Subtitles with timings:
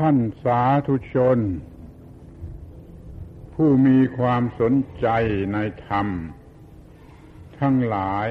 [0.00, 1.38] ท่านสาธุชน
[3.54, 5.06] ผู้มีความสนใจ
[5.52, 6.08] ในธรรม
[7.58, 8.28] ทั้งหลาย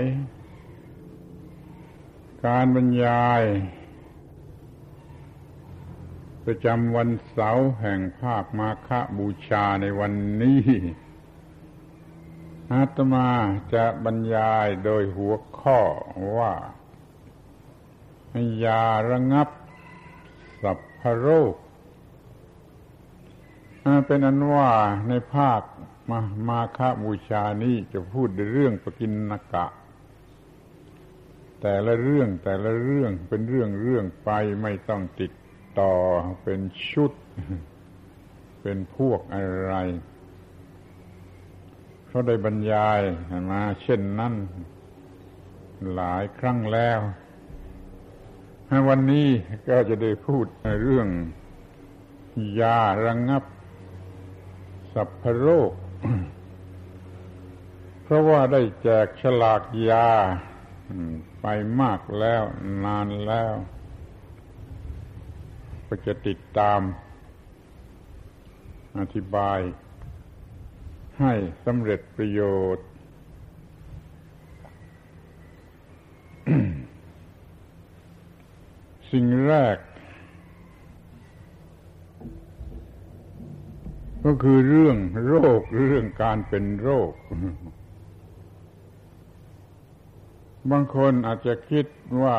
[2.46, 3.42] การบรรยาย
[6.46, 10.62] ประจำวันเสาร์แห่งภาคมาฆบูชาในวันนี้
[12.74, 13.30] อาตมา
[13.74, 15.80] จะบรรยายโดยหัวข้อ
[16.38, 16.54] ว่า
[18.64, 19.50] ยาระงับ
[21.00, 21.54] พพโรค
[24.08, 24.72] เป็นอันว่า
[25.10, 25.62] ในภาค
[26.10, 29.66] มามาคบูชานี้จะพูดเรื่องปกินนกะ
[31.62, 34.30] แต่ละเรื่องแต่ละเรื่องเป็นเรื่องเรื่องไป
[34.62, 35.32] ไม่ต้องติด
[35.80, 35.94] ต่อ
[36.44, 36.60] เป็น
[36.92, 37.12] ชุด
[38.62, 39.74] เป็นพวกอะไร
[42.08, 43.02] เขาได้บรรยาย
[43.52, 44.34] มาเช่นนั้น
[45.94, 47.00] หลายครั้งแล้ว
[48.88, 49.30] วันนี้
[49.70, 50.46] ก็จะได้พูด
[50.84, 51.08] เรื่อง
[52.62, 53.44] ยาระงงับ
[54.94, 55.72] สัพพโรค
[58.04, 60.10] เพราะว่าได้แจกฉลากยา
[61.42, 61.48] ไป
[61.82, 62.44] มากแล้ว
[62.86, 63.54] นานแล้ว
[65.88, 66.82] ก็จะติดตาม
[69.00, 69.60] อธิบาย
[71.20, 71.34] ให้
[71.66, 72.42] สำเร็จประโย
[72.76, 72.89] ชน์
[79.12, 79.78] สิ่งแรก
[84.24, 87.12] ก็คือเรื่องโรคเรื่องการเป็นโรค
[90.72, 91.86] บางคนอาจจะคิด
[92.24, 92.38] ว่า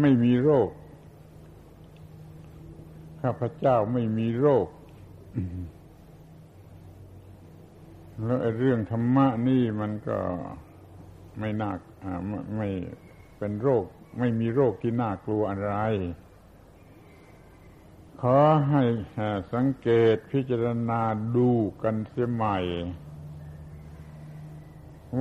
[0.00, 0.68] ไม่มีโรค
[3.22, 4.66] ข้าพเจ้าไม่มีโรค
[8.24, 10.18] แล้วเรื่องธรรมะนี่มันก็
[11.38, 11.70] ไม่น่า
[12.56, 12.68] ไม่
[13.38, 13.84] เป็นโรค
[14.18, 15.74] ไม่มีโรคที่น่ากลัวอะไร
[18.20, 18.82] ขอให้
[19.52, 21.02] สังเกตพิจารณา
[21.36, 21.50] ดู
[21.82, 22.58] กันเสียใหม่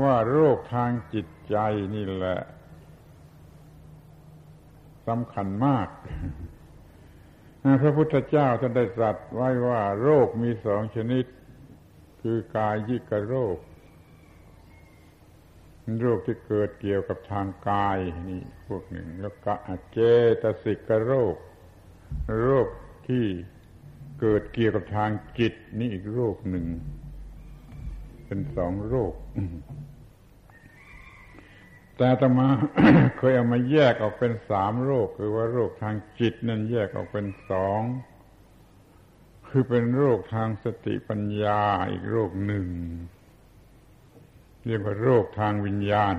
[0.02, 1.56] ว่าโรคทางจิตใจ
[1.96, 2.40] นี่แหละ
[5.08, 5.88] สำคัญมาก
[7.82, 11.26] พระพุทธเจ้าท่านได้ตรัสไว้ว่าโรคมีสองชนิด
[12.22, 13.58] คือกายยิกโรค
[16.00, 17.98] โรคที่เกิดเกี่ยวกับทางกาย
[18.30, 19.54] นี่พวกหนึ่ง แล้วก็
[19.92, 20.00] เจ
[20.42, 21.36] ตสิกโรค
[22.42, 22.68] โรค
[23.08, 23.26] ที่
[24.20, 26.66] เกิดเกี่ยวกับทางจิต นี่อีกโรคหนึ่ง
[28.26, 29.14] เป็นสองโรค
[31.98, 32.48] แต่ตมา
[33.18, 37.82] เคยเอามาแยกออกเป็นสามโรค คือว่าโรคทางจิตนั่นแยกออกเป็นสอง
[39.48, 41.62] คือเป็นโรคทางสติปัญญา
[41.92, 42.68] อีกโรคหนึ่ง
[44.66, 46.16] เรียกว่าโรคทางวิญญาณ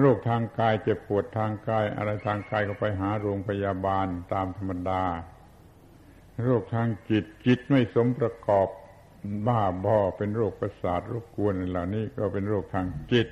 [0.00, 5.04] โรคทางกายเจ็บปวดทางกาย อะไรทางกายก็ไปหาโรงพยาบาลตามธรรมดา
[6.42, 8.68] โรคทางจิตจิตไม่สมประกอบ
[9.46, 13.28] บ้าบอเป็นโรคประสาทรบกวนเหล่านี้ก็เป็นโรคทางจิต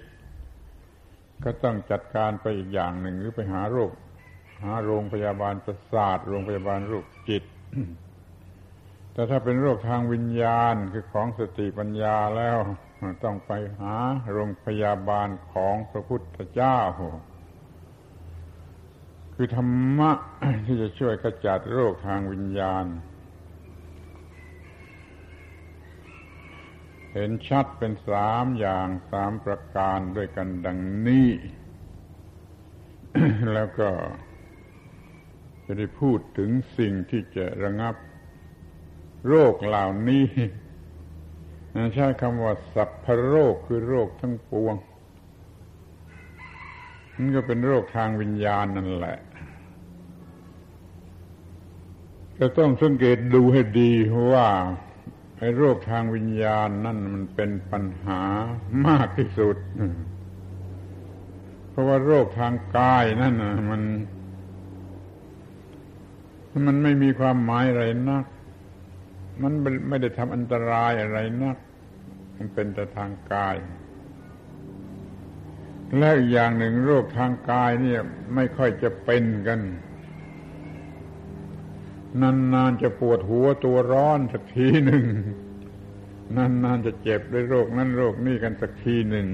[1.44, 3.90] ก็ต้องจัดการไปอีกอย่างหนึ่งหรือไปหาโรค
[4.64, 7.44] หาโรงพยาบาลประสาท โรงพยาบาลโรคจิต
[9.12, 12.58] แต่ถ้าเป็นโรคทางวิญญาณคือของสติปัญญาแล้ว
[13.24, 13.94] ต้องไปหา
[14.32, 16.80] โรงพยาบาลของพระพุทธเจ้า
[19.34, 20.12] คือธรรมะ
[20.64, 22.86] ที่จะช่วยขจัดโรคทางวิญญาณ
[27.12, 31.28] เห็นชัดเป็นสามอย่างสามประการด้วยกันดังนี้
[33.52, 33.90] แล้วก็
[35.64, 37.94] จะได้พูดถึงสิ่งที่จะระงับ
[39.28, 40.26] โรคเหล่านี้
[41.94, 44.74] ใช้คำว่าสัพพโรคคือโรคทั้งปวง
[47.14, 49.18] มันก็เป็นโรคทางวิญญาณนั่นแหละ
[52.38, 53.92] จะต้องสังเกตดูให้ดี
[54.32, 54.48] ว่า
[55.38, 58.22] ไอ้โรคทางวิญญาณนั่นมันเป็นปัญหา
[58.86, 59.56] มากที่สุด
[61.70, 63.34] เพราะว่าโรคทางกายนั่น
[63.70, 63.82] มัน
[66.66, 68.24] มันไม่มีความหมายอะไรนัก
[69.42, 69.52] มัน
[69.88, 71.56] ไม่ได้ทำอันตรายอะไรนัก
[72.36, 73.56] มันเป็นแต่ทางกาย
[75.98, 78.00] และอีกอย่างหนึ่งโรคทางกายเนี่ย
[78.34, 79.60] ไม่ค่อยจะเป็นกัน
[82.22, 85.04] นานๆจะปวดหัวตัวร้อนสักทีหนึ่ง
[86.36, 89.28] นานๆจะเจ็บด้วยโรคนั้นโรคนี้กันสักทีหนึ่ง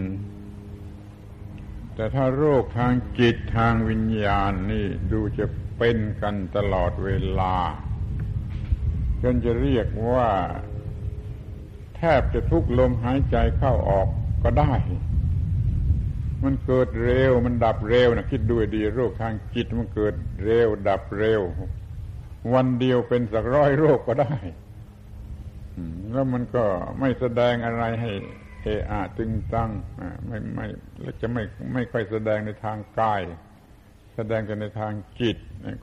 [1.94, 5.46] แต่ถ้าโรคทางจิตทางวิญญาณนี่ดูจะ
[5.78, 7.56] เป็นกันตลอดเวลา
[9.22, 10.30] จนจะเรียกว่า
[11.96, 14.08] แทบจะทุกลมหายใจเข้าออก
[14.42, 14.74] ก็ได้
[16.44, 21.42] มันเกิดเร็ว มันดับเร็วนะคิดดูดีโรคทางจิตมันเกิดเร็ว ดับเร็ว
[22.54, 24.34] วันเดียวเป็นสักร้อยโรคก็ได้
[26.12, 26.64] แล้วมันก็
[27.00, 28.10] ไม่แสดงอะไรให้
[28.62, 29.70] เออะตึงตัง
[30.26, 30.66] ไม่ไม่
[31.00, 31.42] และจะไม่
[31.72, 33.20] ไม่ค่อยแสดงในทางกาย
[34.16, 35.36] แสดงกันในทางจิต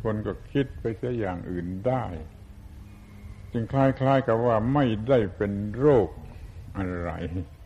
[0.04, 2.04] คนก็คิดไปเสียอย่างอื่นได้
[3.58, 6.10] จึงคล้ายๆกับว่าไม่ได้เป็นโรค
[6.78, 7.12] อะไร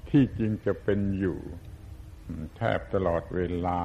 [0.09, 1.39] ที่จริงจะเป็นอยู่
[2.55, 3.81] แทบตลอดเวลา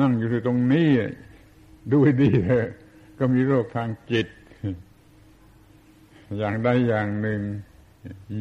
[0.00, 0.88] นั่งอยู่ที่ตรงนี้
[1.92, 2.66] ดูดีเลย
[3.18, 4.26] ก็มีโรคทางจิต
[6.38, 7.40] อย่างใดอย่างหนึ่ง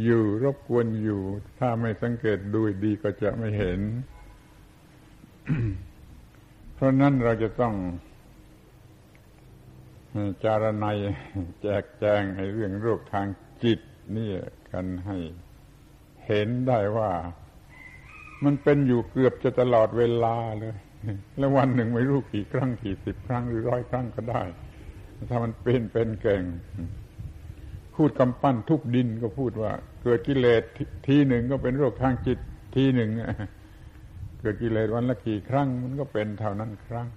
[0.03, 1.21] อยู่รบกวนอยู่
[1.59, 3.79] ถ้าไม่สังเกตดูดีก็จะไม่เห็น
[6.73, 7.75] เพราะนั้นเราจะต้อง
[10.43, 10.97] จารณัย
[11.61, 13.27] แจกแจงในเรื่องโรคทาง
[13.63, 13.79] จิต
[14.17, 14.29] นี่
[14.71, 15.17] กันให้
[16.25, 17.11] เห็นได้ว่า
[18.43, 20.75] มันเป็นอยู่เกือบจะตลอดเวลาเลย
[21.37, 24.43] แล้ววันหนึ่งไม่รู้กี่ครั้งกี่สิบครั้งหรือร้อยครั้งก็ได้
[25.29, 26.43] ถ้ามันเป็นเป็นเก่ง
[27.95, 29.71] พูดกำปั้นทุบดินก็พูดว่า
[30.03, 30.63] เกิดกิเลส
[31.07, 32.39] ทีหนึ่งก็เป็นโรคทางจิต
[32.75, 33.09] ทีหนึ่ง
[34.39, 37.07] เกิดกิเลสวันละกี่ครั้ง มันก็เป็นเท่านั้นครั้ง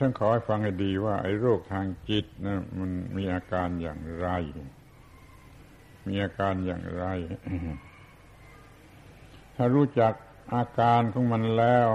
[0.00, 4.28] ท่านขอให้ฟังให้ดีว่า ไอ้โรคทางจิตนะมันมีอาการอย่างไร
[6.08, 7.04] มีอาการอย่างไร
[9.56, 10.12] ถ้ารู้จัก
[10.54, 11.88] อาการของมันแล้ว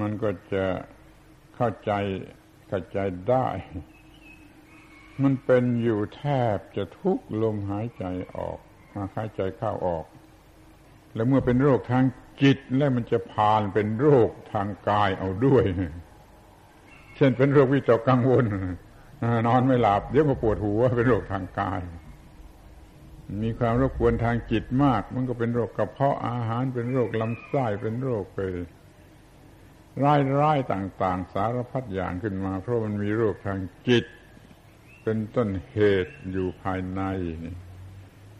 [0.00, 0.66] มันก็จะ
[1.54, 1.92] เข้าใจ
[2.68, 2.98] เข้าใจ
[3.28, 3.46] ได้
[5.22, 6.22] มันเป็นอยู่แท
[6.54, 8.04] บจะทุกลมหายใจ
[8.36, 8.58] ออก
[9.16, 10.06] หายใจเข้าออก
[11.14, 12.04] แล้วเมื่อเป็นโรคทาง
[12.42, 15.64] จิตแล้วมันจะผ่านเป็นโรคทางกายเอาด้วย
[17.16, 18.44] เช่นเป็นโรควิตกกังวล
[19.46, 21.80] นอนไม่หลับเดี๋ยวก็ปวดหัวเป็นโรคทางกาย
[23.42, 28.38] มีความรบกวนทางจิตมาก มันก็เป็นโรคกระเพาะอาหารเป็นโรคลำไส้เป็นโรคไป
[30.02, 33.58] ร้ายร้ายต่าง ๆ สารพัดอย่างขึ้นมา เพราะมันมีโรคทาง
[33.88, 34.04] จิต
[35.02, 37.02] เป็นต้นเหตุอยู่ภายใน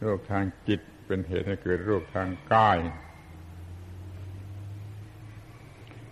[0.01, 2.79] โรคทางจิตเป็นเหตุให้เกิดโรคทางกาย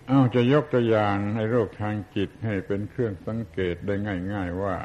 [0.11, 3.95] อาจะยกตัวอย่างให้โรคทางจิตให้เป็นเครื่องสังเกตได้
[4.33, 4.77] ง่าย ๆว่า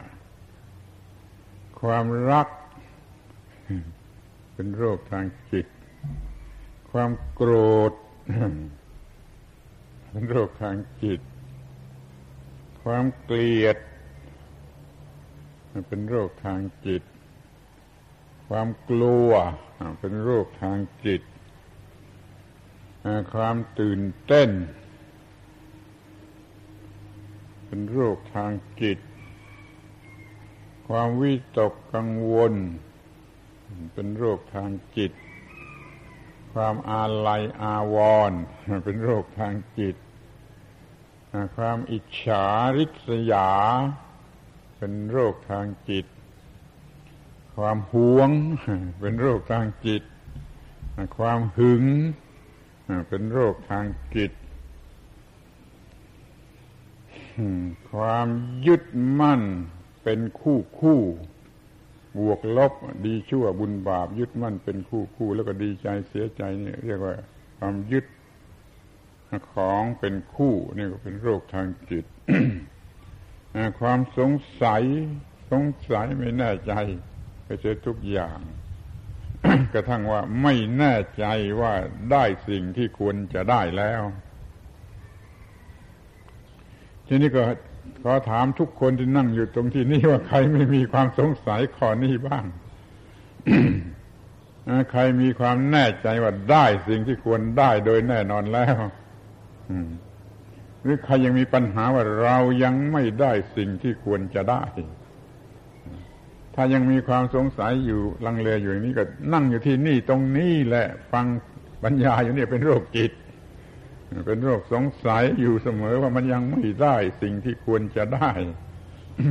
[1.81, 2.49] ความรัก
[4.55, 5.67] เป็นโรคทางจิต
[6.91, 7.53] ความโกร
[7.91, 7.93] ธ
[10.11, 11.21] เป็นโรคทางจิต
[12.83, 13.77] ความเกลียด
[15.89, 17.03] เป็นโรคทางจิต
[18.49, 19.31] ความกลัว
[20.01, 21.23] เป็นโรคทางจิต
[23.35, 24.51] ความตื่นเต้น
[27.67, 28.53] เป็นโรคทาง
[28.83, 28.99] จิต
[30.89, 32.55] ความวิตกกังวล
[33.95, 35.13] เป็นโรคทางจิต
[36.53, 37.97] ความอาลัยอาว
[38.31, 38.41] รณ์
[38.85, 39.97] เป็นโรคทางจิต
[41.57, 42.45] ความอิจฉา
[42.77, 43.51] ริษยา
[44.77, 46.07] เป็นโรคทางจิต
[47.57, 48.31] ความหวง
[49.01, 50.03] เป็นโรคทางจิต
[51.19, 51.85] ความหึง
[53.09, 53.85] เป็นโรคทาง
[54.17, 54.33] จิต
[57.93, 58.29] ความ
[58.67, 58.83] ยึด
[59.21, 59.43] มั่น
[60.05, 61.01] เป็นคู่คู่
[62.19, 62.73] บวกลบ
[63.07, 67.15] ดีชั่วบุญบาป ยึดมั่นเป็นคู่คู่แล้วก็ดีใจเสียใจนี่เรียกว่า
[67.59, 68.05] ความยึด
[69.53, 72.05] ของเป็นคู่นี่ก็เป็นโรคทางจิต
[73.81, 74.31] ความสง
[74.63, 74.83] สัย
[75.51, 76.73] สงสัยไม่แน่ใจ
[77.45, 78.39] ไปเจอทุกอย่าง
[79.73, 81.25] กระทั่งว่าไม่แน่ใจ
[81.61, 81.75] ว่า
[82.11, 84.03] ได้สิ่งที่ควรจะได้แล้ว
[87.09, 87.43] ทีนี้ก็
[88.05, 92.45] ขอถามทุกคนที่นั่งอยู่ตรงที่นี้ว่าใครไม่มีความสงสัยข้อนี้บ้าง
[94.91, 98.77] ใครมีความแน่ใจว่าได้สิ่งที่ควรได้โดยแน่นอนแล้ว
[100.83, 104.65] หรือใครยังมีปัญหาว่าเรายังไม่ได้สิ่งที่ควรจะได้
[106.55, 111.27] ถ้ายังมีความสงสัยอยู่ลังเลอยู่อย่างนี้ก็นั่งอยู่ที่นี่ตรงนี้แหละ ฟัง
[111.85, 113.13] ปัญญาอยู่นี่เป็นโรคจิต
[114.27, 118.31] เป็นโรคสงสัยอยู่เสมอว่ามันยังไม่ได้สิ่งที่ควรจะได้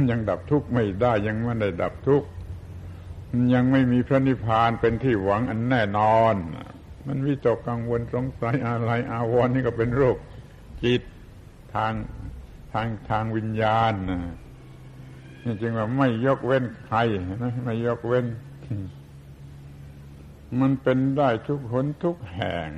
[0.10, 2.27] ยังดับทุกข์ไม่ได้ยังไม่ได้ดับทุกข์
[3.53, 6.36] ยังไม่มีพระนิพพานเป็นที่หวังอันแน่นอน
[7.08, 10.17] มันวิตกกังวลสงสัยอะไรอาวรณ์นี่ก็เป็นโรค
[10.84, 11.01] จิต
[11.75, 11.94] ทาง
[12.74, 13.94] ทางทางวิญญาณ
[15.44, 16.98] นี่จึงว่าไม่ยกเว้นใคร
[17.44, 18.25] นะไม่ยกเว้น
[20.60, 22.72] มันเป็นได้ทุกหนทุกแห่ง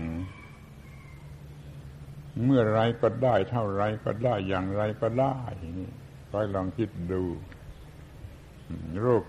[2.43, 5.37] เมื่อไรก็ได้ เท่าไรก็ได้อย่างไรก็ได้
[5.79, 5.89] นี่
[6.37, 7.23] อยลองคิดดู
[9.01, 9.23] โรค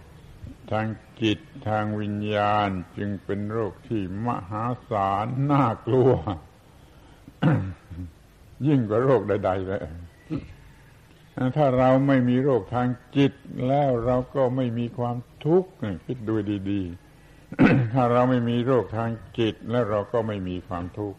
[0.72, 0.86] ทาง
[1.22, 1.38] จิต
[1.68, 6.12] ทางวิญญาณจึงเป็นโรคที่มหาศาลน่ากลัว
[8.66, 9.80] ยิ่งกว่าโรคใด ๆ เลย
[11.56, 13.32] ถ้าเราไม่มีโรคทางจิต
[13.68, 15.70] แล้วเราก็ไม่มีความทุกข์
[16.06, 16.34] คิดดู
[16.70, 16.82] ดี
[17.38, 21.18] ๆ ถ้าเราไม่มีโรคทางจิต แล้วเราก็ไม่มีความทุกข์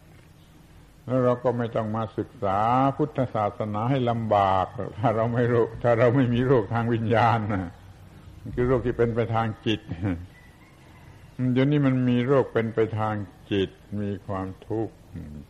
[1.10, 2.58] แล้วเราก็ไม่ต้องมาศึกษา
[2.96, 4.66] พุทธศาสนาให้ลำบาก
[4.98, 7.70] ถ้าเราไม่โรคถ้าเราไม่มีโรคทางวิญญาณนะ
[8.54, 9.80] คือโรคที่เป็นไปทางจิต
[11.52, 13.14] เดี๋ยวนี้มันมีโรคเป็นไปทาง
[13.52, 14.94] จิตมีความทุกข์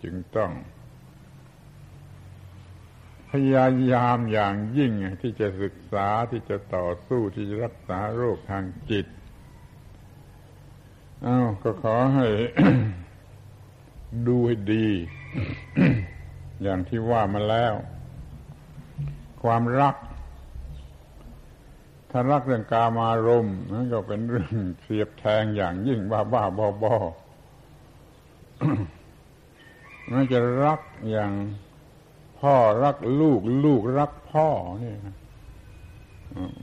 [0.03, 0.51] จึงต้อง
[3.31, 9.07] พยายามอย่างยิ่งที่จะศึกษาที่จะต่อสู้ที่จะรักษาโรคทางจิต
[11.27, 12.27] อ้าวก็ขอให้
[14.27, 14.87] ดูให้ดี
[16.63, 17.75] อย่างที่ว่ามาแล้ว
[19.43, 19.97] ความรัก
[22.11, 26.97] ถ้ารักเรื่องกามารมณ์นั่นก็เป็นเรื่องเสียบแทงอย่างยิ่งบ้าบ้าบอบอ
[30.11, 31.33] มันจะรักอย่าง
[32.41, 34.49] พ่อรักลูก ลูกรักพ่อ
[34.85, 34.95] นี่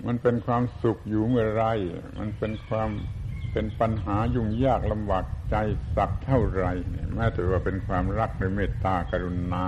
[0.05, 1.63] มันเป็นความสุขอยู่เมื่อไร
[2.19, 2.89] มันเป็นความ
[3.57, 5.55] เป็นปัญหายุ่งยากลำบากใจ
[5.95, 6.71] สักเท่าไหร่
[7.15, 9.65] แม้แต่ว่าเป็นความรักหรือเมตตากรุณา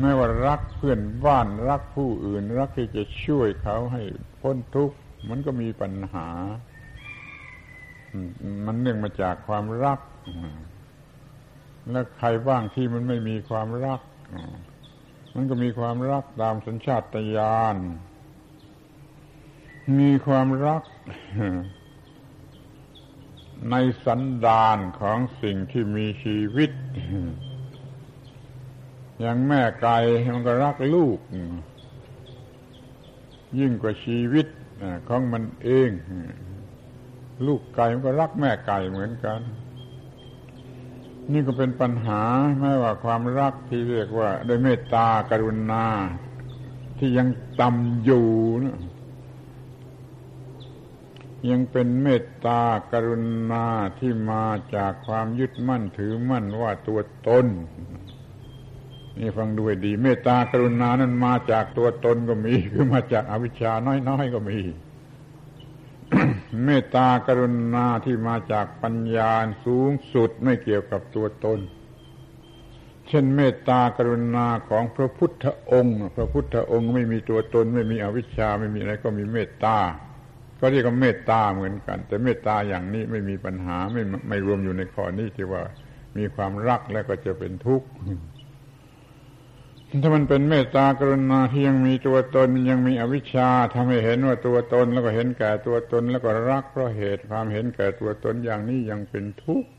[0.00, 4.02] ไม่ว่ารักเพื่อนบ้านรักผู้อื่น รักที่จะช่วยเขาให้
[4.40, 4.96] พ้นทุกข์
[5.28, 6.28] มันก็มีปัญหา
[8.66, 9.98] มันเนื่องมาจากความรัก
[11.90, 14.00] แล้วใครบ้างที่มันไม่มีความรัก
[15.34, 17.02] มันก็มีความรักตามสัญชาต
[17.36, 17.76] ญาณ
[20.00, 20.82] มีความรัก
[23.70, 23.74] ใน
[24.04, 26.70] สันดานของสิ่งที่มีชีวิต
[29.20, 29.98] อย่างแม่ไก่
[30.34, 31.18] มันก็รักลูก
[33.58, 34.46] ยิ่งกว่าชีวิต
[35.08, 35.90] ของมันเอง
[37.46, 39.40] ลูกไก่มันก็รักแม่ไก่เหมือนกัน
[41.32, 42.22] นี่ก็เป็นปัญหา
[42.60, 45.86] แม้ว่าความรักที่เรียกว่าโดยเมตตากรุณา
[46.98, 47.28] ที่ยัง
[47.60, 48.28] ต่ำอยู่
[48.62, 48.78] นะ
[51.48, 53.16] ยังเป็นเมตตากรุ
[53.50, 53.66] ณา
[53.98, 57.46] ที่มาจากความยึดมั่นถือมั่นว่าตัวตน
[59.18, 63.72] นี่ฟังด้วยดี เมตตากรุณานั้นมาจากตัวตนก็มี คือมาจากอวิชชา
[64.08, 64.58] น้อยๆก็มี
[66.64, 69.30] เมตตากรุณาที่มาจากปัญญา
[69.64, 71.60] สูงสุดไม่เกี่ยวกับตัวตน
[73.08, 79.78] เช่นเมตตากรุณาของพระพุทธองค์ พระพุทธองค์ไม่มีตัวตน ไม่มีอวิชชาไม่มีอะไรก็มีเมตตา
[80.60, 85.62] ก็เรียกว่าเมตตาเหมือนกัน แต่เมตตาอย่างนี้ไม่มีปัญหาไม่ไม่รวมอยู่ในข้อนี้ที่ว่า
[86.16, 87.88] มีความรักแล้วก็จะเป็นทุกข์
[90.02, 99.72] ถ้ามันเป็นเมตตากรุณาที่ยังมีตัวตนยังมีอวิชชาทำให้เห็นว่าตัวตนแล้วก็เห็นแก่ตัวตนแล้วก็รักเพราะเหตุความเห็นแก่ตัวตนอย่างนี้ยังเป็นทุกข์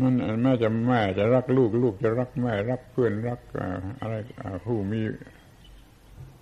[0.00, 3.40] นั่นแม่จะแม่จะรักลูกลูกจะรักแม่รักเพื่อนรัก
[4.00, 4.14] อะไร
[4.66, 5.00] ผู้มี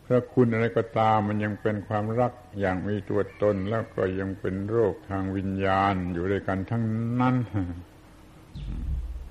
[0.06, 6.84] พระคุณอะไรก็ตามมันยังเป็นความรักอย่างมีตัวตนแล้วก็ยังเป็นโรคทางวิญญาณอยู่ด้วยกันทั้ง
[7.20, 7.36] นั้น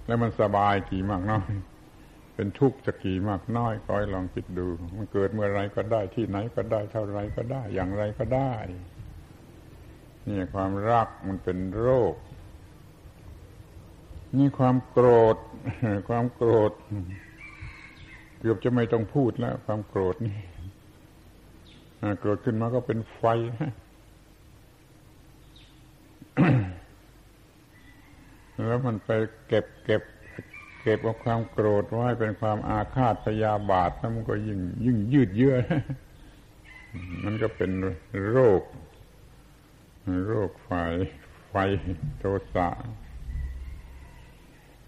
[0.05, 1.49] แล้วมันสบายกี่มากน้อย
[2.35, 8.53] เป็นทุกข์จะกี่มากน้อยก็ให้ลองคิดดู มันเกิดเมื่อไรก็ได้ที่ไหนก็ได้เท่าไรก็ได้ อย่างไรก็ได้
[10.27, 12.13] นี่ความรักมันเป็นโรค
[14.37, 15.37] นี่ความโกรธ
[16.09, 16.71] ความโกรธ
[18.39, 20.35] เกือบจะไม่ต้องพูดแล้ว ความโกรธนี่
[22.19, 23.23] โกรธขึ้นมาก็เป็นไฟ
[28.67, 29.09] แล้วมันไป
[29.47, 30.01] เก็บเก็บ
[30.81, 35.55] เก็บเอาความโกรธไว้เป็นความอาฆาตพยาบาทแล้วมันก็ยิ่งยิ่งยืดเยื้อ
[37.23, 37.71] มันก็เป็น
[38.29, 38.61] โรค
[40.27, 40.71] โรคไฟ
[41.49, 41.55] ไฟ
[42.19, 42.23] โท
[42.55, 42.69] สะ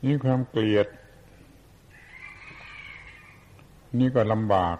[0.03, 0.87] นี่ความเกลียด
[3.99, 4.77] นี่ก็ลำบาก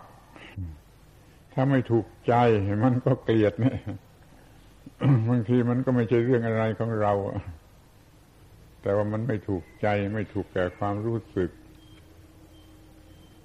[1.58, 2.34] ถ้าไม่ถูกใจ
[2.84, 3.78] มันก็เกลียดเนี่ย
[5.30, 7.14] บางทีมันก็ไม่ใช่เรื่องอะไรของเรา
[8.82, 11.50] แต่ว่ามันไม่ถูกใจไม่ถูกแก่ความรู้สึก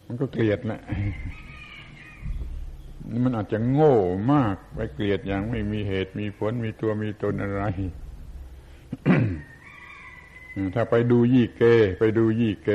[0.06, 0.80] มันก็เกลียดแหละ
[3.24, 3.96] มันอาจจะโง่
[4.32, 7.62] มากไปเกลียดอย่างไม่มีเหตุมีผลมีตัวมีตนอะไร
[10.74, 11.62] ถ้าไปดูยี่เก
[12.00, 12.70] ไปดูยี่เก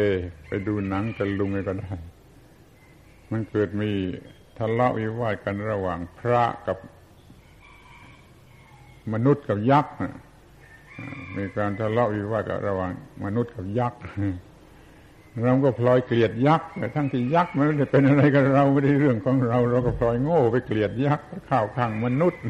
[0.47, 1.93] ไปดูหนังตะลุงอะไรก็ได้
[3.31, 3.91] มันเกิดมี
[4.57, 6.77] ทะเลาะวิวาทกันระหว่างพระกับ
[9.13, 9.93] มนุษย์กับยักษ์
[11.35, 12.91] มีการทะเลาะวิวาทระหว่าง
[13.25, 13.99] มนุษย์กับยักษ์
[15.43, 22.41] เราก็พลอยเกลียดยักษ์แต่ทั้งที่ยักษ์มันไม่ได้เป็นอะไรกับเราไม่ได้เรื่องของเรา เราก็พลอยโง่ไปเกลียดยักษ์ข้าวข้างมนุษย์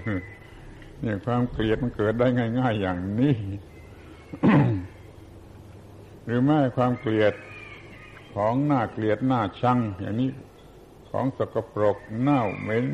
[1.02, 2.28] เนี่ยความเกลียดมันเกิดได้
[2.60, 3.36] ง่าย ๆ อย่างนี้
[6.26, 7.34] หรือแม้ความเกลียด
[8.34, 10.30] ของหน้าเกลียดหน้าชัง อย่างนี้
[11.16, 12.86] ของสกปรกเน่าเหม็น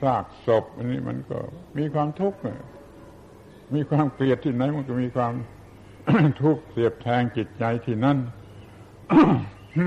[0.00, 1.38] ซากศพ อันนี้มันก็
[1.78, 2.38] มีความทุกข์
[3.74, 5.34] มีความเกลียดที่ไหนมันก็มีความ
[6.42, 8.18] ทุกข์เสียบแทงจิตใจที่นั่น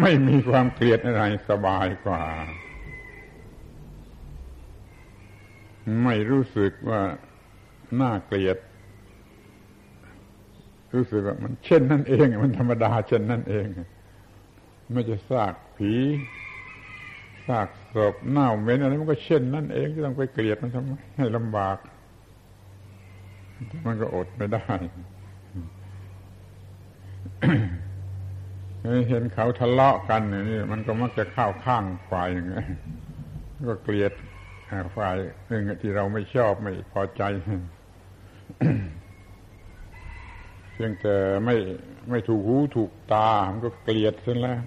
[0.02, 2.24] ไม่มีความเกลียดอะไรสบายกว่า
[6.04, 7.02] ไม่รู้สึกว่า
[8.02, 8.58] น่าเกลียด
[10.94, 13.66] รู้สึกว่ามันเช่นนั่นเอง มันธรรมดาเช่นนั่นเอง
[14.92, 15.94] ไม่จะซากผี
[17.48, 21.78] ซาก ศพเน่าเหม็นอะไรมันก็เช่นนั่นเองจะต้องไปเกลียดมันทำไมให้ลำบาก
[23.86, 24.66] มันก็อดไม่ได้
[29.10, 32.64] เห็นเขาทะเลาะกันนี่มันก็มักจะเข้าข้างฝ่ายอย่างนี้
[33.70, 34.12] ก็เกลียด
[34.98, 35.16] ฝ่าย
[35.48, 37.24] หนึ่งที่เราไม่ชอบไม่พอใจ
[40.74, 41.56] เพียงแต่ไม่
[42.10, 44.60] ไม่ถูกหูถูกตามันก็เกลียดเสียแล้ว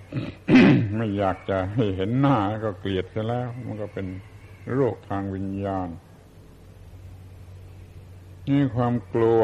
[0.96, 4.06] ไม่อยากจะให้เห็นหน้าก็เกลียดเสียแล้ว มันก็เป็น
[4.72, 5.88] โรคทางวิญญาณ
[8.48, 9.42] นี่ความกลัว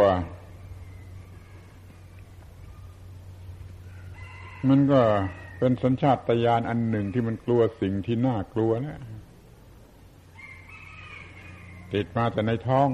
[4.68, 5.02] มันก็
[5.58, 9.00] เป็นสัญชาตญาณอันหนึ่งที่มันกลัวสิ่งที่น่ากลัวนะ
[11.92, 12.88] ติดมาแต่ในท้อง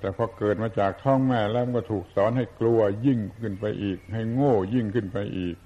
[0.00, 5.56] แต่พอเกิดมาจากท้องแม่แล้วมันก็ถูกสอนให้กลัวยิ่งขึ้นไปอีก ให้โง่ยิ่งขึ้นไปอีก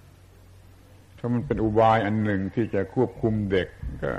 [1.26, 3.68] ถ้ามันเป็นอุบายอันหนึ่งที่จะควบคุมเด็ก
[4.02, 4.12] ก็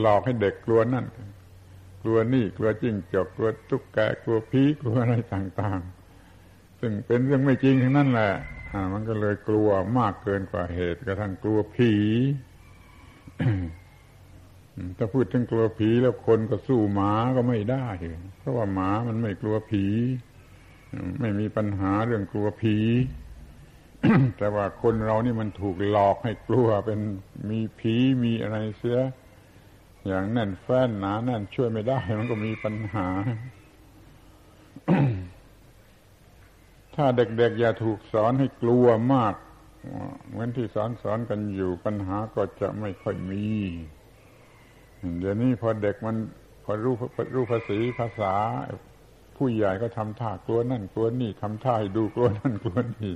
[0.00, 1.06] หลอกให้เด็กกลัวนั่น
[2.02, 8.32] กลัวนี่กลัวจิ้งจกกลัวตุ๊กแกกลัวผีกลัวอะไรต่างๆ ซึ่งเป็นเรื่องไม่จริงทั้งนั้นแหละ
[8.92, 11.92] มันก็เลยกลัวมากเกินกว่าเหตุกระทั่งกลัวผี
[14.96, 17.86] ถ้าพูดถึงกลัวผีแล้วคนก็สู้หมาก็ไม่ได้
[18.38, 19.84] เพราะว่าหมามันไม่กลัวผี
[21.20, 22.76] ไม่มีปัญหาเรื่องกลัวผี
[24.38, 27.00] แต่ว่าคนเรานี่มันถูกหลอกให้กลัวเป็น
[27.50, 27.94] มีผี
[28.24, 29.00] มีอะไรเสีย
[30.06, 33.08] อย่างแน่นแฟ้นหนาแน่นช่วยไม่ได้ มันก็มีปัญหา
[36.94, 39.34] ถ้าเด็กๆอย่าถูกสอนให้กลัวมาก
[40.28, 43.46] เหมือนที่สอนสอนกันอยู่ปัญหาก็จะไม่ค่อยมี
[45.18, 46.16] เดี๋ยวนี้พอเด็กมัน
[46.64, 46.94] พอรู้
[47.34, 48.34] รู้ภาษีภาษา
[49.36, 53.14] ผู้ใหญ่ก็ทำท่ากลัวนั่นกลัวนี่ทำท่าให้ดูกลัวนั่นกลัวนี่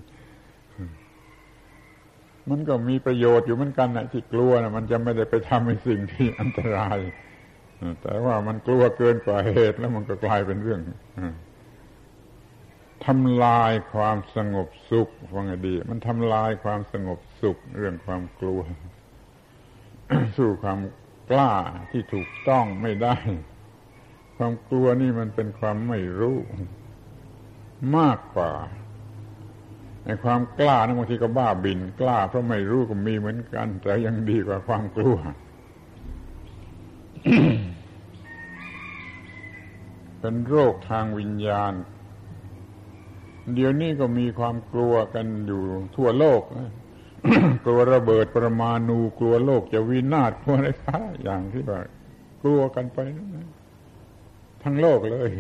[2.51, 6.99] มันก็มีประโยชน์อยู่เหมือนกันนะที่กลัวนะมันจะไม่ได้ไปทำในสิ่งที่อันตราย
[8.03, 10.81] แต่ว่ามันกลัวเกินกว่าเหตุแล้วมันก็กลายเป็นเรื่อง
[13.07, 18.61] ทำลายความสงบสุขฟังดี มันทำลายความสงบสุขเรื่องความกลัว
[20.37, 20.79] สู้ความ
[21.31, 21.53] กล้า
[21.91, 23.17] ที่ถูกต้องไม่ได้
[24.37, 26.39] ความกลัวนี่มันเป็นความไม่รู้
[27.97, 28.53] มากกว่า
[30.25, 35.17] ความกล้านะบางทีก็บ้าบิน กล้าเพราะไม่รู้ก็มีเหมือนกัน แต่ยังดีกว่าความกลัว
[40.21, 41.73] เป็นโรคทางวิญญาณ
[43.55, 45.63] เดี๋ยวนี้ก็มีความกลัวกันอยู่
[45.97, 46.43] ทั่วโลก
[47.65, 51.81] กลัวระเบิดปรมาณูกลัวโลกจะวินาศกลัวอะไรฟ้าอย่างที่ว่า
[52.43, 52.99] กลัวกันไป
[53.35, 53.49] นะ
[54.63, 55.31] ทั้งโลกเลย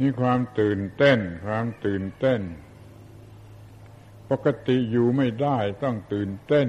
[0.00, 2.40] นี่ความตื่นเต้น ความตื่นเต้น
[4.30, 6.68] ปกติอยู่ไม่ได้ต้องตื่นเต้น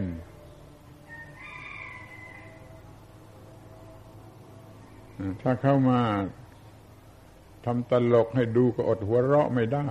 [5.42, 6.02] ถ้าเข้ามา
[7.66, 9.88] ทำตลกให้ดูก็อดหัวเราะไม่ได้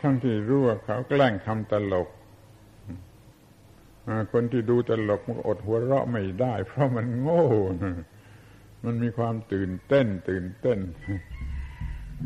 [0.00, 2.08] ทั้งที่รู้ว่าเขาแกล้งทำตลก
[4.32, 7.44] คนที่ดูตลกมันก็อดหัวเราะไม่ได้ เพราะมันโง่
[8.84, 10.78] มันมีความตื่นเต้น ตื่นเต้น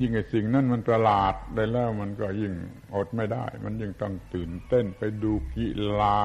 [0.01, 2.53] ยิ่งไอ้สิ่งนั้นมันประหลาดได้แล้วมันก็ยิ่ง
[2.95, 5.69] อดไม่ได้ มันยิ่งต้องตื่นเต้นไปดูกี
[6.01, 6.21] ฬา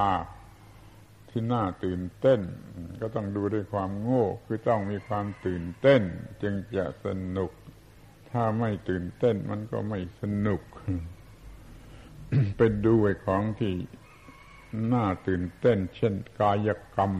[1.30, 2.40] ที่น่าตื่นเต้น
[3.00, 6.02] ก็ต้องดูด้วยความโง่คือต้องมีความตื่นเต้น
[6.42, 7.52] จึงจะสนุก
[8.30, 10.62] ถ้าไม่ตื่นเต้นมันก็ไม่สนุก
[12.56, 13.74] ไปดูไอ้ของที่
[14.92, 17.12] น่าตื่นเต้น เช่นกายกรรม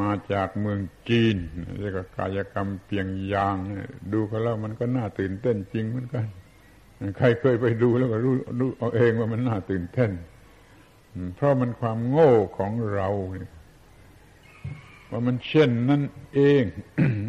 [0.00, 1.36] มาจากเมืองจีน
[1.80, 3.56] เรียกว่ากายกรรมเปียงยาง
[4.12, 6.26] ดูเขาแล้วมันก็น่าตื่นเต้นจริงเหมือนกัน
[7.18, 10.10] ใครเคยไปดูแล้วก็รู้รู้เอาเองว่ามันน่าตื่นเต้น
[11.34, 13.08] เพราะมันความโง่ของเรา
[15.10, 16.02] ว่ามันเช่นนั่น
[16.34, 16.62] เอง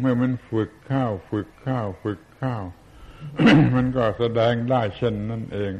[0.00, 2.64] เมื่อมันฝึกข้าว ฝึกข้าว ฝึกข้าว
[3.74, 5.72] มันก็แสดงได้เช่นนั่นเอง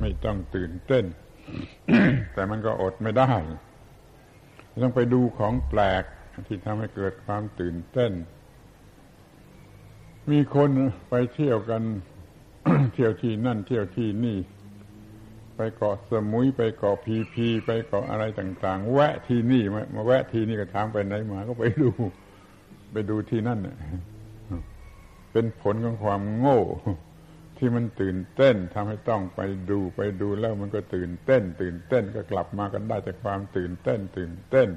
[0.00, 1.04] ไม่ต้องตื่นเต้น
[2.32, 3.32] แต่มันก็อดไม่ได้
[4.82, 6.04] ต้องไปดูของแปลก
[6.46, 8.12] ที่ทำให้เกิดความตื่นเต้น
[10.30, 10.70] มีคน
[11.10, 11.82] ไปเที่ยวกัน
[12.94, 14.38] เที่ยวที่นั่นเที่ยวที่นี่
[15.56, 21.90] ไปเกาะสมุยไปเกาะพีพี ไปเกาะอะไรต่าง ๆ แวะที่นี่มามาแวะที่นี่ก็ถามไปไหนมา ก็ไปดู
[22.92, 23.58] ไปดูที่นั่น
[25.32, 26.60] เป็นผลของความโง่
[27.58, 34.68] ที่มันตื่นเต้นทำให้ต้องไปดูไปดูแล้วมันก็ตื่นเต้น ตื่นเต้นก็กลับมากันได้จากความตื่นเต้น ตื่นเต้น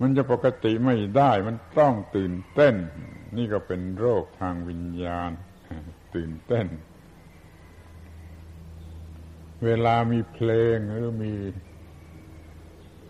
[0.00, 2.74] มันจะปกติไม่ได้ มันต้องตื่นเต้น
[3.36, 5.30] นี่ก็เป็นโรคทางวิญญาณ
[6.14, 6.66] ตื่นเต้น
[9.64, 11.32] เวลามีเพลงหรือมี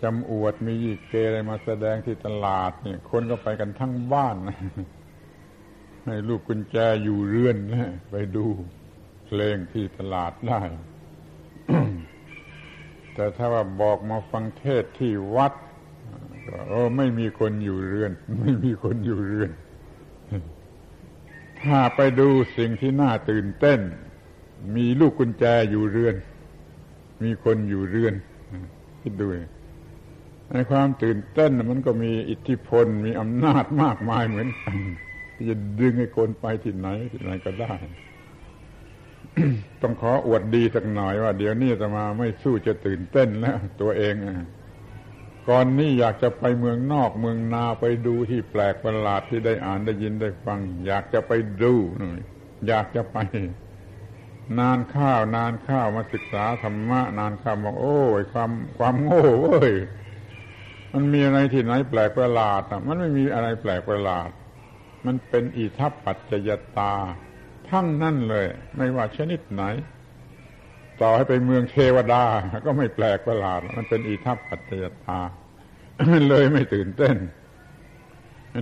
[0.02, 4.36] จำอวดมียีเกอะไรมาแสดงที่ตลาดเนี่ย คนก็ไปกันทั้งบ้าน
[6.06, 8.46] ให้ลูกกุญแจอยู่เรือนนะไปดู
[9.26, 10.62] เพลงที่ตลาดได้
[13.14, 15.52] แต่ถ้าว่าบอกมาฟังเทศที่วัด
[16.68, 19.50] โอ้ไม่มีคนอยู่เรือน ไม่มีคนอยู่เรือน
[21.62, 23.80] ถ้าไปดูสิ่งที่น่าตื่นเต้น
[24.76, 26.14] มีลูกกุญแจอยู่เรือน
[27.22, 28.14] มีคนอยู่เรือน
[29.02, 29.26] คิดดู
[30.52, 34.76] ในความตื่นเต้นมันก็มีอิทธิพลมีอำนาจมากมายเหมือนกัน
[35.34, 37.74] ที่จะดึงให้คนไปที่ไหนที่ไหนก็ได้
[39.82, 44.14] ต้องขออวดดีสักหน่อยว่า เดี๋ยวนี้จะมาไม่สู้จะตื่นเต้นแล้ว ตัวเอง
[45.48, 51.74] ก่อนนี้อยากจะไปเมืองนอกเมืองนาไปดูที่แปลกประหลาดที่ได้อ่านได้ยินได้ฟัง อยากจะไปดู
[52.68, 53.18] อยากจะไป
[54.58, 59.72] นานข้าวนานข้าวมาศึกษาธรรมะ นานข้าวบอกโอ้ยความความโง่เว้ย
[60.92, 64.30] มันมีอะไรที่ไหนแปลกประหลาดอะ มันไม่มีอะไรแปลกประหลาด
[65.06, 66.94] มันเป็นอิทัปปัจจยตา
[67.68, 69.62] ทั้งนั่นเลย ไม่ว่าชนิดไหน
[71.02, 72.24] ต่อให้ไปเมืองเทวดา
[72.66, 75.20] ก็ไม่แปลกประหลาด มันเป็นอิทัปปัจจยตา
[76.28, 77.16] เลยไม่ตื่นเต้น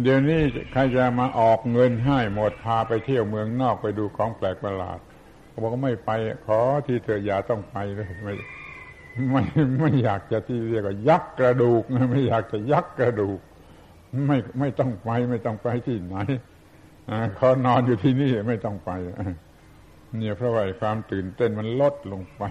[0.02, 0.40] เดี๋ยวนี้
[0.72, 4.98] ใครจะมาออกเงินให้หมดพาไปเที่ยวเมืองนอกไปดูของแปลกประหลาด
[5.48, 6.10] เขาบอกว่าไม่ไป
[6.46, 8.34] ขอที่เธออย่าต้องไปเลยไม่
[9.30, 9.42] ไม่
[9.80, 13.38] ไม่อยากจะที่เรียกว่ายักกระดูกไม่อยากจะยักกระดูก
[14.26, 16.14] ไม่ไม่ต้องไปไม่ต้องไปที่ไหน
[17.36, 18.90] เขานอนอยู่ที่นี่ไม่ต้องไป
[20.16, 22.42] เนี่ยเพราะว่าความตื่นเต้นมันลดลงไป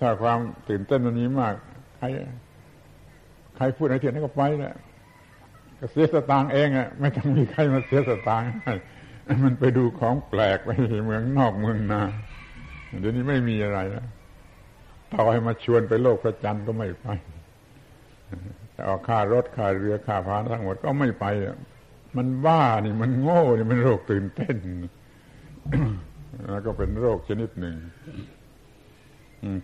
[0.00, 1.54] ถ้าความตื่นเต้นมันมีมาก
[1.96, 2.04] ใคร
[3.56, 4.74] ใครพูดอะไรเถียนก็ไปแหละ
[5.78, 10.70] ก็เสียสตางค์เองอะไม่ต้องมีใครมาเสียสตางค์ให้มันไปดูของแปลกไป
[11.06, 12.02] เมืองนอกเมืองนา
[13.00, 14.06] เดี๋ยวนี้ไม่มีอะไรแล้ว
[15.12, 17.06] ต่อให้มาชวนไปโลกพระจันทร์ก็ไม่ไป
[18.74, 21.24] จะออกค่ารถค่าเรือค่าพานทั้งหมดก็ไม่ไป
[22.16, 24.56] มันบ้านี่มันโง่นี่มันโรคตื่นเต้น
[26.50, 27.76] แล้วก็เป็นโรคชนิดหนึ่ง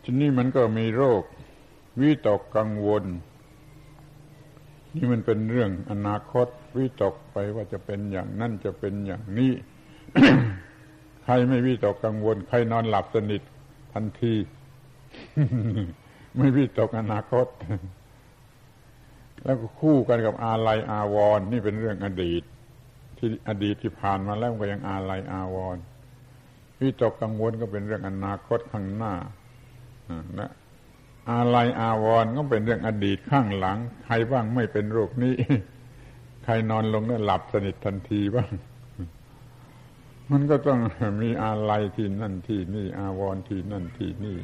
[0.03, 1.23] ทีนี้มันก็มีโรค
[2.01, 3.05] วิตกกังวล
[4.97, 6.47] นี่มันเป็นเรื่องอนาคต
[6.79, 9.53] วิตกไปว่าจะเป็นอย่างนั่นจะเป็นอย่างนี้
[11.25, 13.43] ใครไม่วิตกกังวล ใครนอนหลับสนิท
[13.93, 14.35] ทันที
[16.37, 17.47] ไม่วิตกอนาคต
[19.45, 22.43] แล้วก็คู่กันกับอาลัยอาวรนี่เป็นเรื่องอดีต
[23.19, 25.77] ที่อดีตที่ผ่านมาแล้วก็ยังอาลัยอาวร
[26.81, 29.15] วิตกกังวลก็เป็นเรื่องอนาคตข้างหน้า
[30.39, 30.51] นะ
[31.31, 35.35] อาลัยอาวรก็เป็นเรื่องอดีตข้างหลัง ใครบ้างไม่เป็นโรคนี้
[36.45, 38.51] ใครนอนลงแล้วหลับสนิททันทีบ้าง
[40.31, 40.81] มันก็ต้อง
[41.23, 44.39] มีอาลัยที่นั่นที่นี่ อาวรที่นั่นที่นี่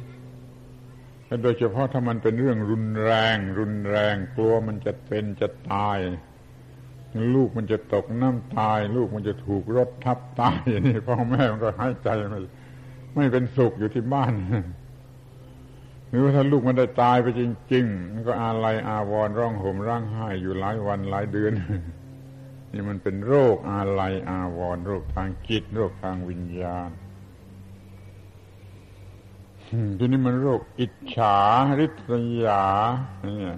[1.43, 5.99] โดยเฉพาะถ้ามันเป็นเรื่องรุนแรง รุนแรงกลัวมันจะเป็นจะตาย
[7.35, 12.39] ลูกมันจะตกน้ำตาย ลูกมันจะถูกรถทับตายนี่พ่อแม่มันก็หายใจไม่
[13.15, 14.33] ไม่เป็นสุขอยู่ที่บ้าน
[16.09, 17.41] หรือว่าถ้าลูกมันได้ตายไปจ
[17.73, 21.53] ริงๆมันก็อาลัยอาวรร้องห่มร่างไห้อยู่หลายวันหลายเดือน
[22.71, 26.89] นี่มันเป็นโรคอาลัยอาวรโรคทางจิต โรคทางวิญญาณ
[29.97, 31.37] ทีนี้มันโรคอิจฉา
[31.79, 32.11] ริษ
[32.45, 32.63] ยา
[33.21, 33.57] เนี่ย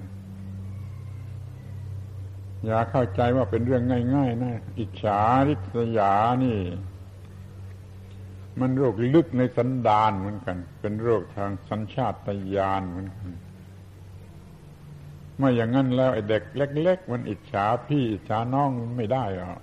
[2.66, 3.84] อย่าเข้าใจว่าเป็นเรื่อง
[4.16, 6.58] ง่าย ๆ นะ อิจฉาริษยานี่
[8.60, 12.14] มันโรคลึกในสันดานเหมือนกัน เป็นโรคทางสัญชาต
[12.56, 13.30] ญาณเหมือนกัน
[15.38, 19.60] ไม่อย่างนั้นแล้วไอ้เด็กเล็ก ๆ มันอิจฉาพี่อิจฉาน้องไม่ได้หรอก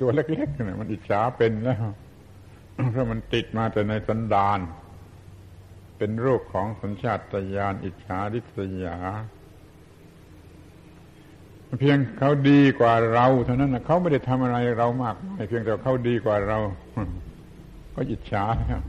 [0.00, 1.84] ตัวเล็กๆเนี่ยมันอิจฉาเป็นแล้ว
[2.92, 4.58] เพราะมันติดมาแต่ในสันดาน
[5.98, 7.20] เป็นโรคของสัญชาต
[7.56, 8.98] ญาณอิจฉาริษยา
[11.78, 15.16] เพียงเขาดีกว่าเราเท่านั้นนะเขาไม่ได้ทำอะไรเรามาก
[15.48, 16.58] เพียงแต่เขาดีกว่าเรา
[17.94, 18.82] ก็อิจฉาแล้ว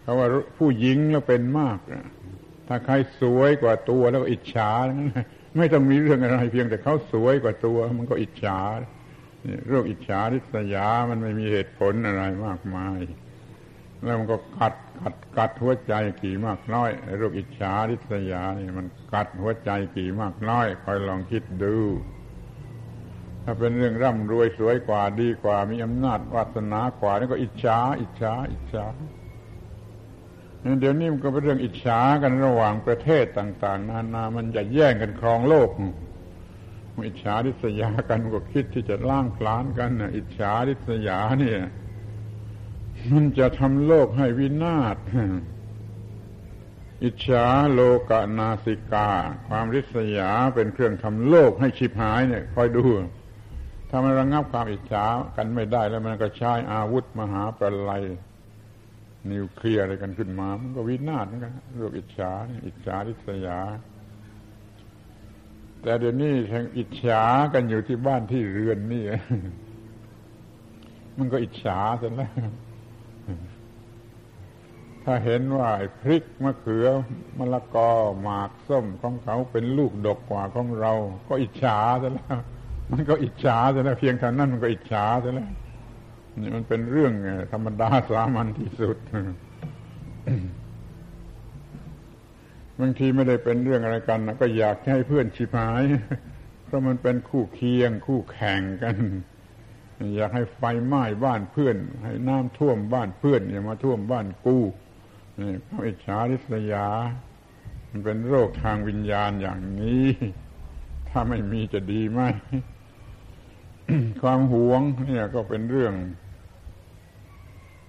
[0.00, 0.26] เขาว่า
[0.58, 1.78] ผู้หญิงแล้วเป็นมาก
[2.68, 4.70] ถ้าใครสวยกว่าตัวแล้วอิจฉา
[5.58, 8.60] ไม่ต้องมีเรื่องอะไร เพียงแต่เขาสวยกว่าตัว มันก็อิจฉา
[9.68, 12.98] โรคอิจฉาริษยามันไม่มีเหตุผลอะไรมากมาย
[14.04, 21.76] แล้วมันก็กัดกัดกัดหัวใจกี่มากน้อยโรคอิจฉาริษยานี่มันกัดหัวใจกี่มากน้อยคอยลองคิดดู
[23.44, 28.86] ถ้าเป็นเรื่องร่ำรวยสวยกว่าดีกว่า มีอำนาจวาสนากว่านี่ก็อิจฉาอิจฉาอิจฉา
[30.80, 35.70] เดี๋ยวนี้มันก็เป็นเรื่องอิจฉากันระหว่างประเทศต่าง ๆ นานามันจะแย่งกันครองโลก
[37.06, 41.60] อิจฉาริษยากันก็คิดที่จะล่างพลานกันอิจฉาริษยาเนี่ย
[43.12, 44.96] มันจะทำโลกให้วินาศ
[47.04, 49.10] อิจฉาโลกนาสิกา
[49.48, 52.84] ความริษยาเป็นเครื่องทำโลกให้ฉิบหายเนี่ยคอยดู
[53.88, 55.04] ถ้ามันระงงับความอิจฉา
[55.36, 58.04] กันไม่ได้แล้วมันก็ใช้อาวุธมหาประลัย
[59.32, 62.32] นิวเคลียร์อะไรกันขึ้นมา มันก็วินาศเหมือนกันเรื่องอิจฉา
[62.66, 63.60] อิจฉาริษยา
[65.82, 67.22] แต่เดี๋ยวนี้ทางอิจฉา
[67.54, 69.04] กันอยู่ที่บ้านที่เรือนนี่
[71.18, 72.32] มันก็อิจฉาเสร็จแล้ว
[75.12, 75.70] ถ้าเห็นว่า
[76.00, 76.86] พริกมะเขือ
[77.38, 77.90] มะละกอ
[78.22, 80.92] หมากส้มของเขาเป็นลูกดกกว่าของเรา
[81.28, 82.38] ก็อิจฉาเสร็จแล้ว
[82.90, 85.50] มันก็อิจฉาเสร็จแล้วเพียงเท่านั้นมันก็อิจฉาเสร็จแล้ว
[86.40, 87.12] นี่มันเป็นเรื่อง
[87.52, 88.96] ธรรมดาสามัญที่สุด
[92.80, 95.82] บางทีไม่ได้เป็นเรื่องอะไรกันนะก็อยากให้เพื่อนชิบหาย
[96.64, 98.96] เพราะมันเป็นคู่เคียง คู่แข่งกัน
[100.16, 104.58] อยากให้ไฟไหม้บ้านเพื่อน ให้น้ำท่วมบ้านเพื่อนอย่ามาท่วมบ้านกู
[105.40, 106.86] นี่พระอิจฉาริษยา
[107.90, 110.06] มันเป็นโรคทางวิญญาณอย่างนี้
[111.08, 112.20] ถ้าไม่มีจะดีไหม
[114.22, 115.94] ความหวงเนี่ยก็เป็นเรื่อง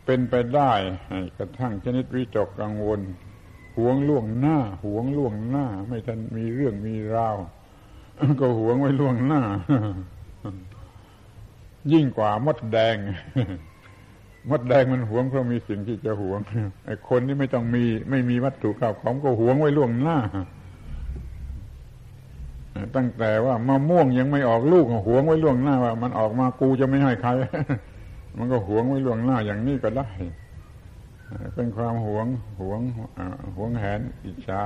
[0.06, 0.72] เป็นไปได้
[1.38, 3.02] กระทั่งชนิดวิจกกังวล
[3.78, 7.38] หวงล่วงหน้า หวงล่วงหน้า ไม่ทันมีเรื่องมีราว
[8.40, 9.42] ก็หวงไว้ล่วงหน้า
[11.92, 12.96] ยิ่งกว่ามดแดง
[14.50, 16.40] มดแดงมันหวงเพราะมีสิ่งที่จะหวง
[16.86, 20.18] ไอ้คนที่ไม่ต้องมี ไม่มีวัตถุข้าวของก็หวงไว้ล่วงหน้า
[22.96, 27.30] ตั้งแต่ว่ามะม่วงยังไม่ออกลูกหวงไว้ล่วงหน้าว่า มันออกมากูจะไม่ให้ใคร
[28.38, 30.10] มันก็หวงไว้ล่วงหน้าอย่างนี้ก็ได้
[31.56, 32.28] เป็นความหวง
[32.60, 32.80] หวง
[33.56, 34.64] หวงแหนอิจฉา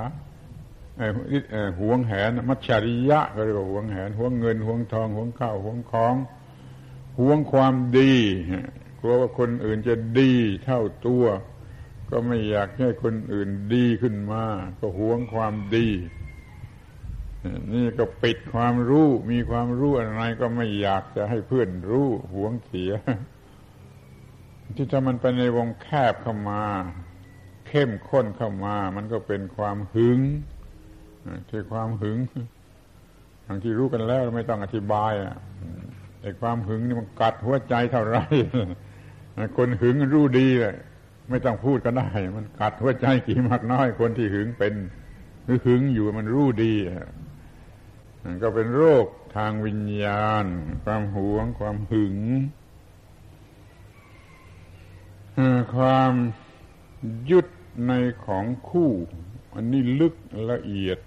[1.80, 6.16] หวงแหน มัจฉริยะก็เรียกว่าหวงแหนหวงเงินหวงทองหวงข้าวหวงของ
[7.20, 8.14] หวงความดี
[9.06, 10.34] ลัวว่าคนอื่นจะดี
[10.66, 11.26] เท่าตัว
[12.10, 14.44] ก็ไม่อยากให้คนอื่นดีขึ้นมา
[14.80, 15.90] ก็หวงความดี
[17.74, 22.92] นี่ก็ปิดความรู้ มีความรู้อะไรก็ไม่อยากจะให้เพื่อนรู้หวงเสีย
[24.76, 26.64] ที่ถ้ามันไปในวงแคบเข้ามา
[27.68, 30.20] เข้มข้นเข้ามา มันก็เป็นความหึง
[31.50, 32.18] ที่ความหึง
[33.48, 35.36] บางที่รู้กันแล้วไม่ต้องอธิบายอะ
[36.22, 38.18] ไอ้ความหึงนี่มันกัดหัวใจเท่าไร
[39.58, 40.78] คนหึงรู้ดีเลย
[41.30, 44.74] ไม่ต้องพูดก็ได้ มันกัดหัวใจกี่มากน้อย คนที่หึงเป็น
[45.44, 46.74] หรือหึงอยู่มันรู้ดี
[48.42, 50.46] ก็เป็นโรคทางวิญญาณ
[50.84, 52.18] ความหวง ความหึง
[55.76, 56.14] ความ
[57.32, 57.48] ยึด
[57.88, 57.94] ใน
[58.26, 58.92] ของคู่
[59.56, 60.16] อันนี้ลึก
[60.52, 61.00] ละเอียด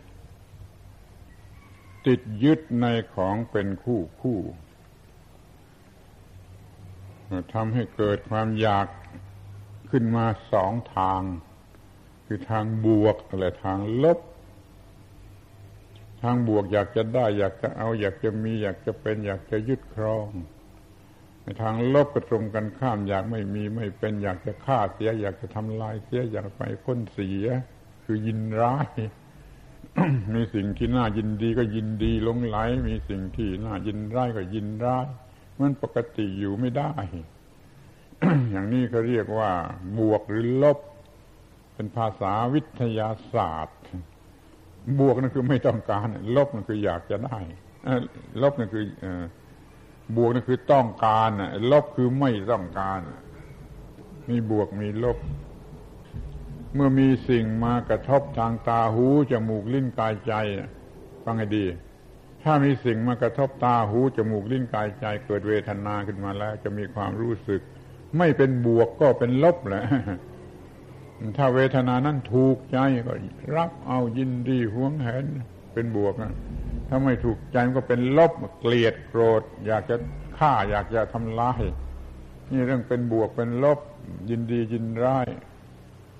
[2.06, 4.38] ติดยึดในของเป็นคู่คู่
[7.54, 8.86] ทำให้เกิดความอยาก
[9.90, 11.22] ขึ้นมาสองทาง
[12.26, 14.18] คือทางบวกและทางลบ
[16.22, 20.28] ทางบวกอยากจะได้ อยากจะเอา อยากจะมี อยากจะเป็น อยากจะยึดครอง
[21.42, 27.46] ในทางลบก็ตรงกันข้าม อยากไม่มีไม่เป็น อยากจะฆ่าเสีย อยากจะทำลายเสีย อยากไปพ้นเสีย
[28.04, 28.88] คือยินร้าย
[30.34, 32.56] มีสิ่งที่น่ายินดีก็ยินดีลงไหล
[32.88, 35.06] มีสิ่งที่น่ายินร้ายก็ยินร้าย
[35.60, 36.92] มันปกติอยู่ไม่ได้
[38.50, 39.50] อย่างนี้เขาเรียกว่า
[39.98, 40.78] บวกหรือลบ
[41.74, 43.78] เป็นภาษาวิทยาศาสตร์
[45.00, 47.38] บวกนั่นคือไม่ต้องการ ลบนั่นคืออยากจะได้
[48.42, 48.84] ลบนั่นคือ
[50.16, 51.30] บวกนั่นคือต้องการ
[51.72, 53.00] ลบคือไม่ต้องการ
[54.28, 55.18] มีบวกมีลบ
[56.74, 60.32] เมื่อมีสิ่งมากระทบทางตาหูจมูกลิ้นกายใจ
[61.24, 61.64] ฟังให้ดี
[62.44, 67.60] ถ้ามีสิ่งมากระทบตาหูจมูกลิ้นกายใจเกิดเวทนาขึ้นมาแล้ว จะมีความรู้สึก
[68.18, 69.84] ไม่เป็นบวกก็เป็นลบแหละ
[71.36, 73.12] ถ้าเวทนานั้นถูกใจก็
[73.56, 75.24] รับเอายินดีหวงแหน
[75.74, 76.32] เป็นบวกนะ
[76.88, 79.96] ถ้าไม่ถูกใจมันก็เป็นลบเกลียดโกรธ อยากจะ
[80.38, 81.62] ฆ่าอยากจะทำลาย
[82.50, 83.78] นี่เรื่องเป็นบวกเป็นลบ
[84.30, 85.26] ยินดียินร้าย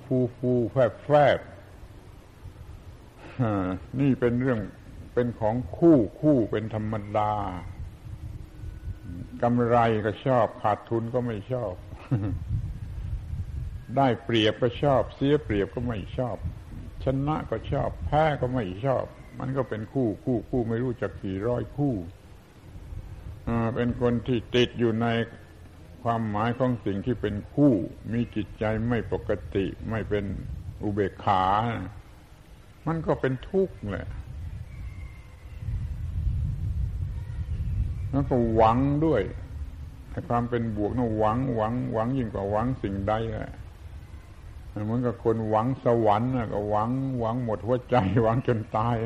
[0.04, 1.38] ฟูฟูแฟบแฟบ
[4.00, 4.60] นี่เป็นเรื่อง
[5.18, 7.32] เป็นของคู่คู่เป็นธรรมดา
[9.42, 9.76] กำไร
[10.06, 11.74] ก็ชอบ ขาดทุนก็ไม่ชอบ
[13.96, 16.36] ได้เปรียบก็ชอบ เสียเปรียบก็ไม่ชอบ
[17.04, 19.04] ชนะก็ชอบ แพ้ก็ไม่ชอบ
[19.38, 21.94] มันก็เป็นคู่คู่คู่ไม่รู้จักกี่ร้อยคู่
[23.74, 25.06] เป็นคนที่ติดอยู่ใน
[26.02, 27.72] ความหมายของสิ่งที่เป็นคู่
[28.12, 30.24] มีจิตใจไม่ปกติ ไม่เป็น
[30.82, 31.44] อุเบกขา
[32.86, 34.08] มันก็เป็นทุกข์แหละ
[38.10, 39.22] แล้วก็หวังด้วย
[40.28, 43.52] ความเป็นบวกนะหวังหวังหวังยิ่งกว่าหวังสิ่งใดแหละ
[44.84, 48.96] เหมือนกับคนหวังสวรรค์ก็หวังหวังหมดหัวใจ หวังจนตาย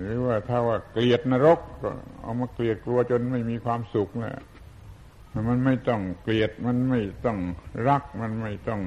[0.00, 1.90] หรือว่าถ้าว่าเกลียดนรกก็
[2.22, 4.36] เอามาเกลียดกลัวจนไม่มีความสุขแหละ
[5.48, 7.38] มันไม่ต้องเกลียดมันไม่ต้อง
[7.88, 8.80] รัก มันไม่ต้อง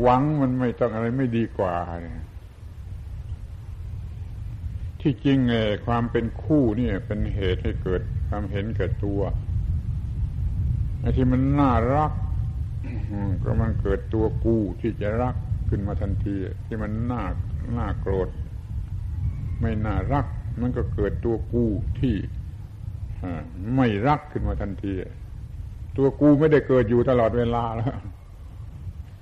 [0.00, 1.74] หวังมันไม่ต้องอะไรไม่ดีกว่า
[5.06, 5.54] ที่จริงไง
[5.86, 9.20] ความเป็นคู่นี่เป็นเหตุให้เกิดความเห็นแก่ตัว
[11.00, 12.12] ไอ้ที่มันน่ารัก
[13.42, 15.36] ก็มันเกิดตัวกูที่จะรัก
[15.68, 16.36] ขึ้นมาทันที
[16.66, 17.22] ที่มันน่า
[17.76, 18.28] น่าโกรธ
[19.60, 20.26] ไม่น่ารัก
[20.60, 21.64] มันก็เกิดตัวกู
[22.00, 22.16] ที่
[23.76, 24.94] ไม่รักขึ้นมาทันที
[25.96, 27.96] ตัวกูไม่ได้เกิดอยู่ตลอดเวลาแล้ว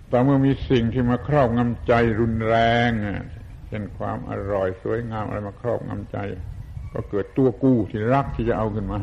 [0.09, 2.57] แต่เมื่อมีสิ่งที่มาครอบงำใจรุนแร
[2.89, 2.91] ง
[3.73, 6.17] ช่นความอร่อยสวยงามอะไรมาครอบงำใจ
[6.93, 9.01] ก็เกิดตัวกู้ที่รักที่จะเอาขึ้นมา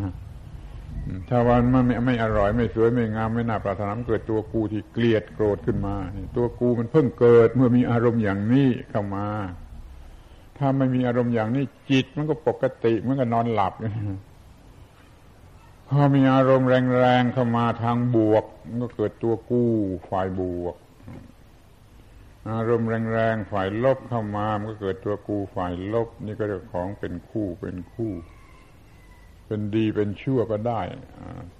[1.29, 5.95] ถ้าวันมันไม่ไม่อร่อยไม่สวยไม่งามไม่น่าปรารถนาเกิดตัวกูที่เกลียดโกรธขึ้นมา
[6.35, 9.27] ตัวกูมันเพิ่งเกิดเมื่อมีอารมณ์อย่างนี้เข้ามา
[10.57, 13.73] ถ้าไม่มีอารมณ์อย่างนี้จิตมันก็ปกติมันก็นอนหลับ
[15.87, 19.69] พอมีอารมณ์แรงๆเข้ามาทางบวก มันก็เกิดตัวกู้
[20.09, 20.75] ฝ่ายบวก
[22.47, 28.13] อารมณ์แรงๆฝ่ายลบเข้ามามันก็เกิดตัวกูฝ่ายลบ นี่ก็เรื่องของเป็นคู่เป็นคู่
[29.45, 30.81] เป็นดีเป็นชั่วก็ได้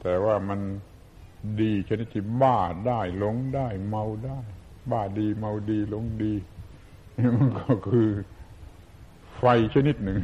[0.02, 0.60] แต่ว่ามัน
[1.62, 4.40] ดีชนิดที่บ้าได้หลงได้ เมาได้
[4.92, 6.34] บ้าดีเมาดีหลงดี
[7.38, 8.10] มันก็คือ
[9.38, 10.18] ไฟชนิดหนึ่ง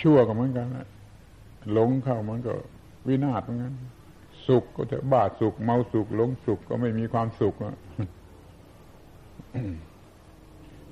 [0.00, 0.66] ชั่วก็เหมือนกัน
[1.72, 2.54] หลงเข้ามันก็
[3.06, 3.74] วินาศเหมือนกัน
[4.46, 7.54] สุขก็จะบ้าสุขเมาสุขหลงสุขก็ไม่มีความสุข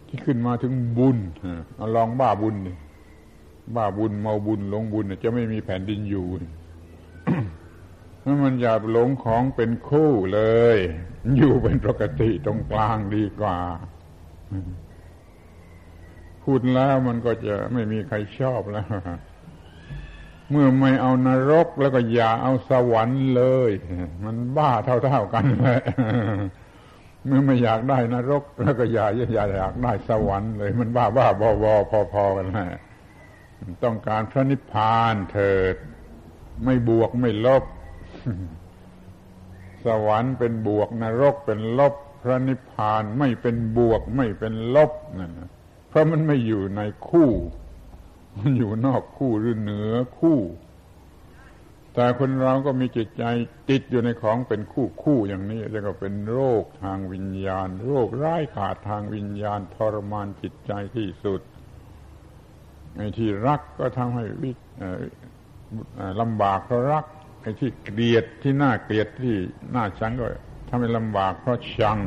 [0.06, 1.18] ที่ขึ้นมาถึงบุญ
[1.76, 2.56] เอาลองบ้าบุญ
[3.76, 6.26] บ้าบุญเมาบุญหลงบุญจะไม่มีแผ่นดินอยู่
[8.24, 10.40] ถ้ามันอย่าหลงของเป็นคู่เล
[10.74, 10.76] ย
[11.36, 13.58] อยู่เป็นปกติตรงกลางดีกว่า
[16.42, 18.86] พูดแล้วมันก็จะไม่มีใครชอบแล้ว
[20.50, 23.70] เมื่อไม่เอานรกแล้วก็อย่าเอาสวรรค์เลย
[24.24, 25.80] มันบ้าเท่าๆกันเลย
[27.26, 31.74] เมื่อไม่อยากได้นรก แล้วก็อย่าอย่าอยากได้สวรรค์เลย มันบ้าบ้าบอบอ
[32.12, 32.68] พอๆกันแหละ
[33.84, 35.76] ต้องการพระนิพพานเถิด
[36.64, 37.64] ไม่บวกไม่ลบ
[39.84, 45.32] สวรรค์เป็นบวกนรกเป็นลบ พระนิพพานไม่เป็นบวกไม่เป็นลบนั่น
[45.88, 47.30] เพราะมันไม่อยู่ในคู่
[48.38, 50.38] มันอยู่นอกคู่หรือเหนือคู่
[51.94, 53.24] แต่คนเราก็มีจิตใจ
[53.70, 61.40] ติดอยู่ในของเป็นคู่คู่อย่างนี้แล้วก็เป็นโรคทางวิญญาณ โรคร้ายขาดทางวิญญาณทรมานจิตใจที่สุด
[62.96, 64.52] ไอ้ที่รักก็ทำให้วิ
[66.20, 67.04] ลำบากเพราะรัก
[67.42, 69.34] ไอ้ที่เกลียดที่น่าเกลียดที่
[69.74, 70.26] น่าชังก็
[70.68, 71.98] ทำให้ลำบากเพราะชัง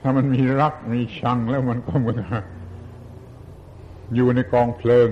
[0.00, 2.18] ถ้ามันมีรักมีชังแล้วมันก็เหมือน
[4.14, 5.08] อยู่ในกองเพลิง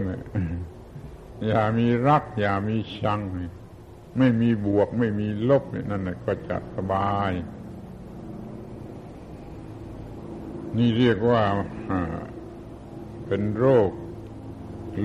[1.47, 3.21] อย่ามีรัก อย่ามีชัง
[4.19, 7.33] ไม่มีบวกไม่มีลบนั่นก็จะสบาย
[10.77, 11.43] นี่เรียกว่า
[13.27, 13.91] เป็นโรค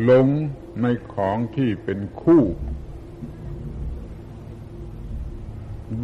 [0.04, 0.28] หลง
[0.82, 2.44] ในของที่เป็นคู่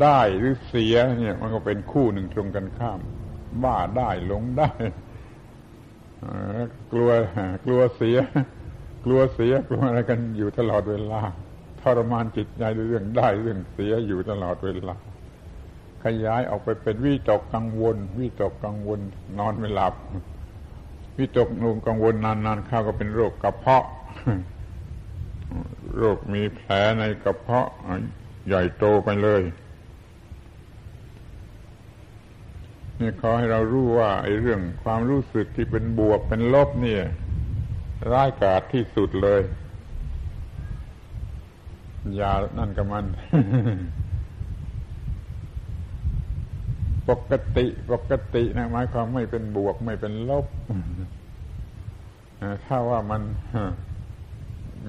[0.01, 2.99] ได้หรือเสียเนี่ยมันก็เป็นคู่หนึ่งตรงกันข้าม
[3.63, 4.71] บ้าได้หลงได้
[6.91, 7.11] กลัว
[7.65, 8.17] กลัวเสีย
[9.03, 11.21] กลัวเสียกลัวอะไรกันอยู่ตลอดเวลา
[11.81, 14.95] ทรมานจิตใจเรื่องได้เรื่องเสียอยู่ตลอดเวลา
[16.03, 18.99] ขยายออกไปเป็นวิตกกังวลวิตกกังวล
[19.39, 19.93] นอนไม่หลับ
[21.17, 23.85] วิตกนุมกังวลนานๆเข้าก็เป็นโรคกระเพาะ
[25.97, 27.67] โรคมีแผลในกระเพาะ
[28.47, 29.41] ใหญ่โตไปเลย
[32.99, 37.03] นี่ขอให้เรารู้ว่าไอ้เรื่องความรู้สึกที่เป็นบวกเป็นลบเนี่ย
[38.11, 39.41] ร้ายกาจที่สุดเลย
[42.15, 43.05] อย่านั่นกับมัน
[47.09, 50.45] ปกติปกตินะหมายความไม่เป็นบวกไม่เป็นลบ
[52.65, 53.21] ถ้าว่ามัน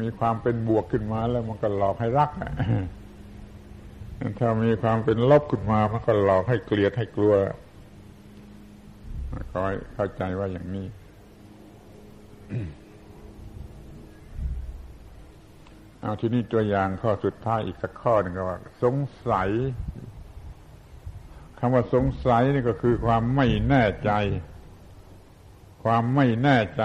[0.00, 2.30] มีความเป็นบวกขึ้นมาแล้วมันก็หลอกให้รัก
[4.38, 7.34] ถ้ามีความเป็นลบขึ้นมา มันก็หลอกให้เกลียดให้กลัว
[9.52, 9.60] ก็
[9.94, 10.86] เข้าใจว่าอย่างนี้
[16.04, 18.96] เอาที่นี่ตัวอย่างข้อสุดท้ายอีกสักข้อหนึ่งก็ว่า สง
[19.28, 19.50] สัย
[21.58, 24.10] คำว่าสงสัยนี่ก็คือความไม่แน่ใจ
[25.84, 26.84] ความไม่แน่ใจ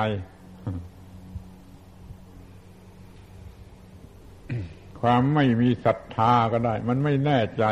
[5.02, 7.66] ความไม่มีศรัทธาก็ได้ มันไม่แน่ใจ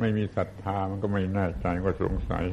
[0.00, 2.44] ไม่มีศรัทธามันก็ไม่แน่ใจก็สงสัย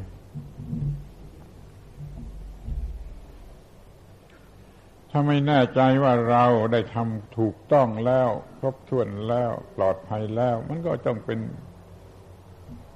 [5.11, 8.29] ถ้าไม่แน่ใจว่าเราได้ทำถูกต้องแล้ว
[8.59, 11.39] ครบถ้วนแล้วปลอดภัยแล้ว มันก็ต้องเป็น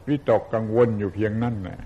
[0.07, 1.80] วิตกกังวลอยู่เพียงนั้นแหละ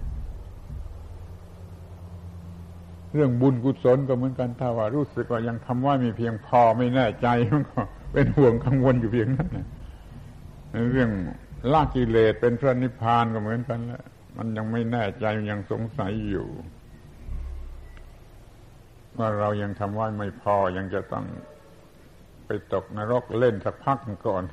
[3.14, 7.82] เรื่องบุญกุศลก็เหมือนกันถ้าว่ารู้สึกว่ายังทำว่ามีเพียงพอไม่แน่ใจมันก็
[8.14, 9.50] เป็นห่วงกังวลอยู่เพียงนั้น
[10.92, 11.12] เรื่อง
[11.72, 14.04] ละกิเลสเป็นพระนิพพานก็เหมือนกันแล้ว
[14.38, 16.48] มันยังไม่แน่ใจยังสงสัยอยู่
[19.20, 21.26] ว่าเรายังทำว่าไม่พอยังจะต้อง
[22.46, 23.98] ไปตกนรกเล่นสักพัก
[24.28, 24.44] ก่อน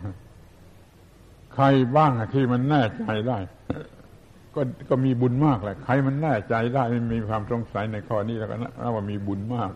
[1.55, 1.65] ใคร
[1.97, 3.39] บ้างที่มันแน่ใจได้
[4.55, 9.71] ก็ก็มีบุญมากแหละ ใครมันแน่ใจได้ไม่มีความสงสัยในข้อนี้แล้วก็นะว่ามีบุญมาก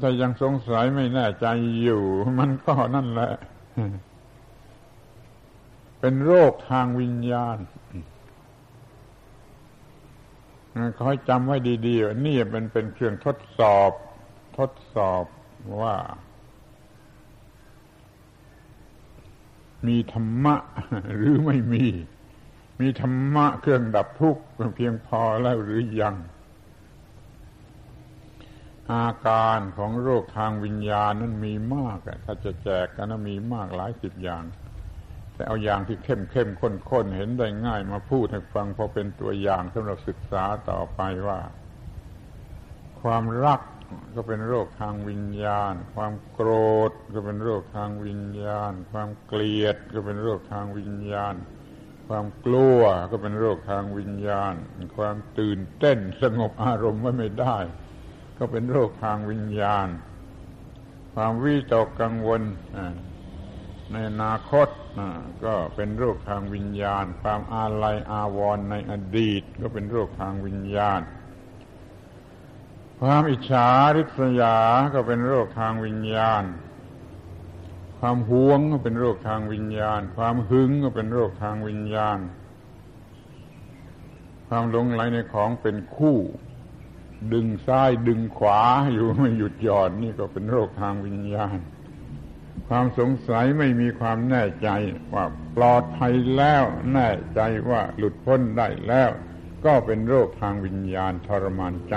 [0.00, 1.46] แต่ยังสงสัยไม่แน่ใจ
[1.82, 2.02] อยู่
[2.38, 3.32] มันก็นั่นแหละ
[6.00, 7.56] เป็นโรคทางวิญญาณ
[10.96, 11.56] ขอให้จำไว้
[11.86, 13.90] ดีๆนี่เป็นเป็นเครื่องทดสอบ
[14.58, 15.24] ทดสอบ
[15.82, 15.96] ว่า
[19.86, 20.54] มีธรรมะ
[21.14, 21.86] หรือไม่มี
[22.80, 24.42] มีธรรมะเครื่องดับทุกข์
[24.76, 26.16] เพียงพอแล้วหรือยัง
[28.92, 34.44] อาการของโรคทางวิญญาณนั้นมีมากถ้าจะแจกกันมีมากหลายสิบอย่าง
[35.36, 41.40] แต่เอาอย่างที่เข้มเข้มข้นข้นเห็นได้ง่ายมาพูดให้ฟังพอเป็นตัวอย่างสำหรับศึกษาต่อไปว่า
[43.00, 43.60] ความรัก
[44.14, 46.50] ก็เป็นโรคทางวิญญาณ ความโกร
[46.90, 51.34] ธก็เป็นโรคทางวิญญาณ ความเกลียดก็เป็นโรคทางวิญญาณ
[52.08, 52.80] ความกลัว
[53.10, 54.54] ก็เป็นโรคทางวิญญาณ
[54.96, 57.56] ความตื่นเต้นสงบอารมณ์ไว้ไม่ได้
[58.38, 59.88] ก็เป็นโรคทางวิญญาณ
[61.14, 62.42] ความวิตกกังวล
[63.92, 64.68] ในอนาคต
[65.44, 71.00] ก็เป็นโรคทางวิญญาณ ความอาลัยอาวรณ์ในอดีต ก็เป็นโรคทางวิญญาณ
[73.00, 74.58] ความอิจฉาริษยา
[74.94, 76.44] ก็เป็นโรคทางวิญญาณ
[77.98, 82.18] ความหวงก็เป็นโรคทางวิญญาณ ความหึงก็เป็นโรคทางวิญญาณ
[84.48, 86.18] ความหลงไหลในของเป็นคู่
[87.32, 88.62] ดึงซ้ายดึงขวา
[88.92, 91.58] อยู่ไม่หยุดหย่อนนี่ก็เป็นโรคทางวิญญาณ
[92.68, 94.68] ความสงสัยไม่มีความแน่ใจ
[95.14, 95.24] ว่า
[95.56, 97.40] ปลอดภัยแล้ว แน่ใจ
[97.70, 99.10] ว่าหลุดพ้นได้แล้ว
[99.64, 101.96] ก็เป็นโรคทางวิญญาณทรมานใจ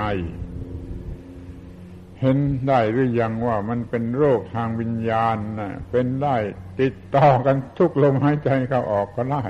[2.21, 2.37] เห็น
[2.67, 6.35] ได้หรือยังว่ามันเป็นโรคทางวิญญาณนะเป็นได้
[6.81, 9.43] ติดต่อกันทุกลมหายใจเข้าออกก็ได้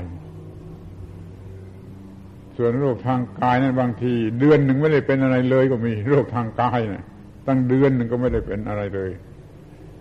[2.58, 7.04] ส่วนโรคทางกายนั้นบางที เดือนหนึ่งไม่ได้เป็นอะไรเลยก็มีโรคทางกายนะ
[7.48, 9.12] ตั้งเดือนหนึ่งก็ไม่ได้เป็นอะไรเลย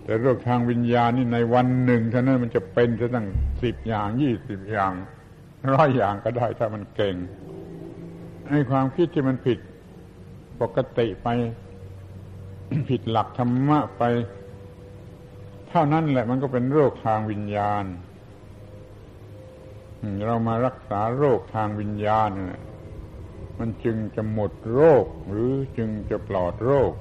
[0.08, 3.26] แต่โรคทางวิญญาณนี่ในวันหนึ่งเท่านั้นมันจะเป็นจะตั้ง
[3.62, 4.92] สิบอย่างยี่สิบอย่าง
[5.72, 7.16] ร้อยอย่างก็ได้ถ้ามันเก่ง
[8.50, 9.58] ให้ความคิดที่มันผิด
[10.60, 11.28] ปกติไป
[12.90, 14.02] ผิดหลักธรรมะไป
[15.68, 17.84] เท่านั้นแหละมันก็เป็นโรคทางวิญญาณ
[20.26, 22.30] เรามารักษาโรคทางวิญญาณ
[23.58, 26.92] มันจึงจะหมดโรคหรือจึงจะปลอดโรค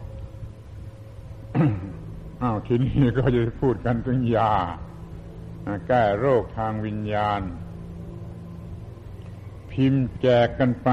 [2.41, 4.53] อ้าวทีนี้ก็จะพูดกันถึงยา
[5.87, 7.41] แก้โรคทางวิญญาณ
[9.71, 10.89] พิมพ์แจกกันไป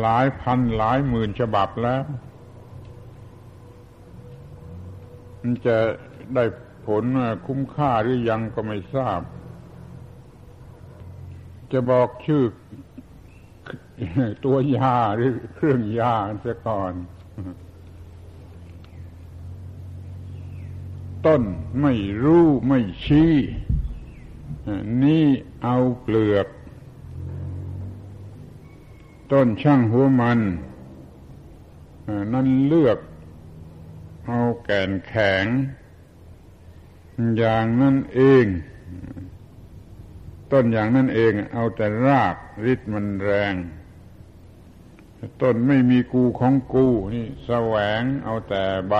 [0.00, 2.02] หลายพันหลายหมื่นฉบับแล้ว
[5.40, 5.76] มันจะ
[6.34, 6.44] ได้
[6.86, 7.04] ผล
[7.46, 9.20] คุ้มค่าหรือยังก็ไม่ทราบ
[11.72, 12.44] จะบอกชื่อ
[14.44, 16.92] ตัวยาหรือเครื่องยาเสียก่อน
[21.26, 21.42] ต้น
[21.80, 23.32] ไม่รู้ไม่ชี้
[25.02, 25.26] นี่
[25.62, 26.46] เอาเปลือก
[29.32, 30.40] ต้นช่างหัวมัน
[32.32, 32.98] นั่นเลือก
[34.26, 35.44] เอาแก่นแข็ง
[37.38, 38.46] อย่างนั้นเอง
[40.52, 42.36] ต้นอย่างนั้นเอง เอาแต่ราก
[42.72, 43.54] ฤทธิ์มันแรง
[45.42, 48.94] ต้นไม่มีกูของกูนี่แสวงเอาแต่ใบ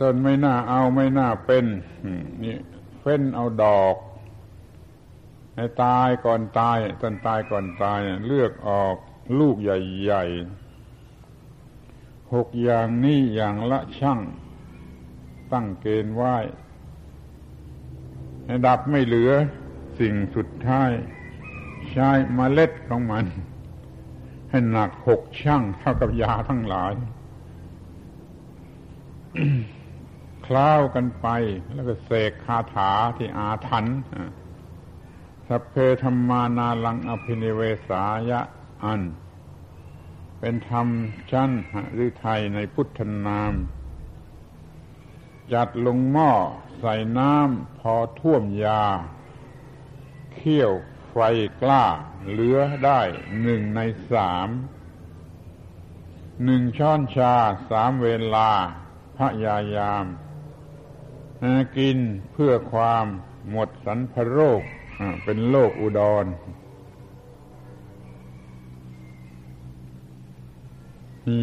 [0.00, 1.64] ต้นไม่น่าเอาไม่น่าเป็น
[2.42, 2.56] นี่
[2.98, 3.96] เฟ้นเอาดอก
[5.54, 8.96] ให้ตายก่อนตายต้นตายก่อนตาย เลือกออก
[9.38, 14.20] ลูกใหญ่ๆหกอย่างนี้อย่างละช่าง
[15.52, 16.36] ตั้งเกณฑ์ไว้
[18.44, 19.32] ให้ดับไม่เหลือ
[19.98, 20.90] สิ่งสุดท้าย
[21.90, 23.24] ใช้มเมล็ดของมัน
[24.50, 26.92] ให้หนักหกช่างเท่ากับยาทั้งหลาย
[30.46, 31.26] คล้าวกันไป
[31.74, 33.98] แล้วก็เสกคาถาที่อาถรรพ์
[35.46, 38.40] สัพเพธรรมานาลังอภินิเวสายะ
[38.84, 39.02] อัน
[40.38, 40.88] เป็นธรรม
[41.30, 41.50] ชั้น
[41.92, 43.54] หรือไทยในพุทธนาม
[45.52, 46.32] จัดลงหม้อ
[46.78, 48.84] ใส่น้ำพอท่วมยา
[50.34, 50.72] เคี่ยว
[51.10, 51.16] ไฟ
[51.62, 51.84] กล้า
[52.28, 53.00] เหลือได้
[53.42, 53.80] หนึ่งใน
[54.12, 54.48] สาม
[56.44, 57.34] หนึ่งช้อนชา
[57.70, 58.50] สามเวลา
[59.16, 60.04] พระยายาม
[61.76, 61.98] กิน
[62.32, 63.06] เพื่อความ
[63.50, 64.62] หมดสันพโรค
[65.24, 66.26] เป็นโรคอุดร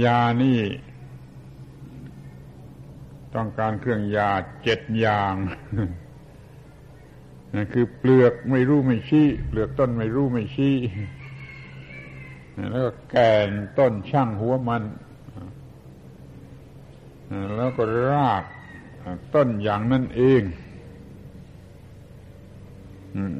[0.05, 0.59] ยานี่
[3.35, 4.31] ต้องการเครื่องยา
[4.63, 5.35] เจ็ดอย่าง
[7.73, 10.75] คือเปลือกไม่รู้ไม่ชี้เปลือกต้นไม่รู้ไม่ชี้
[12.71, 14.83] แล้วก็แก่นต้นช่างหัวมัน
[17.55, 18.43] แล้วก็ราก
[19.35, 20.41] ต้นอย่างนั่นเอง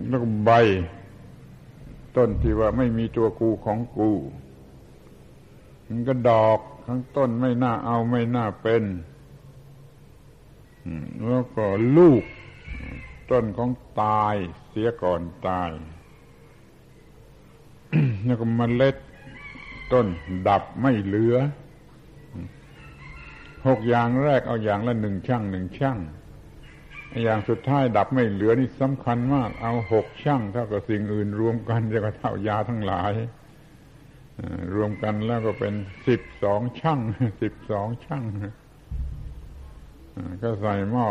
[0.07, 0.51] แล้วก็ใบ
[2.18, 4.11] ต้นที่ว่าไม่มีตัวกูของกู
[5.88, 8.84] มันก็ดอกทั้งต้นไม่น่าเอาไม่น่าเป็น
[11.28, 11.66] แล้วก็
[11.97, 12.24] ลูก
[13.32, 13.70] ต้นของ
[14.01, 14.36] ตาย
[14.70, 15.70] เสียก่อนตาย
[18.26, 18.95] แล้วก็มเมล็ด
[19.93, 20.05] ต้น
[20.47, 21.36] ดับไม่เหลือ
[23.68, 25.97] หกอย่างแรกเอาอย่างละหนึ่งช่างหนึ่งช่าง
[27.24, 33.13] อย่างสุดท้ายดับไม่เหลือนี่สำคัญมาก เอาหกช่างเท่ากับสิ่งอื่นรวมกันจะก็เท่ายาทั้งหลาย
[34.76, 35.74] รวมกันแล้วก็เป็น
[36.07, 36.99] สิบสองช่าง
[37.41, 38.24] สิบสองช่าง
[40.41, 41.07] ก็ใส่หม้อ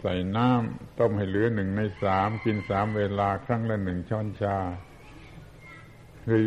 [0.00, 4.56] ใส่น้ำต้มให้เหลือหนึ่งในสามกินสามเวลาครั้งละหนึ่งช้อนชา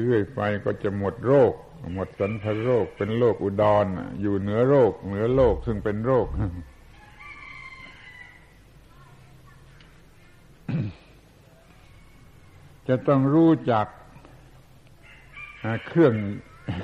[0.03, 1.53] เรื่อยๆไปก็จะหมดโรค
[1.93, 3.85] หมดสันพโรคเป็นโรคอุดร
[4.21, 6.27] อยู่เหนือโรค เหนือโรคซึ่งเป็นโรค
[12.87, 13.87] จะต้องรู้จัก
[15.87, 16.13] เครื่อง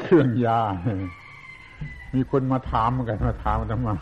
[0.04, 0.60] เครื่องยา
[2.14, 3.96] มีคนมาถามเหมือนกันมาถามทำไมา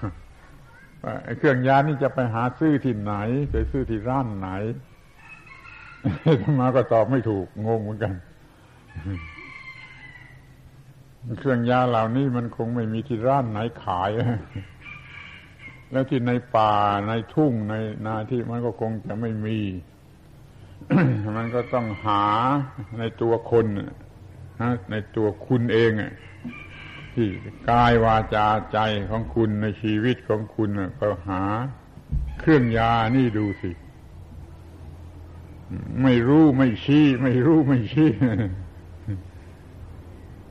[1.38, 3.14] เครื่องยานี่จะไปหาซื้อที่ไหน
[3.52, 4.50] ไปซื้อที่ร้านไหน
[6.42, 8.14] ทำมาก็ตอบไม่ถูกงงเหมือนกัน
[11.38, 14.10] เครื่องยาเหล่านี้มันคงไม่มีที่ร้านไหนขาย
[15.92, 16.74] แล้วที่ในป่า
[17.08, 17.74] ในทุ่งใน
[18.06, 19.60] นาที่มันก็คงจะไม่มี
[21.38, 22.24] มันก็ต้องหา
[23.00, 23.66] ในตัวคน
[24.92, 25.92] ในตัวคุณเอง
[27.14, 27.28] ที่
[27.70, 30.70] กายวาจาใจของคุณในชีวิตของคุณ
[31.00, 31.44] ก็หา
[32.40, 33.72] เครื่องยานี่ดูสิ
[36.04, 38.10] ไม่รู้ไม่ชี้ ไม่รู้ไม่ชี้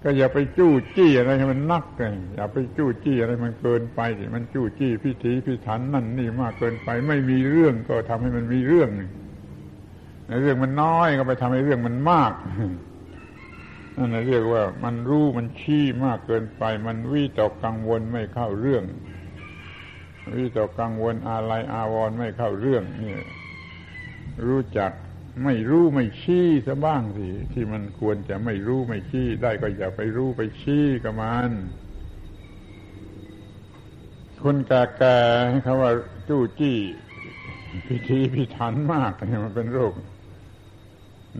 [0.02, 4.00] ก็อย่าไปจู้จี้อะไรให้มันนักเลยอย่าไปจู้จี้อะไรมันเกินไป
[4.34, 8.88] มันจู้จี้พิธีพิถันนั่นนี่มากเกินไป ไม่มีเรื่องก็ทำให้มันมีเรื่อง
[10.26, 12.32] ในเรื่องมันน้อยก็ไปทำให้เรื่องมันมาก
[13.96, 18.84] นั่นเรียกว่า มันรู้มันชี้มากเกินไป มันวิตกกังวลไม่เข้าเรื่อง
[20.36, 23.16] วิตกกังวลอะไรอาวรไม่เข้าเรื่องนี่
[24.46, 24.92] รู้จัก
[25.44, 31.50] ไม่รู้ไม่ชี้ซะบ้างสิที่มันควรจะไม่รู้ไม่ชี้ได้ก็อย่าไปรู้ไปชี้กับมัน
[34.42, 35.92] คนแก่ๆเขาว่า
[36.28, 36.78] จู้จี้
[37.86, 39.94] พิธีพิถันมากเนี่ยมันเป็นโรค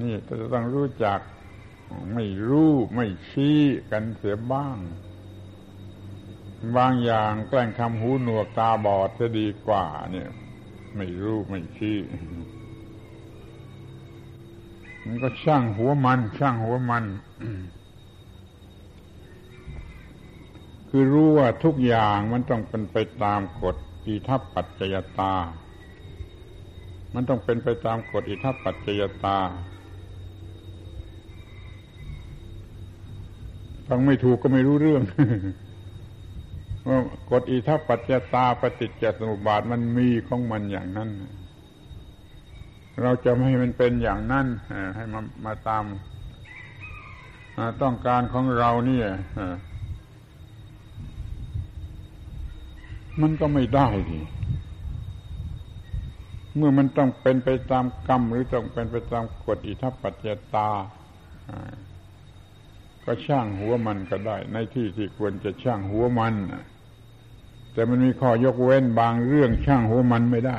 [0.00, 1.20] นี่จะต้องรู้จัก
[2.14, 3.58] ไม่รู้ไม่ชี้
[3.90, 4.78] กันเสียบ้าง
[6.76, 10.30] บางอย่างแกล้งทำหูหนวกตาบอดจะดีกว่า เนี่ย
[10.96, 11.98] ไม่รู้ไม่ชี้
[15.06, 17.04] มันก็ช่างหัวมัน ช่างหัวมัน
[20.88, 23.76] คือรู้ว่าทุกอย่างมันต้องเป็นไปตามกฎ
[24.06, 25.34] อิทัปปัจจยตา
[27.14, 29.38] มันต้องเป็นไปตามกฎอิทัปปัจจยตา
[33.88, 35.02] ฟังไม่ถูกก็ไม่รู้เรื่อง
[36.88, 41.10] ว่ากฎอิทัปปัจจยตาปฏิจจสมุปบาทมันมีของมันอย่างนั้น
[43.02, 44.46] เราจะไม่ให้มันเป็นอย่างนั้น
[44.96, 45.84] ให้มามาตาม
[47.82, 49.08] ต้องการของเราเนี่ย
[53.20, 54.20] มันก็ไม่ได้ดิ
[56.56, 60.68] เมื่อมันต้องเป็นไปตามกรรม หรือต้องเป็นไปตามกฎอิทัปปัจจตา
[63.04, 66.34] ก็ช่างหัวมันก็ได้ ในที่ที่ควรจะช่างหัวมัน
[67.72, 70.58] แต่มันมีข้อยกเว้นบางเรื่องช่างหัวมันไม่ได้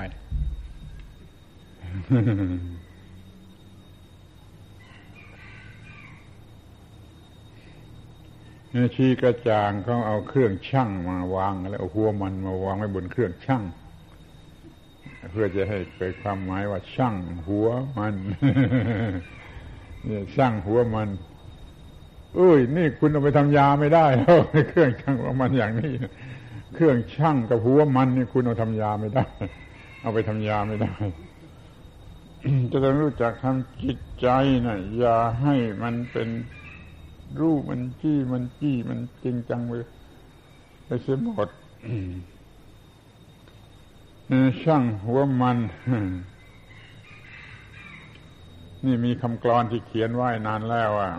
[8.95, 13.63] ชี้กระจางเขาเอาเครื่องช่างมาวางแล้วเอาหัวมันมาวางไว้บนเครื่องช่าง
[15.31, 17.15] เพื่อจะให้เกิดความหมายว่าช่าง
[17.47, 17.67] หัว
[17.97, 18.13] มัน
[20.05, 21.09] เนี่ยช่างหัวมัน
[22.35, 24.37] เอ้ย นี่คุณเอาไปทำยาไม่ได้แล้ว
[24.69, 25.91] เครื่องช่างหัวมันอย่างนี้
[26.75, 29.25] เครื่องช่างกับหัวมันนี่คุณเอาทำยาไม่ได้
[30.01, 30.93] เอาไปทำยาไม่ได้
[32.71, 34.27] จะต้องรู้จักทำจิตใจ
[34.65, 36.29] นะอย่าให้มันเป็น
[37.39, 39.85] รูปมันจี้มันจี้มันจริงจังเลย
[40.85, 41.49] ไปเสียหมด
[44.63, 45.57] ช่างหัวมัน
[48.85, 51.11] นี่มีคำกรอนที่เขียนไว้นานแล้วว่า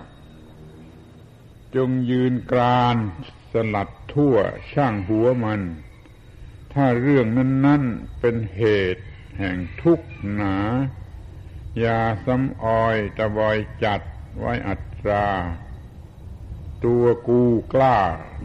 [1.76, 2.96] จงยืนกราน
[3.52, 4.36] สลัดทั่ว
[4.72, 5.60] ช่างหัวมัน
[6.72, 8.62] ถ้าเรื่องนั้น ๆ เป็นเห
[8.94, 9.04] ตุ
[9.38, 10.56] แห่งทุกข์หนา
[11.01, 11.01] อ
[11.82, 14.00] ย่าซ้ำออยตะบอยจัด
[14.38, 15.26] ไว้อัตรา
[16.84, 17.42] ตัวกู
[17.72, 17.98] กล้า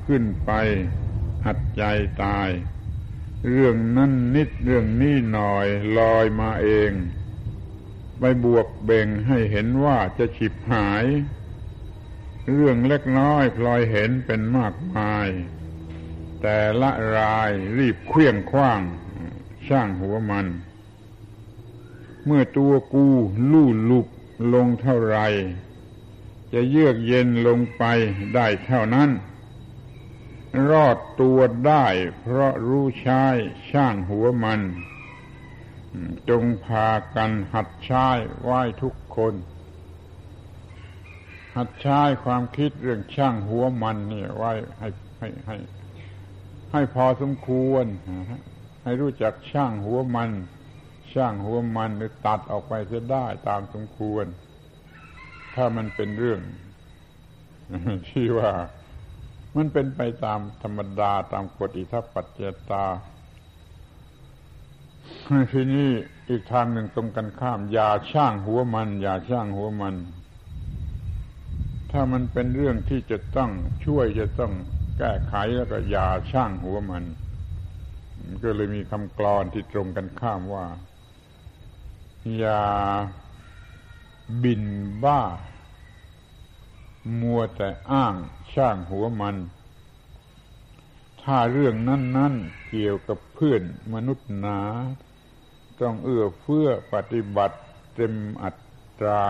[0.07, 0.51] ขึ้นไป
[1.45, 1.83] หัดใจ
[2.23, 2.49] ตาย
[3.49, 5.67] เรื่องนั้นนิดเรื่องนี้หน่อย
[5.97, 6.91] ลอยมาเอง
[8.19, 11.05] ไปบวกเบ่งให้เห็นว่าจะฉิบหาย
[12.51, 15.27] เรื่องเล็กน้อยพลอยเห็นเป็นมากมาย
[16.41, 18.81] แต่ละรายรีบเคลี้ยงคว้าง
[19.67, 20.47] ช่างหัวมัน
[22.29, 23.05] เมื่อตัวกู
[23.51, 24.07] ลู่ลุก
[24.53, 25.17] ลงเท่าไร
[26.53, 27.83] จะเยือกเย็นลงไป
[28.35, 29.09] ได้เท่านั้น
[30.69, 31.85] รอดตัวได้
[32.19, 33.23] เพราะรู้ใช้
[33.71, 34.61] ช่างหัวมัน
[36.29, 38.07] จงพากันหัดใช้
[38.41, 39.33] ไหว้ทุกคน
[41.55, 44.87] หัดใช้ความคิดเรื่องช่างหัวมันเนี่ไว้ให้
[45.19, 45.55] ให้ให้
[46.71, 47.85] ให้พอสมควร
[48.83, 50.29] ให้รู้จักช่างหัวมัน
[51.13, 54.25] ช่างหัวมันหรือตัดออกไปจะได้ตามสมควร
[55.55, 56.41] ถ้ามันเป็นเรื่อง
[58.09, 58.51] ที่ว่า
[59.55, 62.39] มันเป็นไปตามธรรมดาตามกฎอิทัปปัจเจ
[62.69, 62.85] ตา
[65.53, 65.89] ทีนี้
[66.29, 69.95] อีกทางหนึ่งตรงกันข้าม อย่าช่างหัวมัน อย่าช่างหัวมัน
[71.91, 73.51] ถ้ามันเป็นเรื่องที่จะต้อง
[73.85, 74.53] ช่วยจะต้อง
[74.97, 77.03] แก้ไขแล้วก็อย่าช่างหัวมัน
[78.43, 80.65] ก็เลยมีคำกรอนที่ตรงกันข้ามว่า
[82.35, 82.63] อย่า
[84.43, 84.63] บิน
[85.03, 85.21] บ้า
[87.21, 88.15] มัวแต่อ้าง
[88.53, 89.35] ช่างหัวมัน
[91.21, 93.61] ถ้าเรื่องนั้น ๆ เกี่ยวกับเพื่อน
[93.93, 94.59] มนุษย์หนา
[95.81, 97.57] ต้องเอื้อเฟื้อปฏิบัติ
[97.95, 98.13] เต็ม
[98.43, 98.51] อั
[98.99, 99.25] ตรา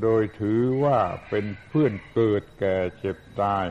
[0.00, 3.66] โดยถือว่าเป็นเพื่อนเกิดแก่เจ็บตาย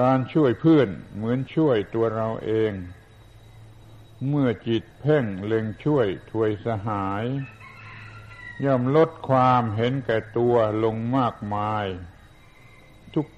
[0.00, 2.72] การช่วยเพื่อนเหมือนช่วยตัวเราเอง
[4.28, 7.24] เมื่อจิตเพ่งเล็งช่วยถวยสหาย
[8.64, 10.54] ย่อมลดความเห็นแก่ตัว
[10.84, 11.86] ลงมากมาย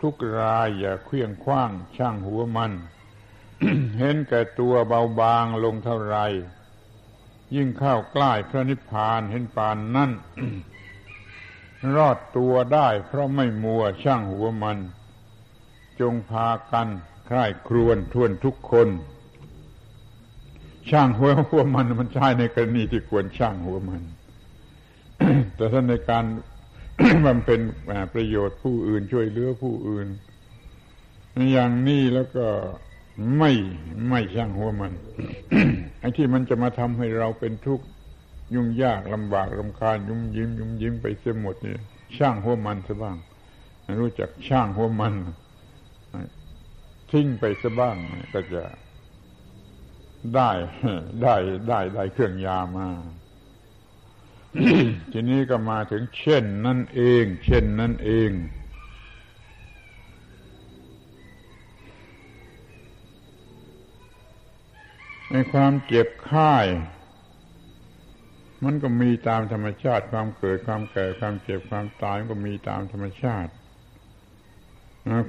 [0.02, 2.72] ทุกๆรายอย่าเคลื่องคว้างช่างหัวมัน
[3.98, 6.16] เห็นแก่ตัวเบาบางลงเท่าไร
[7.54, 10.10] ยิ่งเข้าใกล้พระนิพพานเห็นปานนั่น
[11.94, 14.78] รอดตัวได้เพราะไม่มัวช่างหัวมัน
[16.00, 16.88] จงพากัน
[17.26, 18.88] ใคร่ครวญทวนทุกคน
[20.90, 24.02] ช่างหัวหัวมันมันใช่ในกรณีที่ควรช่างหัวมัน
[25.56, 26.24] แต่ถ้านในการ
[27.24, 27.60] บำเพ็ญ
[28.14, 30.08] ประโยชน์ผู้อื่นช่วยเหลือผู้อื่น
[31.52, 32.46] อย่างนี้แล้วก็
[33.38, 33.52] ไม่
[34.08, 34.92] ไม่ช่างหัวมัน
[36.00, 37.86] ไอ้ที่มันจะมาทำให้เราเป็นทุกข์
[38.54, 41.74] ยุ่งยากลำบากลำคาญยุ่มยิ้ม ยุ่มยิ้มไปเสียหมดนี่
[42.16, 43.16] ช่างหัวมันซะบ้าง
[44.00, 45.14] รู้จักช่างหัวมัน
[47.10, 47.96] ทิ้งไปซะบ้าง
[48.34, 48.62] ก็จะ
[50.32, 50.50] ได้
[51.22, 51.34] ได้
[51.68, 52.88] ได้ได้เครื่องยามา
[55.12, 58.30] ทีนี้ก็มาถึงเช่นนั่นเอง เช่นนั่นเอง
[65.30, 66.54] ในความเจ็บไข้
[68.64, 73.52] มันก็มีตามธรรมชาติ ความเกิดความแก่ความเจ็บความตายมันก็มีตามธรรมชาติ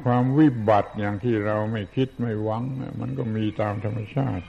[0.03, 2.63] ความวิบัติอย่างที่เราไม่คิดไม่หวัง
[3.01, 4.45] มันก็มีตามธรรมชาติ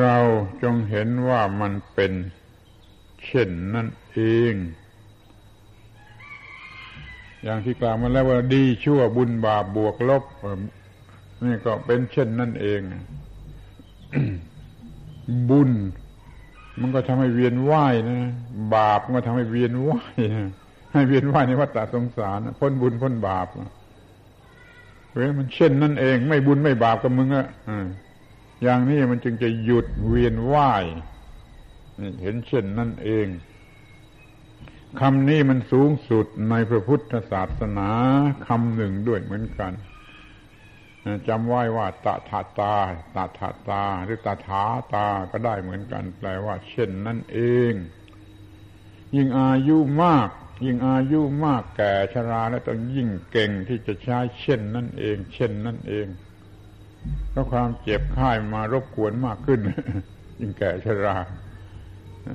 [0.00, 0.16] เรา
[0.62, 2.12] จงเห็นว่ามันเป็น
[3.26, 4.18] เช่นนั่นเอ
[4.52, 4.54] ง
[7.42, 10.24] อย่างที่กล่าวมาแล้วว่าดีชั่วบุญบาปบวกลบ
[11.44, 12.80] นี่ก็เป็นเช่นนั่นเอง
[15.50, 15.70] บุญ
[16.80, 18.32] มันก็ทำให้เวียนว่ายนะ
[18.74, 20.16] บาปมันก็ทำให้เวียนว่าย
[20.92, 23.46] ให้เวียนว่ายในวัฏสงสาร พ้นบุญพ้นบาป
[25.12, 27.46] เฮ้ยมันเช่นนั่นเอง ไม่บุญไม่บาปกับมึงอะ
[28.62, 30.84] อย่างนี้มันจึงจะหยุดเวียนว่าย
[32.22, 33.26] เห็นเช่นนั่นเอง
[35.00, 37.90] คำนี้มันสูงสุดในพระพุทธศาสนา
[38.46, 39.72] คำหนึ่งด้วยเหมือนกัน
[41.28, 42.74] จำไว้ว่าตาถาตา
[43.14, 44.62] ตาถาตา หรือตาถา
[44.94, 47.38] ตาก็ได้เหมือนกัน แปลว่า เช่นนั่นเอ
[47.70, 47.72] ง
[49.16, 50.28] ยิ่งอายุมาก
[50.64, 56.06] ยิ่งอายุมากแก่ชราแล้วต้องยิ่งเก่งที่จะใช้เช่นนั่นเอง เช่นนั่นเอง
[57.30, 59.60] เพราะความเจ็บไข้มารบกวนมากขึ้น
[60.40, 61.16] ยิ่งแก่ชรา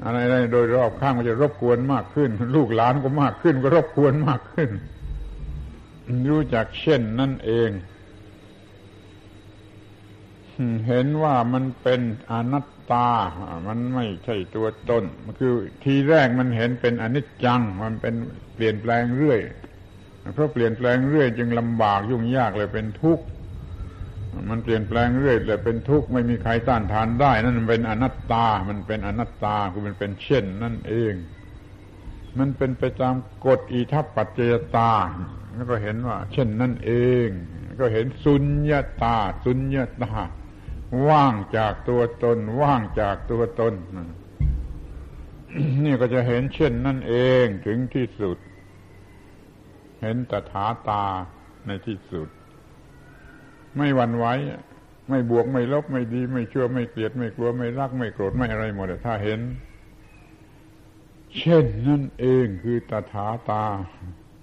[0.03, 4.69] อะไรๆโดยรอบข้างมันจะรบกวนมากขึ้น ลูกหลานก็มากขึ้น ก็รบกวนมากขึ้น
[6.31, 7.69] รู้จักเช่นนั่นเอง
[10.87, 12.01] เห็นว่ามันเป็น
[12.31, 13.09] อนัตตา
[13.67, 15.53] มันไม่ใช่ตัวตนมันคือ
[15.83, 18.13] ทีแรกมันเห็นเป็นอนิจจัง มันเป็น
[18.55, 19.39] เปลี่ยนแปลงเรื่อย
[20.33, 23.25] เพราะเปลี่ยนแปลงเรื่อย จึงลำบากยุ่งยากเลยเป็นทุกข์
[24.49, 31.13] มันเปลี่ยนแปลงเรื่อยเลยเป็นทุกข์ไม่มีใครต้านทานได้ นั่นมันเป็นอนัตตา มันเป็นอนัตตาคือมันเป็นเช่น นั่นเอง
[32.39, 34.93] มันเป็นไปตามกฎอิทัปปัจจยตา
[35.55, 36.91] แล้วก็เห็นว่า เช่นนั่นเอ
[37.25, 37.27] ง
[37.79, 40.13] ก็เห็นสุญญาตา สุญญาตา
[41.07, 43.73] ว่างจากตัวตน ว่างจากตัวตน
[45.85, 48.37] นี่ก็จะเห็นเช่นนั่นเองถึงที่สุด
[50.01, 51.05] เห็นตถาตา
[51.65, 52.27] ในที่สุด
[53.77, 54.25] ไม่หวั่นไหว
[55.09, 59.39] ไม่บวกไม่ลบไม่ดี ไม่ชั่วไม่เกลียดไม่กลัวไม่รักไม่โกรธไม่อะไรหมดถ้าเห็น
[61.37, 63.63] เช่นนั่นเองคือตถาตา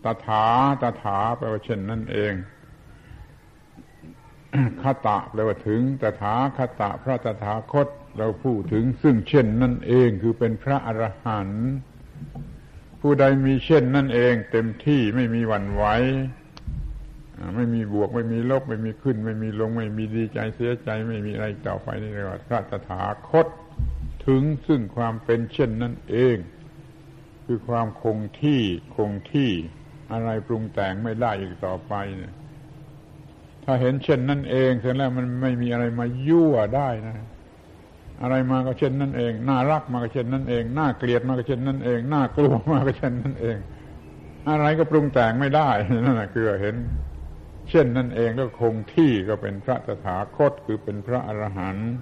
[0.04, 0.44] ตถา
[0.82, 2.32] ตถาแปลว่าเช่นนั่นเอง
[4.82, 7.88] คตะแปลว่าถึงตถาคตะพระตถาคต
[8.18, 11.66] เราพูดถึงซึ่งเช่นนั่นเองคือเป็นพระอรหันต์
[13.00, 15.84] ผู้ใดมีเช่นนั่นเองเต็มที่ไม่มีหวั่นไหว
[17.56, 23.46] ไม่มีบวกไม่มีลบ ไม่มีขึ้น ไม่มีลง ไม่มีดีใจเสียใจ ไม่มีอะไรต่อไปนี่เรียกว่าพระตถาคต
[24.26, 26.36] ถึงซึ่งความเป็นเช่นนั่นเอง
[27.44, 28.62] คือความคงที่
[28.96, 29.50] คงที่
[30.12, 32.34] อะไรปรุงแต่งไม่ได้อีกต่อไปเนี่ย
[33.64, 37.16] ถ้าเห็นเช่นนั่นเองเสร็จแล้วมันไม่มีอะไรมายั่วได้นะ
[38.22, 43.56] อะไรมาก็เช่นนั่นเอง น่ารักมาก็เช่นนั่นเองน่าเกลียดมาก็เช่นนั่นเองน่ากลัวมาก็เช่นนั่นเอง
[44.48, 45.68] อะไรก็ปรุงแต่งไม่ได้
[46.04, 46.76] นั่นแหละคือเห็น
[47.70, 51.92] เช่นนั่นเองก็คงที่ก็เป็นพระตถาคตคือเป็นพระอรหันต์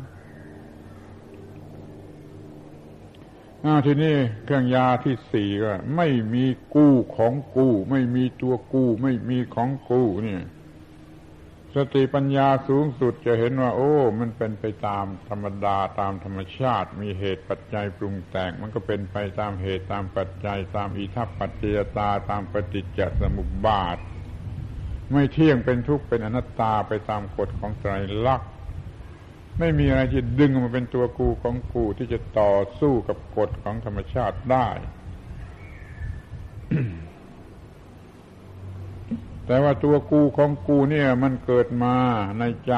[3.65, 6.45] อาทีนี้เครื่องยาที่สี่ก็ไม่มี
[6.75, 10.43] กู้ของกู้ ไม่มีตัวกู้ ไม่มีของกู้เนี่ย
[11.77, 23.99] สติปัญญาสูงสุดจะเห็นว่า โอ้ มันเป็นไปตามธรรมดาตามธรรมชาติ มีเหตุปัจจัยปรุงแต่ง มันก็เป็นไปตามเหตุตามปัจจัย ตามอิทัปปัจจยตาตามปฏิจจสมุปบาท
[25.13, 27.93] ไม่เที่ยงเป็นทุกข์เป็นอนัตตาไปตามกฎของไตร
[28.27, 28.51] ลักษณ์
[29.59, 34.69] ไม่มีอะไรที่ดึงมาเป็นตัวกูของกูที่จะต่อสู้กับกฎของธรรมชาติได้
[39.47, 41.97] แต่ว่าตัวกูของกูเนี่ยมันเกิดมา
[42.39, 42.75] ในใจ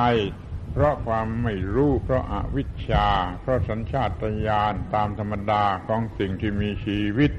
[0.72, 3.08] เพราะความไม่รู้ เพราะอาวิชชา
[3.40, 4.10] เพราะสัญชาต
[4.46, 7.32] ญาณตามธรรมดาของสิ่งที่มีชีวิต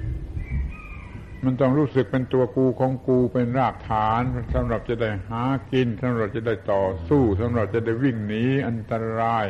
[1.43, 4.21] มันต้องรู้สึกเป็นตัวกูของกูเป็นรากฐาน
[4.53, 9.45] สำหรับจะได้หากินสำหรับจะได้ต่อสู้สำหรับจะได้วิ่งหนีอันตราย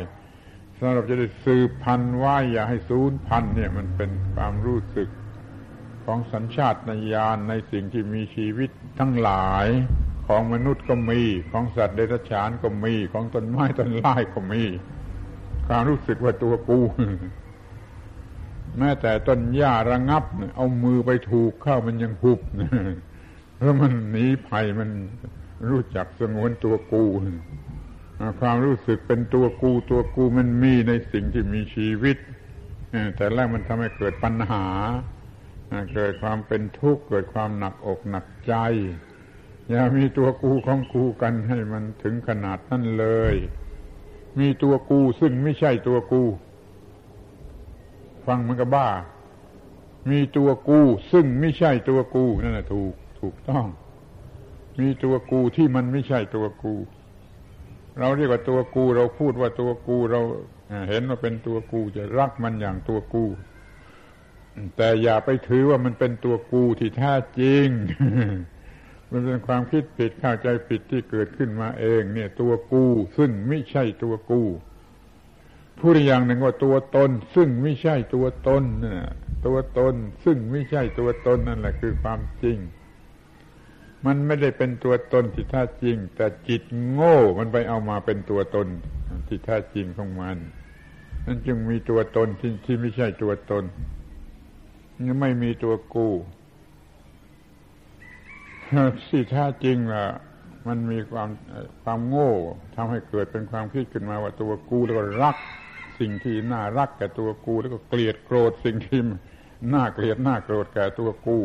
[0.79, 5.09] สำหรับจะได้สืบพันธุ์ว่าอย่าให้สูญพันธุ์เนี่ยมันเป็นความรู้สึก
[6.05, 6.75] ของสัญชาต
[7.13, 9.67] ญาณในสิ่งที่มีชีวิตทั้งหลาย
[10.27, 14.63] ของมนุษย์ก็มี ของสัตว์เดรัจฉานก็มี ของต้นไม้ต้นไม้ก็มี
[15.67, 16.79] ความรู้สึกว่าตัวกู
[18.77, 20.23] แม้แต่ต้นหญ้าระงับ
[20.55, 22.39] เอามือไปถูกเข้ามันยังหุบ
[23.57, 24.89] เพราะมันหนีภัยมัน
[25.69, 27.05] รู้จักสงวนตัวกู
[28.41, 32.17] ความรู้สึกเป็นตัวกูตัวกูมันมีในสิ่งที่มีชีวิต
[33.15, 34.65] แต่แรกมันทำให้เกิดปัญหา
[35.93, 38.55] เกิดความเป็นทุกข์ เกิดความหนักอกหนักใจ
[39.69, 43.35] อย่ามีตัวกูของกูกันให้มันถึงขนาดนั้นเลย
[44.39, 46.23] มีตัวกูซึ่งไม่ใช่ตัวกู
[48.25, 48.89] ฟังมันก็บ้า
[50.09, 50.79] มีตัวกู
[51.11, 53.65] ซึ่งไม่ใช่ตัวกูนั่นแหละถูกถูกต้อง
[54.79, 56.73] มีตัวกูที่มันไม่ใช่ตัวกู
[57.99, 60.21] เราเรียกว่าตัวกู เราพูดว่าตัวกูเรา
[60.89, 63.23] เห็นว่าเป็นตัวกูจะรักมันอย่างตัวกู
[64.77, 67.67] แต่อย่าไปถือว่ามันเป็นตัวกูที่แท้จริง
[69.11, 72.85] มันเป็นความคิดผิดเข้าใจผิดที่เกิดขึ้นมาเอง เนี่ย ตัวกู
[73.17, 74.41] ซึ่งไม่ใช่ตัวกู
[75.79, 78.99] พูดอย่างหนึ่งว่าตัวตน ซึ่งไม่ใช่ตัวตนน่ะ
[79.45, 79.95] ตัวตน
[80.25, 82.57] ซึ่งไม่ใช่ตัวตนนั่นแหละคือความจริง
[84.05, 88.67] มันไม่ได้เป็นตัวตนที่แท้จริง แต่จิตโง่ มันไปเอามาเป็นตัวตน
[89.27, 90.37] ที่แท้จริงของมัน
[91.25, 93.63] นั่นจึงมีตัวตนที่ที่ไม่ใช่ตัวตน
[95.21, 96.09] ไม่มีตัวกู
[99.07, 100.05] ที่แท้จริงล่ะ
[100.67, 101.29] มันมีความ
[101.83, 102.31] ความโง่
[102.75, 105.35] ทำให้เกิดเป็นความคิดขึ้นมาว่าตัวกูแล้วก็รัก
[105.99, 108.99] สิ่งที่น่ารักแก่ตัวกูแล้วก็เกลียดโกรธสิ่งที่
[109.73, 111.37] น่าเกลียดน่าโกรธแก่ตัวกู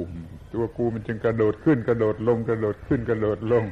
[0.55, 3.65] ตัวกูมันจึงกระโดดขึ้น กระโดดลง กระโดดขึ้น กระโดดลง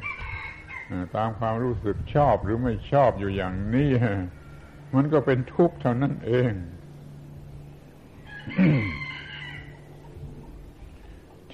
[1.17, 3.91] ตามความรู้สึกชอบหรือไม่ชอบอยู่อย่างนี้
[4.95, 6.53] มันก็เป็นทุกข์เท่านั้นเอง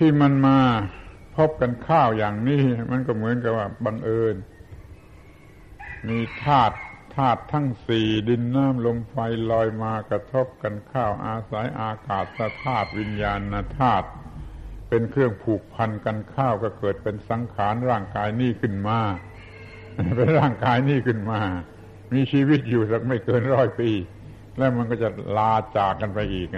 [0.05, 0.59] ที่มันมา
[1.37, 4.37] พบกันข้าวอย่างนี้ มันก็เหมือนกับว่าบังเอิญ
[6.09, 6.77] มีธาตุ
[7.17, 9.17] ธาตุทั้งสี่ดินน้ำลมไฟ
[9.51, 12.25] ลอยมากระทบกันข้าวอาศัยอากาศ
[12.63, 13.41] ธาตุวิญญาณ
[13.79, 14.07] ธาตุ
[14.89, 18.99] เป็นเครื่องผูกพันกันข้าวก็เกิดเป็นสังขารร่างกายนี้ขึ้นมา
[20.17, 21.41] เป็นร่างกายนี้ขึ้นมา
[22.13, 23.91] มีชีวิตอยู่สักไม่เกินร้อยปี
[24.59, 26.49] แล้วมันก็จะลาจากกันไปอีก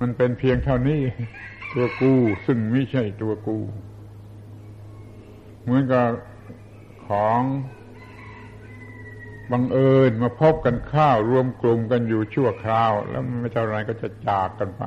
[0.00, 1.00] มันเป็นเพียงเท่านี้
[1.72, 2.14] ตัวกู
[2.46, 3.58] ซึ่งไม่ใช่ตัวกู
[5.62, 6.08] เหมือนกับ
[7.08, 7.40] ของ
[9.52, 14.82] บังเอิญมาพบกันข้าวรวมกลุ่มกันอยู่ชั่วคราว แล้วไม่เท่าไรก็จะจากกันไป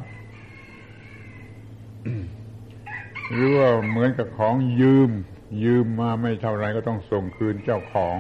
[3.32, 5.12] หรือว่าเหมือนกับของยืม
[5.64, 8.18] ยืมมาไม่เท่าไรก็ต้องส่งคืนเจ้าของ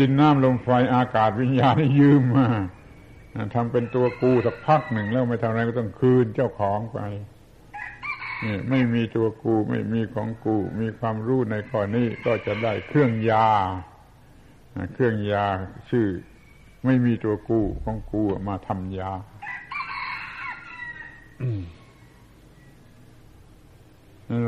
[0.00, 2.48] ดินน้ำลมไฟอากาศวิญญาณยืมมา
[3.54, 6.98] ทำเป็นตัวกูสักพักหนึ่งแล้วไม่เท่าไรก็ต้องคืนเจ้าของไป
[8.44, 13.48] นี่ไม่มีตัวกูไม่มีของกู มีความรู้ในข้อนี้ก็จะได้เครื่องยา
[14.94, 15.46] เครื่องยา
[15.90, 16.08] ชื่อ
[16.84, 19.10] ไม่มีตัวกูของกูมาทำยา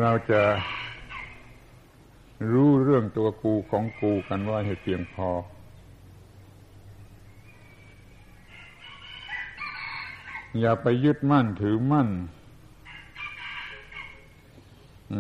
[0.03, 0.43] เราจะ
[2.53, 5.29] รู้เรื่องตัวกูของกูกันว่าให้เพียงพอ
[10.61, 12.09] อย่าไปยึดมั่นถือมั่น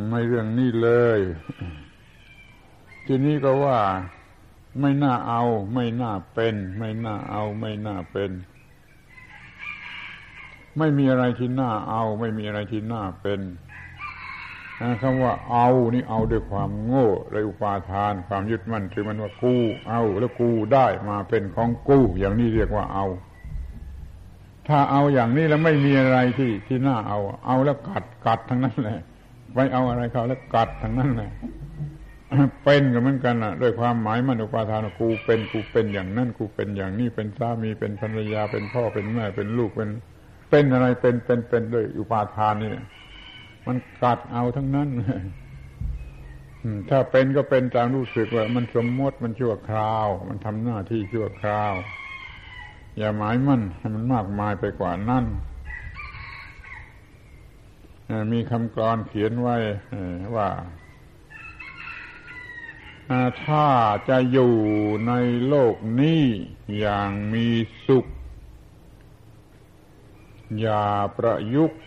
[0.08, 1.20] ไม่เรื่องนี้เลย
[3.06, 3.78] ทีนี้ก็ว่า
[4.80, 5.42] ไม่น่าเอา
[5.74, 8.30] ไม่น่าเป็น ไม่น่าเอา ไม่น่าเป็น
[10.78, 13.40] ไม่มีอะไรที่น่าเอา ไม่มีอะไรที่น่าเป็น
[15.00, 19.54] คำว่าเอานี่เอาด้วยความโง่และอุปาทาน ความยึดมั่นคือมันว่ากู
[19.88, 23.06] เอา แล้วกูได้มาเป็นของกู อย่างนี้เรียกว่าเอา
[24.68, 28.98] ถ้าเอาอย่างนี้แล้วไม่มีอะไรที่ที่น่าเอา เอาแล้วกัดกัดทั้งนั้นแหละ
[29.54, 31.30] ไปเอาอะไรเขาแล้วกัดทั้งนั้นแหละ
[32.64, 39.90] เป็นกันเหมือนกันนะด้วยความหมายมันอุปาทานกูเป็นกูเป็นอย่างนั้นกูเป็นอย่างนี้เป็นสามีเป็นภรรยาเป็นพ่อเป็นแม่เป็นลูกเป็น
[40.50, 42.70] เป็นอะไรเป็นเป็นเป็นด้วยอุปาทานนี่
[43.66, 44.88] มันกัดเอาทั้งนั้น
[46.90, 51.72] ถ้าเป็นก็เป็นตามรู้สึกว่า มันสมมติมันชั่วคราว มันทำหน้าที่ชั่วคราว
[52.98, 55.24] อย่าหมายมั่นให้มันมากมายไปกว่านั้น
[58.32, 59.56] มีคำกรอนเขียนไว้
[60.36, 60.48] ว่า
[63.44, 63.66] ถ้า
[64.08, 64.54] จะอยู่
[65.06, 65.12] ใน
[65.48, 66.22] โลกนี้
[66.78, 67.46] อย่างมี
[67.86, 68.06] สุข
[70.60, 70.86] อย่า
[71.16, 71.80] ประยุกต์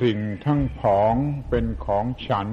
[0.00, 1.14] สิ่งทั้งผอง
[1.48, 2.48] เป็นของฉัน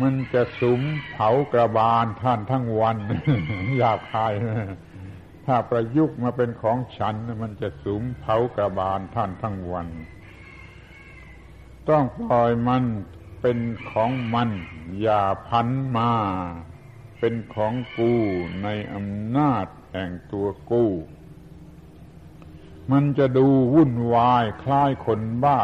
[0.00, 2.96] มันจะสุมเผากระบาลท่านทั้งวัน
[3.78, 4.32] อยากคาย
[5.46, 9.88] ถ้าประยุกต์มาเป็นของฉันมันจะสุมเผากระบาลท่านทั้งวัน
[11.88, 12.84] ต้องปล่อยมัน
[13.40, 13.58] เป็น
[13.90, 14.50] ของมัน
[15.00, 16.12] อย่าพันมา
[17.18, 18.14] เป็นของกู
[18.62, 20.84] ในอำนาจแห่งตัวกู
[22.90, 25.60] มันจะดูวุ่นวายคล้ายคนบ้า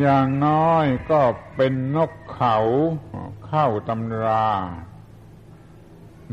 [0.00, 1.20] อย่างน้อยก็
[1.56, 2.56] เป็นนกเขา
[3.46, 4.48] เข้าตำรา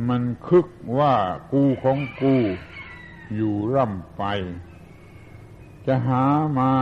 [0.09, 0.67] มันคึก
[0.97, 1.15] ว่า
[1.51, 2.35] กูของกู
[3.35, 4.23] อยู่ร่ำไป
[5.85, 6.25] จะหา
[6.59, 6.73] มา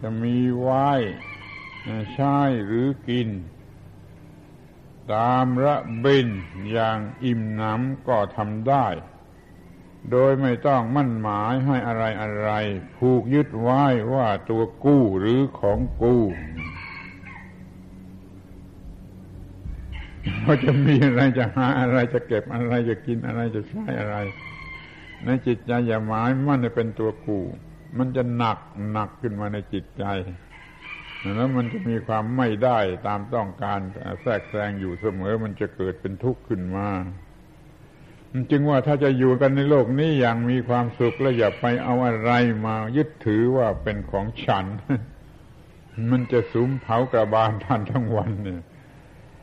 [0.00, 0.88] จะมีไว้
[2.12, 3.28] ใช้หรือกิน
[5.12, 6.28] ตามระเบิน
[6.70, 8.86] อย่างอิ่มหนำก็ทำได้
[10.10, 12.50] โดยไม่ต้องมั่นหมายให้อะไรอะไร
[12.96, 13.84] ผูกยึดไว้
[14.14, 16.22] ว่าตัวกู้หรือของกู้
[20.44, 24.16] ว่าจะมีอะไรจะหาอะไรจะเก็บอะไรจะกินอะไรจะใช้อะไร
[25.24, 27.40] ในจิตใจอย่าหมายมั่นเป็นตัวกู
[27.98, 28.58] มันจะหนัก
[28.92, 30.04] หนักขึ้นมาในจิตใจ
[31.36, 33.80] แล้วมันจะมีความไม่ได้ตามต้องการ
[34.22, 36.88] แทรกแซงอยู่เสมอ มันจะเกิดเป็นทุกข์ขึ้นมา
[38.50, 42.30] จึงว่าถ้าจะอยู่กันในโลกนี้อย่างมีความสุขแล้วอย่าไปเอาอะไร
[42.66, 44.64] มายึดถือว่าเป็นของฉัน
[46.10, 48.60] มันจะสุมเผากระบาลท่านทั้งวันเนี่ย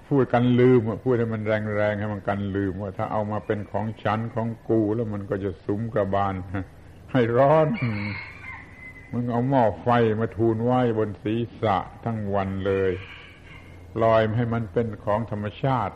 [0.07, 6.33] พูดกันลืมพูดให้มันแรงๆให้มันกันลืมว่าถ้าเอามาเป็นของฉันของกูแล้วมันก็จะสุมกระบาล
[7.11, 7.67] ให้ร้อน
[9.11, 9.87] มึงเอาหม้อไฟ
[10.19, 12.91] มาทูลไหว้บนศีรษะทั้งวันเลย
[14.03, 15.95] ลอยให้มันเป็นของธรรมชาติ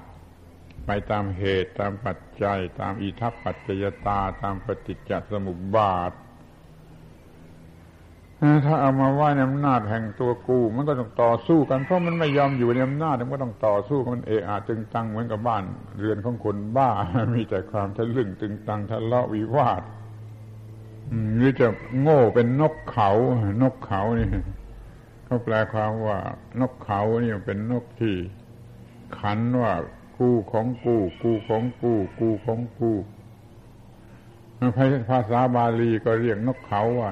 [0.86, 6.12] ไปตามเหตุตามปัจจัย ตามอิทัปปัจจยตาตามปฏิจจสมุปบาท
[8.66, 15.64] ถ้าเอามาว่าในอำนาจแห่งตัวกู มันก็ต้องต่อสู้กันเพราะมันไม่ยอมอยู่ในอำนาจมันก็ต้องต่อสู้มันเอะอะตึงตังเหมือนกับบ้าน
[15.98, 16.90] เรือนของคนบ้า
[17.34, 19.82] มีแต่ความทะลึ่งตึงตังทะเลาะวิวาท
[21.36, 21.68] หรือจะ
[22.02, 23.10] โง่เป็นนกเขา
[23.62, 24.28] นกเขานี่
[25.26, 26.18] เขาแปลความว่า
[26.60, 28.16] นกเขานี่เป็นนกที่
[29.20, 29.74] ขันว่า
[30.18, 32.92] กูของกู กูของกู กูของกู
[35.10, 37.10] ภาษาบาลีก็เรียกนกเขาว่า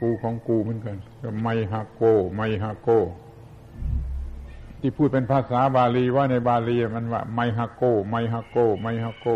[0.00, 0.96] กูของกูเหมือนกัน
[1.42, 2.02] ไมฮาโก
[2.36, 2.88] ไมฮาโก
[4.80, 9.28] ที่พูดเป็นภาษาบาลีว่าในบาลีมันว่า ไมฮาโก ไมฮาโก ไมฮาโก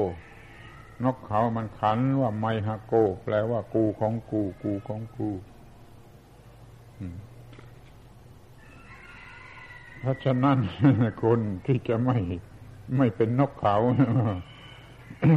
[1.05, 2.95] นกเขามันขันว่าไมฮาโก
[3.25, 5.31] แปลว่ากูของกู กูของกู
[10.01, 10.59] เพราะฉะนั้น
[11.25, 12.19] คนที่จะไม่
[12.97, 13.77] ไม่เป็นนกเขา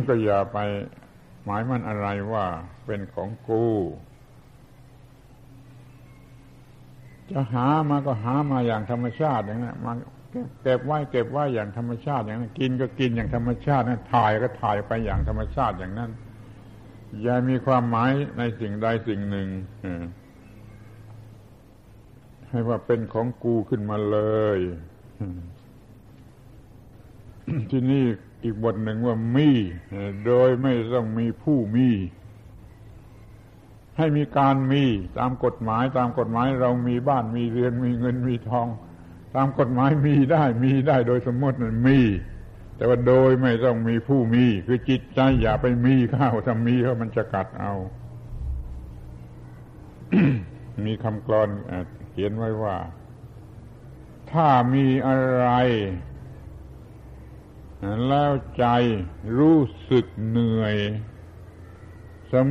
[0.07, 0.57] ก็อย่าไป
[1.43, 2.45] หมายมันอะไรว่า
[2.85, 3.63] เป็นของกู
[7.31, 9.93] จะหามาก็หามาอย่างธรรมชาติอย่างนั้นมา
[10.63, 16.11] เก็บไว้เก็บไว้อย่างธรรมชาติอย่างนั้น กินก็กินอย่างธรรมชาตินะถ่ายก็ถ่ายไปอย่างธรรมชาติอย่างนั้น
[17.21, 19.47] อย่ามีความหมายในสิ่งใดสิ่งหนึ่ง
[22.49, 24.19] ให้ว่าเป็นของกูขึ้นมาเล
[24.57, 24.59] ย
[27.71, 28.03] ที่นี่
[28.43, 29.49] อีกบทหนึ่งว่ามี
[30.25, 31.89] โดยไม่ต้องมีผู้มี
[33.97, 34.83] ให้มีการมี
[35.19, 38.67] ตามกฎหมาย ตามกฎหมายเรามีบ้านมีเรือนมีเงินมีทอง
[39.35, 41.99] ตามกฎหมายมีได้มีได้โดยสมมติมันมี
[42.75, 47.73] แต่ว่าโดยไม่ต้องมีผู้มี คือจิตใจอย่าไปมีข้าวถ้ามีเพราะมันจะกัดเอา
[50.85, 51.49] มีคำกรอน
[52.09, 52.77] เขียนไว้ว่า
[54.31, 55.47] ถ้ามีอะไร
[58.07, 58.65] แล้วใจ
[59.37, 59.59] รู้
[59.91, 60.75] สึกเหนื่อย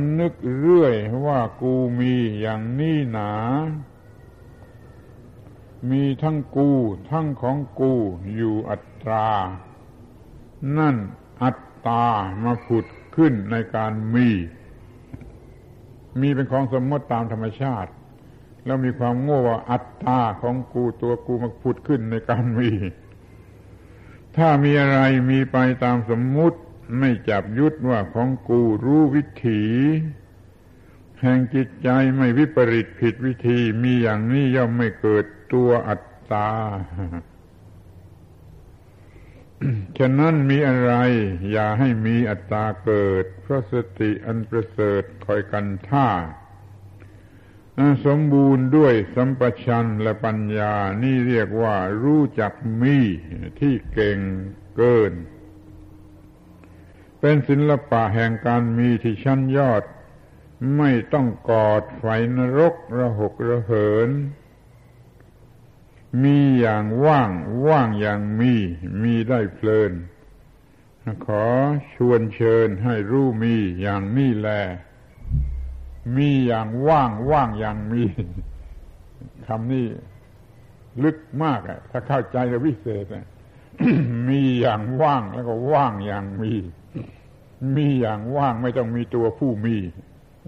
[0.01, 3.31] ำนึกเรื่อยว่ากูมีอย่างนี้หนา
[5.91, 6.69] มีทั้งกู
[7.11, 7.93] ทั้งของกู
[8.35, 9.29] อยู่อัตรา
[10.77, 10.95] นั่น
[11.43, 11.57] อัต
[11.87, 12.05] ตา
[12.43, 14.29] มาผุดขึ้นในการมี
[16.21, 17.91] มีเป็นของสมมติตามธรรมชาติ
[18.65, 22.69] แล้วมีความโง่ว่าอัตตาของกูตัวกูมาผุดขึ้นในการมี
[24.37, 26.59] ถ้ามีอะไรมีไปตามสมมุติ
[26.99, 29.63] ไม่จับยุดว่าของกูรู้วิถี
[31.21, 36.49] แห่งจิตใจไม่วิปริตผิดวิธีมีอย่างนี้ย่อมไม่เกิดตัวอัตตา
[39.97, 40.93] ฉะนั้นมีอะไร
[41.51, 46.09] อย่าให้มีอัตตาเกิด เพราะสติอันประเสริฐคอยกันท่า
[48.05, 50.73] สมบูรณ์ด้วยสัมปชัญและปัญญา
[51.03, 52.97] นี่เรียกว่ารู้จักมี
[53.59, 54.19] ที่เก่ง
[54.77, 55.13] เกิน
[57.27, 59.83] เป็นศิลปะแห่งการมีที่ชั้นยอด
[60.77, 62.05] ไม่ต้องกอดไฟ
[62.37, 64.09] นรกระหกระเหิน
[66.23, 67.31] มีอย่างว่าง
[67.67, 68.53] ว่างอย่างมี
[69.03, 69.91] มีได้เพลิน
[71.25, 71.45] ขอ
[71.95, 74.49] ชวนเชิญให้รู้มีอย่างนี้แล
[76.15, 78.03] มีอย่างว่างว่างอย่างมี
[79.47, 79.85] คำนี้
[81.03, 83.05] ลึกมากอะถ้าเข้าใจจะวิเศษ
[84.29, 86.53] มีอย่างว่างแล้วก็ว่างอย่างมี
[87.77, 89.77] มีอย่างว่างไม่ต้องมีตัวผู้มี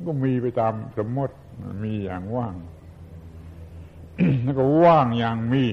[0.07, 1.35] ก็มีไปตามสมมติ
[1.83, 2.55] มีอย่างว่าง
[4.43, 5.65] แล้วก็ว่างอย่างมี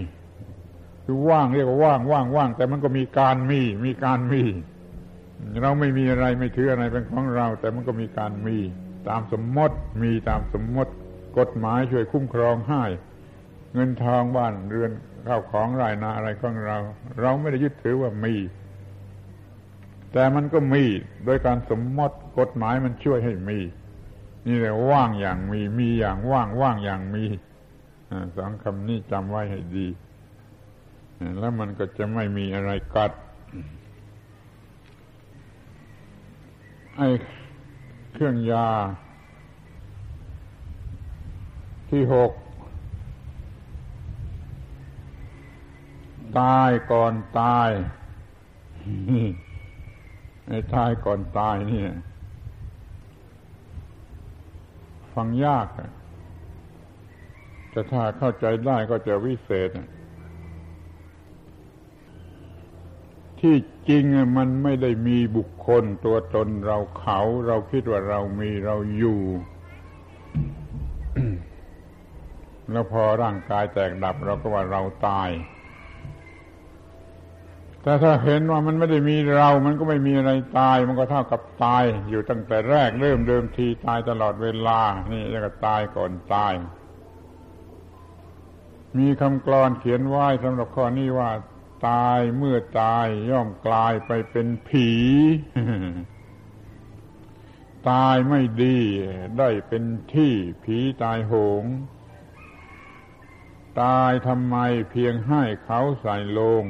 [1.05, 4.43] คือว่างเรียกว่าว่างว่างว่าง แต่มันก็มีการมี มีการมี
[5.63, 8.59] เราไม่มีอะไรไม่ถืออะไรเป็นของเรา แต่มันก็มีการมี
[9.09, 10.93] ตามสมมติมีตามสมมติ
[11.39, 12.83] กฎหมายช่วยคุ้มครองให้
[13.75, 14.93] เงินทองบ้านเรือน
[15.27, 16.79] ข้าวของรายนาอะไรของเรา
[17.21, 18.35] เราไม่ได้ยึดถือว่ามี
[20.17, 20.85] แต่มันก็มี
[21.25, 23.59] โดยการสมมติกฎหมายมันช่วยให้มี
[24.47, 27.25] นี่แหละว่างอย่างมี มีอย่างว่างว่างอย่างมี
[28.37, 29.87] สองคำนี้จำไว้ให้ดี
[31.39, 33.13] แล้วมันก็จะไม่มีอะไรกัด
[36.97, 37.09] ไอ้
[38.13, 38.69] เครื่องยา
[41.91, 42.33] ที่หก
[46.39, 47.71] ตายก่อนตาย
[50.75, 51.83] ตายก่อนตายนี่
[55.15, 55.67] ฟังยาก
[57.71, 59.71] แต่ถ้าเข้าใจได้ก็จะวิเศษ
[63.41, 63.57] ที่
[63.89, 64.05] จริง
[64.37, 69.21] มันไม่ได้มีบุคคลตัวตนเราเขา เราคิดว่าเรามีเราอยู่
[72.71, 75.29] แล้วพอร่างกายแตกดับเราก็ว่าเราตาย
[77.87, 84.81] แต่ถ้าเห็นว่ามันไม่ได้มีเรา มันก็ไม่มีอะไรตาย มันก็เท่ากับตาย อยู่ตั้งแต่แรกเริ่มเดิมทีตายตลอดเวลา
[85.13, 86.55] นี่เรียกว่าตายก่อนตาย
[88.99, 91.31] มีคำกลอนเขียนไว้สำหรับข้อนี้ว่า
[91.89, 94.91] ตายเมื่อตายย่อมกลายไปเป็นผี
[97.91, 98.79] ตายไม่ดี
[99.39, 99.83] ได้เป็น
[100.15, 100.33] ที่
[100.65, 101.65] ผีตายโหง
[103.83, 104.57] ตายทำไม
[104.91, 106.65] เพียงให้เขาใส่ลง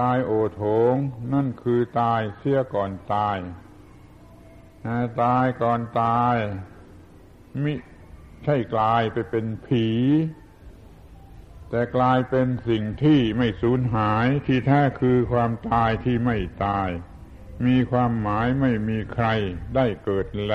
[0.00, 0.94] ตายโอโถง
[1.32, 3.38] นั่นคือตายเสียก่อนตาย
[5.22, 6.36] ตายก่อนตาย
[7.64, 7.74] มิ
[8.44, 9.86] ใช่กลายไปเป็นผี
[11.70, 16.88] แต่กลายเป็นสิ่งที่ไม่สูญหายที่แท้คือความตายที่ไม่ตาย
[17.66, 19.26] มีความหมายไม่มีใคร
[19.74, 20.54] ได้เกิดแล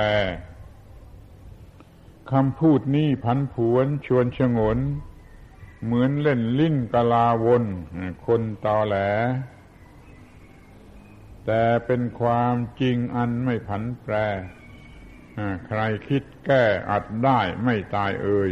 [2.31, 4.77] คำพูดนี้พันผวนชวนชงน
[5.83, 7.63] เหมือนเล่นลิ้นกลาวน
[8.25, 8.95] คนตอแหล
[11.45, 14.15] แต่เป็นความจริงอันไม่ผันแปร
[15.67, 18.51] ใครคิดแก้อัดได้ไม่ตายเอ่ย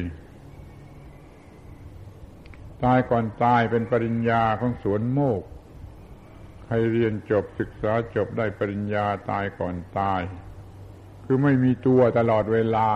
[2.83, 5.43] ตายก่อนตายเป็นปริญญาของสวนโมก
[6.65, 10.21] ใครเรียนจบศึกษาจบได้ปริญญาตายก่อนตาย
[11.25, 12.87] คือไม่มีตัวตลอดเวลา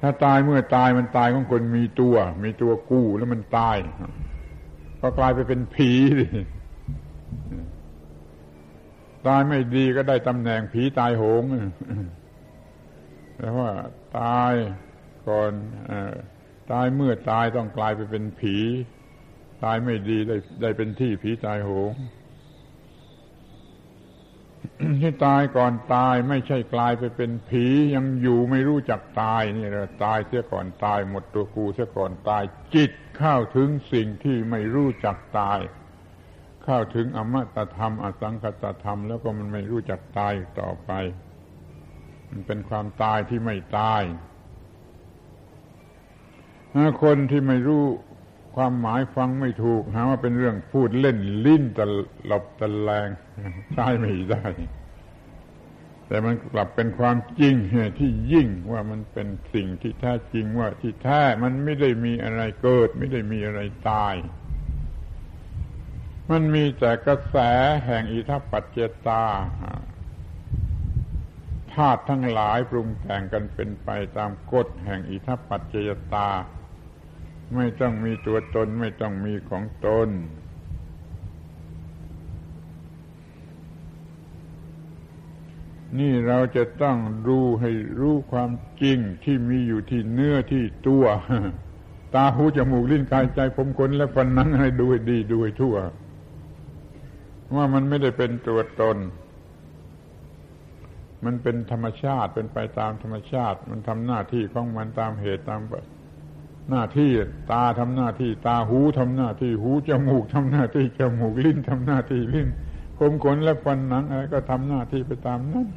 [0.00, 3.76] ถ้าตายเมื่อตายมันตายของคนมีตัว มีตัวกู้แล้วมันตาย
[5.00, 6.26] ก็กลายไปเป็นผีดิ
[9.26, 11.42] ตายไม่ดีก็ได้ตำแหน่งผีตายโหง
[13.36, 13.70] แต่ว่า
[14.20, 14.52] ตาย
[15.28, 15.52] ก่อน
[16.72, 18.56] ตายเมื่อตายต้องกลายไปเป็นผี
[19.64, 21.92] ตายไม่ดีได้ได้เป็นที่ผีตายโหง
[25.00, 32.42] ที่ตายก่อนตายไม่ใช่กลายไปเป็นผียังอยู่ไม่รู้จักตายนี่เราตายเสียก่อนตายหมดตัวกูเสียก่อนตาย
[32.74, 35.60] จิตเข้าถึงสิ่งที่ไม่รู้จักตาย
[36.64, 40.90] เข้าถึงอมตะธรรม อสังคตธรรม แล้วก็มันไม่รู้จักตายต่อไป
[42.30, 44.02] มันเป็นความตายที่ไม่ตาย
[47.02, 47.84] คนที่ไม่รู้
[48.56, 51.80] ความหมายฟังไม่ถูกหาว่าเป็นเรื่องพูดเล่นลิ้นต
[52.30, 53.08] ลบตะแลง
[53.72, 54.46] ใช้ไม่ได้
[56.06, 57.54] แต่มันกลับเป็นความจริง
[57.98, 64.14] ที่ยิ่งว่ามันเป็นสิ่งที่แท้จริงว่าที่แท้มันไม่ได้มีอะไรเกิด ไม่ได้มีอะไรตาย
[66.30, 67.36] มันมีแต่กระแส
[67.84, 69.24] แห่งอิทัปปัจเจตา
[71.72, 75.74] ธาตุทั้งหลายปรุงแต่งกันเป็นไปตามกฎแห่งอิทัปปัจเจ
[76.14, 76.28] ตา
[77.54, 80.08] ไม่ต้องมีตัวตนไม่ต้องมีของตน
[85.98, 86.96] นี่เราจะต้อง
[87.26, 87.70] รู้ให้
[88.00, 88.50] รู้ความ
[88.82, 91.04] จริงที่มีอยู่ที่เนื้อที่ตัว
[92.14, 95.76] ตาหูจมูกลิ้นกายใจผมขนและฟันนังให้ดูให้ดีดูให้ทั่ว
[97.56, 98.96] ว่ามันไม่ได้เป็นตัวตน
[101.24, 105.60] มันเป็นธรรมชาติเป็นไปตามธรรมชาติ มันทำหน้าที่ของมันตามเหตุตาม
[106.70, 107.10] หน้าที่
[107.52, 112.48] ตาทำหน้าที่ตาหูทำหน้าที่หูจมูกทำหน้าที่จมูกลิ้นทำหน้าที่ลิ้น
[112.98, 115.68] ผมขนและฟันหนังอะไรก็ทำหน้าที่ไปตามนั้น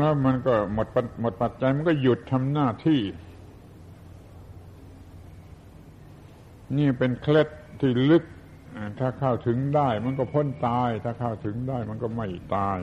[0.00, 0.86] แล้วมันก็หมด
[1.20, 3.00] หมดปัจจัยมันก็หยุดทำหน้าที่
[6.78, 7.48] นี่เป็นเคล็ด
[7.80, 8.24] ที่ลึก
[8.98, 12.78] ถ้าเข้าถึงได้ มันก็พ้นตาย ถ้าเข้าถึงได้ มันก็ไม่ตาย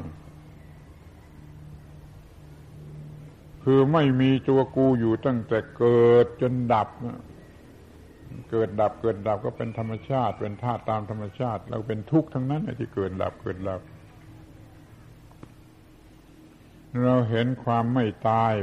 [3.69, 6.89] คือไม่มีตัวกูอยู่ตั้งแต่เกิดจนดับ
[8.51, 13.81] เกิดดับเกิดดับก็เป็นธรรมชาติ เป็นธาตุตามธรรมชาติ เราเป็นทุกข์ทั้งนั้นที่เกิดดับเกิดดับ
[17.03, 18.53] เราเห็นความไม่ตาย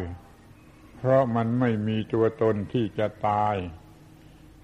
[0.96, 3.56] เพราะมันไม่มีตัวตนที่จะตาย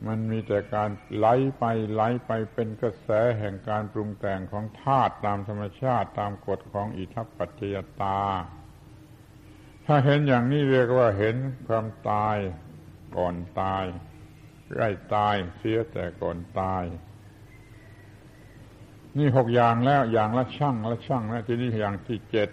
[0.07, 1.27] มันมีแต่การไหล
[1.59, 3.09] ไปไหลไปเป็นกระแส
[3.39, 8.21] แห่งการปรุงแต่งของธาตุตามธรรมชาติตามกฎของอิทัปปัจจยตา
[9.93, 11.37] ถ้าเห็นอย่างนี้เรียกว่าเห็น
[11.69, 12.37] ความตาย
[13.17, 13.85] ก่อนตาย
[14.73, 16.85] ใกล้ตายเสียแต่ก่อนตาย
[19.19, 22.49] นี่หกอย่างแล้วอย่างละช่างละช่างแล้วทีนี้อย่างที่เจ็ด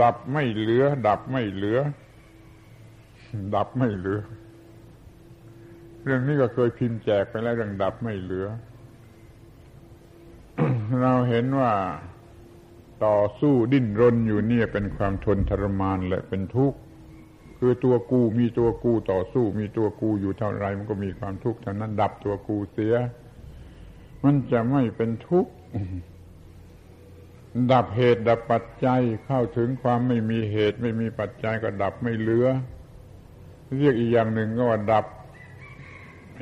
[0.00, 1.78] ดับไม่เหลือ ดับไม่เหลือ
[3.54, 4.20] ดับไม่เหลือ
[6.04, 8.46] เรื่องนี้ก็เคยพิมพ์แจกไปแล้วเรื่องดับไม่เหลือ
[11.02, 11.72] เราเห็นว่า
[13.04, 16.78] ต่อสู้ดิ้นรนอยู่เนี่ยเป็นความทนทรมานและเป็นทุกข์
[17.58, 22.94] คือตัวกูมีตัวกูต่อสู้ มีตัวกูอยู่เท่าไรมันก็มีความทุกข์เท่านั้นดับตัวกูเสีย
[24.24, 25.52] มันจะไม่เป็นทุกข์
[27.72, 32.46] ดับเหตุดับปัจจัยเข้าถึงความไม่มีเหตุ ไม่มีปัจจัยก็ดับไม่เหลือ
[33.76, 35.06] เรียกอีกอย่างหนึ่งก็ว่าดับ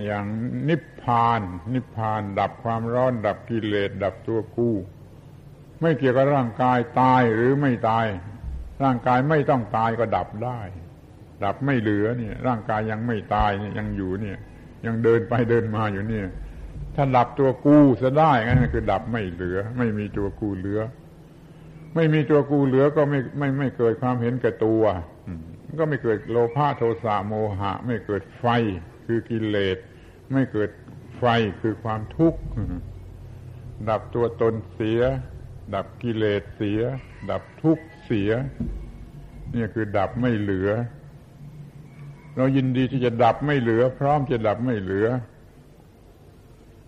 [0.05, 0.25] อย่าง
[0.69, 1.41] นิพพาน
[1.75, 4.75] นิพพาน ดับความร้อน ดับกิเลสดับตัวกู้
[5.83, 8.07] ไม่เกี่ยวกับร่างกายตายหรือไม่ตาย
[8.83, 10.61] ร่างกายไม่ต้องตายก็ดับได้
[11.45, 14.39] ดับไม่เหลือเนี่ย ร่างกายยังไม่ตายเนี่ยยังอยู่เนี่ย
[14.87, 16.27] ยังเดินไปเดินมาอยู่เนี่ย
[16.95, 20.81] ถ้าดับตัวกูจะได้นั่นคือดับไม่เหลือ ไม่มีตัวกูเหลือ
[21.95, 24.83] ไม่มีตัวกูเหลือก็ไม่ไม่ไม่เกิดความเห็นแก่ตัว
[25.81, 28.45] ก็ไม่เกิดโลภะโทสะโมหะ ไม่เกิดไฟ
[29.07, 29.77] คือกิเลส
[30.33, 30.71] ไม่เกิด
[31.19, 31.25] ไฟ
[31.61, 32.41] คือความทุกข์
[33.89, 35.03] ดับตัวตนเสีย
[35.75, 36.81] ดับกิเลสเสีย
[37.31, 38.31] ดับทุกข์เสีย
[39.55, 40.71] นี่คือดับไม่เหลือ
[42.37, 45.07] เรายินดีที่จะดับไม่เหลือ พร้อมจะดับไม่เหลือ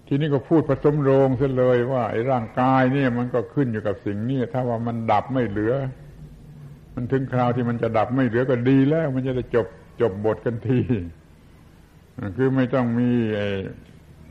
[0.06, 5.74] ทีนี้ก็พูดผสมโรงซะเลยว่าไอ้ร่างกายเนี่ยมันก็ขึ้นอยู่กับสิ่งนี้ถ้าว่ามันดับไม่เหลือ
[6.94, 9.66] มันถึงคราวที่มันจะดับไม่เหลือก็ดีแล้ว มันจะได้จบ
[10.00, 10.80] จบบทกันที
[12.36, 13.10] คือไม่ต้องมี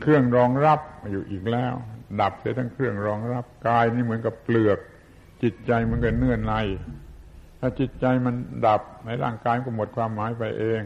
[0.01, 0.79] เครื่องรองรับ
[1.11, 1.73] อยู่อีกแล้ว
[2.21, 4.79] ดับเสียทั้งเครื่องรองรับกายนี่เหมือนกับเปลือก
[5.43, 6.53] จิตใจมันก็เนื้อใน
[7.59, 8.35] ถ้าจิตใจมัน
[8.65, 10.81] ดับในร่างกายก็หมดความหมายไปเอง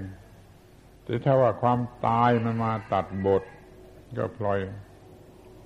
[1.03, 3.43] แต่ถ้าว่าความตายมันมาตัดบท
[4.17, 4.59] ก็พลอย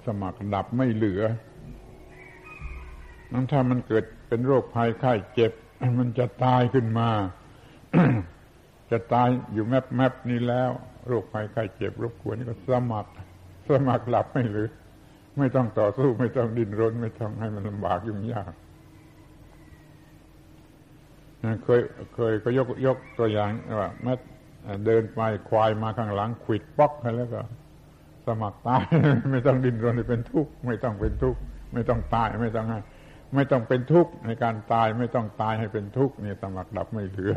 [0.06, 1.24] สมัครดับไม่เหลือ
[3.32, 5.52] นั้นถ้ามันเกิดเป็นโรคภัยไข้เจ็บ
[6.00, 7.10] มันจะตายขึ้นมา
[8.92, 10.70] จะตายอยู่แมบแมบนี้แล้ว
[11.08, 13.12] โรคภัยไข้เจ็บรบกวนนี่ก็สมัคร
[13.70, 14.70] สมัครหลับไม่เหลือ
[15.40, 18.54] ไม่ต้องต่อสู้ไม่ต้องดิ้นรน ไม่ต้องให้มันลำบากยุ่งยาก
[21.64, 21.82] เคย
[22.16, 24.14] เคยก็ยกยกตัวอย่างว่าแม้
[24.86, 27.42] เดินไปควายมาข้างหลังขิดป๊อกให้แล้วก็
[28.28, 28.84] สมัครตาย
[29.32, 31.40] ไม่ต้องดิ้นรนเป็นทุกข์ไม่ต้องเป็นทุกข์
[31.74, 32.80] ไม่ต้องตายไม่ต้องให้
[33.36, 37.36] ไม่ต้องเป็นทุกข์ในการตายไม่ต้องตายให้เป็นทุกข์นี่สมัครดับไม่เหลือ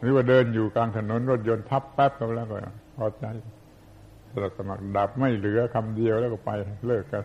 [0.00, 2.56] หรือว่าเดินอยู่กลางถนนรถยนต์ทับแป๊บก็แล้วก็
[2.96, 3.24] พอใจ
[4.38, 6.50] เราสมัครดับไม่เหลือคำเดียวแล้วก็ไป
[6.86, 7.24] เลิกกัน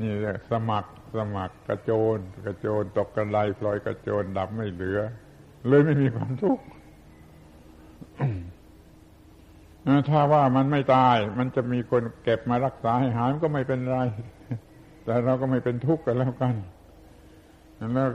[0.00, 4.98] นี่เรียกสมัครสมัครกระโจนกระโจนตกกระไดพลอยกระโจนดับไม่เหลือ
[5.68, 6.64] เลยไม่มีความทุกข์
[10.08, 13.98] ถ้าว่ามันไม่ตาย มันจะมีคนเก็บมารักษาให้หายมันก็ไม่เป็นไร
[15.04, 16.54] แต่เราก็ไม่เป็นทุกข์กันแล้วกัน
[17.94, 18.08] แล้ว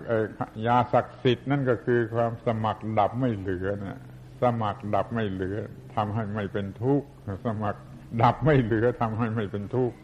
[0.67, 3.99] ยาศักดิ์สิทธิ์นั่นก็คือความสมัครดับไม่เหลือนะ
[4.41, 5.57] สมัครดับไม่เหลือ
[5.95, 7.07] ทำให้ไม่เป็นทุกข์
[7.45, 7.79] สมัคร
[8.21, 9.95] ดับไม่เหลือทำให้ไม่เป็นทุกข์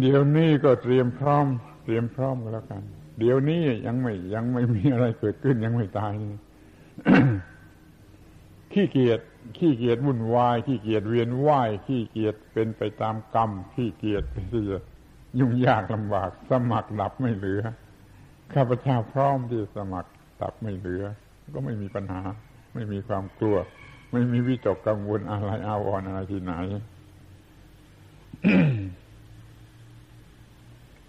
[0.00, 1.46] เดี๋ยวนี้ก็เตรียมพร้อม
[1.84, 2.82] เตรียมพร้อมกันแล้วกัน
[3.18, 6.12] เดี๋ยวนี้ยังไม่ยังไม่มีอะไรเกิดขึ้นยังไม่ตาย
[8.72, 9.20] ขี้เกียจ
[9.58, 14.80] ขี้เกียจวุ่นวายขี้เกียจเวียนว่ายขี้เกียจเป็นไปตามกรรมขี้เกียจที่จะยุ่
[15.38, 17.62] ยิ่งยากลำบาก สมัครดับไม่เหลือ
[18.54, 20.10] ข้าพเจ้าพร้อมที่สมัคร
[20.42, 21.02] ดับไม่เหลือ
[21.54, 22.22] ก็ไม่มีปัญหา
[22.74, 23.56] ไม่มีความกลัว
[24.12, 26.54] ไม่มีวิตกกังวลอะไรอาวรอะไรที่ไหน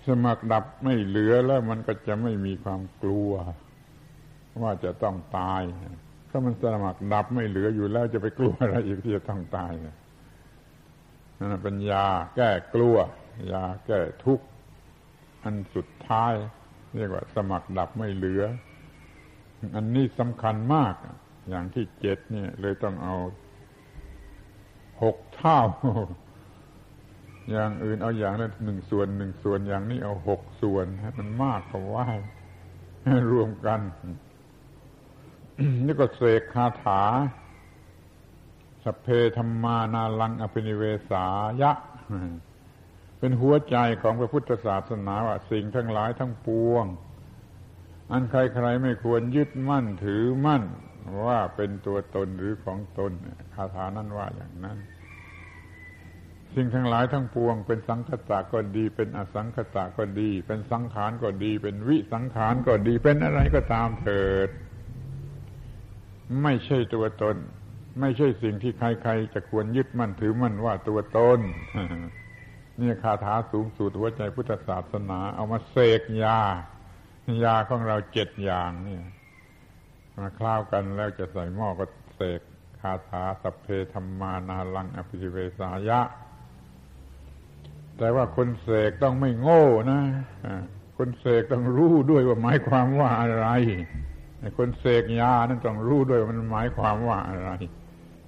[0.07, 3.31] สมัครดับไม่เหลือแล้วมันก็จะไม่มีความกลัว
[4.61, 5.61] ว่าจะต้องตาย
[6.29, 9.71] ถ้ามันสมัครดับไม่เหลืออยู่แล้วจะไปกลัวอะไรอีกที่จะต้องตาย
[11.37, 12.95] นั่นเป็นยาแก้กลัว
[13.51, 14.45] ยาแก้ทุกข์
[15.43, 16.33] อันสุดท้าย
[16.95, 18.43] เรียกว่าสมัครดับไม่เหลือ
[19.75, 20.93] อันนี้สำคัญมาก
[21.49, 23.15] อย่างที่เจ็ดเนี่ย เลยต้องเอา
[25.03, 25.59] หกเท่า
[27.51, 32.07] อย่างอื่นเอาอย่างละหนึ่งส่วนหนึ่งส่วนอย่างนี้เอาหกส่วนให้มันมากกว่าว่า
[33.31, 33.79] รวมกัน
[35.85, 37.03] นี่ก็เสกคาถา
[38.83, 39.07] สเพ
[39.37, 41.25] ธรรมานาลังอภินิเวสา
[41.61, 41.71] ยะ
[43.25, 46.85] เป็นหัวใจของพระพุทธศาสนาว่าสิ่งทั้งหลายทั้งปวง
[48.11, 50.63] อันใครๆไม่ควรยึดมั่นถือมั่น
[51.25, 53.11] ว่าเป็นตัวตนหรือของตน
[53.55, 54.77] คาถานั้นว่าอย่างนั้น
[56.55, 64.49] สิ่งทั้งหลายทั้งปวง เป็นสังคตะก็ดี เป็นอสังคตะก็ดี เป็นสังขารก็ดี เป็นวิสังขารก็ดี เป็นอะไรก็ตามเถิด
[66.43, 67.37] ไม่ใช่ตัวตน
[67.99, 71.39] ไม่ใช่สิ่งที่ใครๆ จะควรยึดมั่นถือมั่นว่าตัวตน
[72.79, 76.39] นี่คาถาสูงสุดหัวใจพุทธศาสนา เอามาเสกยา
[77.43, 78.99] ยาของเราเจ็ดอย่างนี่
[80.17, 81.85] มาคล้าวกันแล้วจะใส่หม้อก็
[82.15, 82.41] เสก
[82.79, 86.01] คาถาสัพเพธรรมานาลังอภิเวสายะ
[87.97, 90.01] แต่ว่าคนเสกต้องไม่โง่นะ
[90.97, 93.47] คนเสกต้องรู้ด้วยว่าหมายความว่าอะไร
[94.57, 97.49] คนเสกยานั้นต้องรู้ด้วยว่ามันหมายความว่าอะไร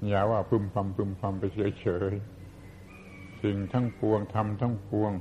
[0.09, 1.43] อย่าว่าพึมพำพึมพำไป
[1.81, 2.36] เฉยๆ
[3.43, 5.11] สิ่งทั้งปวงทำทั้งปวง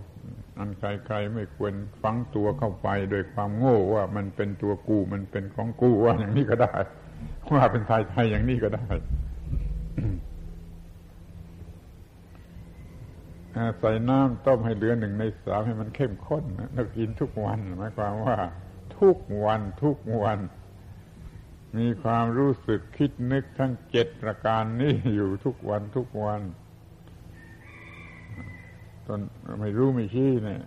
[0.58, 1.72] อันใครๆไม่ควร
[2.02, 6.74] ฟังตัวเข้าไปโดยความโง่ว่ามันเป็นตัวกูมันเป็นของกูว่าอย่างนี้ก็ได้
[7.52, 8.86] ว่าเป็นไทยไทยอย่างนี้ก็ได้
[13.78, 18.36] ใส่น้ำต้มให้เหลือหนึ่งในสามให้มันเข้มข้นแล้วกินทุกวันหมายความว่า
[18.98, 20.38] ทุกวันทุกวัน
[21.78, 26.40] มีความรู้สึกคิดนึกทั้งเจ็ดประการนี้อยู่ทุกวันทุกวัน
[29.06, 29.20] ตน
[29.60, 30.62] ไม่รู้ไม่ชี้เนี่ย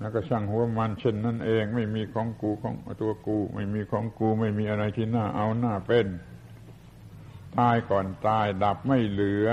[0.00, 6.06] แล้วก็ช่างหัวมันเช่นนั่นเอง ไม่มีของกูของตัวกู ไม่มีของกู ไม่มีอะไรที่น่าเอาหน้าเป็น
[7.58, 9.48] ตายก่อนตายดับไม่เหลือ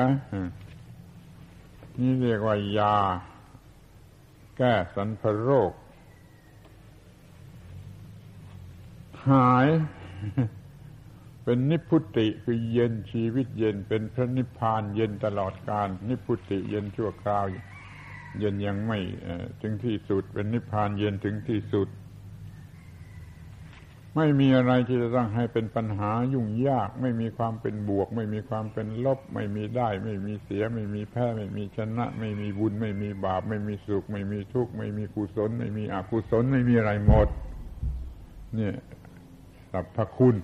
[1.99, 2.95] นี่เรียกว่ายา
[4.57, 5.71] แก้สันพโรค
[9.29, 9.67] หาย
[11.43, 17.45] เป็นนิพุติคือเย็นชีวิตเย็นเป็นพระนิพพานเย็นตลอดกาลนิพุติเย็นชั่วคราว
[18.39, 18.99] เย็นยังไม่
[19.61, 21.89] ถึงที่สุด เป็นนิพพานเย็นถึงที่สุด
[24.17, 37.27] ไม่มีอะไรที่จะต้องให้เป็นปัญหายุ่งยาก ไม่มีความเป็นบวก ไม่มีความเป็นลบ ไม่มีได้ ไม่มีเสีย ไม่มีแพ้ ไม่มีชนะ ไม่มีบุญ ไม่มีบาป ไม่มีสุข ไม่มีทุกข์ไม่มีกุศล ไม่มีอกุศลไม่มีอะไรหมด
[38.55, 38.75] เนี่ย
[39.71, 40.35] สรรพคุณ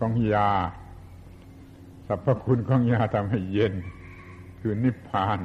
[0.00, 0.50] ของยา
[2.06, 3.74] สรรพคุณของยาทำให้เย็น
[4.60, 5.38] คือนิพพาน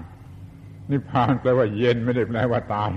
[0.91, 2.89] นิพพานแปลว่าเย็นไม่ได้แปลว่าตาย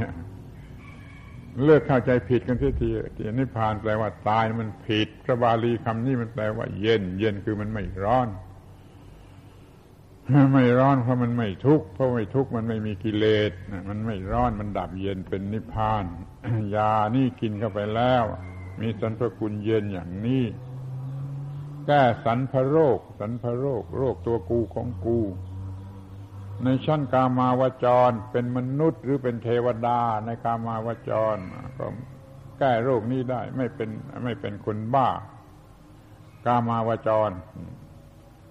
[1.64, 8.28] เลิกเข้าใจผิดกันทีทีที่นิพพานแปลว่าตายมันผิดพระบาลีคำนี้มันแปลว่าเย็น เย็นคือมันไม่ร้อน
[10.52, 13.52] ไม่ร้อนเพราะมันไม่ทุกข์เพราะไม่ทุกข์มันไม่มีกิเลส
[13.88, 16.04] มันไม่ร้อนมันดับเย็นเป็นนิพพาน
[16.76, 18.24] ยานี่กินเข้าไปแล้ว
[18.80, 20.44] มีสันพคุณเย็นอย่างนี้
[21.90, 25.18] แก้สันพโรค สันพโรค โรคตัวกูของกู
[26.64, 31.36] ในชั้นกามาวจร เป็นมนุษย์หรือเป็นเทวดาในกามาวจร
[31.78, 31.86] ก็
[32.58, 33.90] แก้โรคนี้ได้ไม่เป็น
[34.24, 35.08] ไม่เป็นคนบ้า
[36.46, 37.30] กามาวจร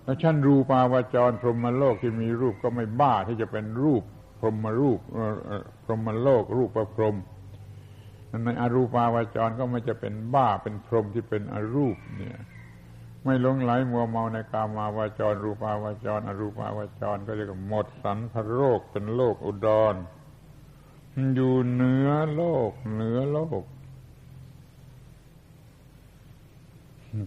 [0.04, 4.04] แล้วชั้นรูปาวจร พรหมโลกที่มีรูปก็ไม่บ้าที่จะเป็นรูป
[4.40, 5.00] พรหมรูป
[5.86, 7.16] พรหมโลก รูปประพรหม
[8.46, 12.38] ในอรูปาวจรก็ไม่จะเป็นบ้าเป็นพรหมที่เป็นอรูปเนี่ย
[13.28, 19.96] ไม่หลงไหลมัวเมาในกามาวจร รูปาวจร อรูปาวจร ก็เรียกหมดสันพโรคเป็นโลกอุดร
[21.36, 23.64] อยู่เหนือโลก เหนือโลก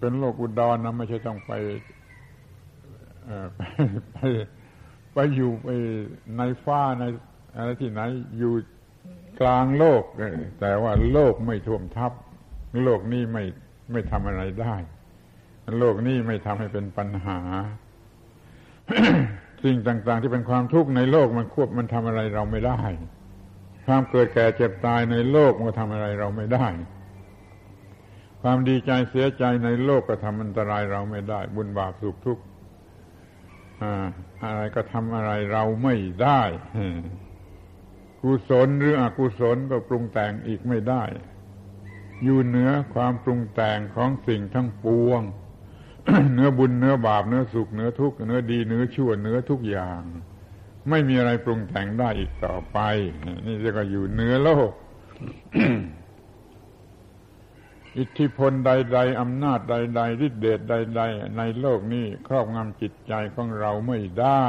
[0.00, 1.52] เป็นโลกอุดรนะไม่ใช่ต้องไป
[3.56, 3.62] ไป
[4.12, 4.18] ไป
[5.12, 5.68] ไปอยู่ไป
[6.36, 7.04] ในฟ้าใน
[7.56, 8.00] อะไรที่ไหน
[8.38, 8.52] อยู่
[9.40, 10.02] กลางโลก
[10.60, 12.12] แต่ว่าโลกไม่ท่วมทับ
[12.84, 13.44] โลกนี้ไม่
[13.90, 14.76] ไม่ทำอะไรได้
[15.78, 17.40] โลกนี้ไม่ทำให้เป็นปัญหา
[19.64, 22.80] สิ่งต่าง ๆ ที่เป็นความทุกข์ในโลกมันควบมันทำอะไรเราไม่ได้
[23.86, 26.66] ความเกิดแก่เจ็บตายในโลกมันทำอะไรเราไม่ได้
[28.42, 32.42] ความดีใจเสียใจในโลกก็ทำอันตรายเราไม่ได้ บุญบาปสุขทุกข์
[34.44, 36.42] อะไรก็ทำอะไรเราไม่ได้
[38.20, 41.02] กุศลหรืออกุศลก็ปรุงแต่งอีกไม่ได้
[42.24, 45.22] อยู่เหนือความปรุงแต่งของสิ่งทั้งปวง
[46.34, 50.02] เนื้อบุญเนื้อบาปเนื้อสุขเนื้อทุกข์เนื้อดีเนื้อชั่วเนื้อทุกอย่าง
[50.90, 52.78] ไม่มีอะไรปรุงแต่งได้อีกต่อไป
[53.46, 54.70] นี่จะก็อยู่เนื้อโลก
[57.98, 64.46] อิทธิพลใด ๆอำนาจใดๆฤทธิเดชใด ๆ ในโลกนี้ครอบงำจิตใจของเราไม่ได้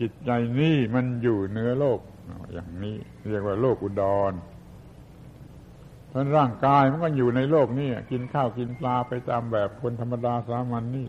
[0.00, 0.30] จิตใจ
[0.60, 2.00] นี้มันอยู่เนื้อโลก
[2.52, 2.96] อย่างนี้
[3.30, 4.32] เรียกว่าโลกอุดร
[6.12, 11.06] เพราะร่างกายมันก็อยู่ในโลกนี้กินข้าวกินปลาไปตามแบบคนธรรมดาสามัญนนี่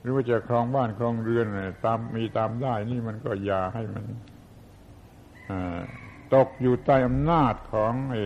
[0.00, 1.46] หรือว่าจะครองบ้านครองเรือน
[1.84, 4.04] ตามมีตามได้นี่มันก็อย่าให้มัน
[6.34, 8.24] ตกอยู่ใต้อำนาจของไอ้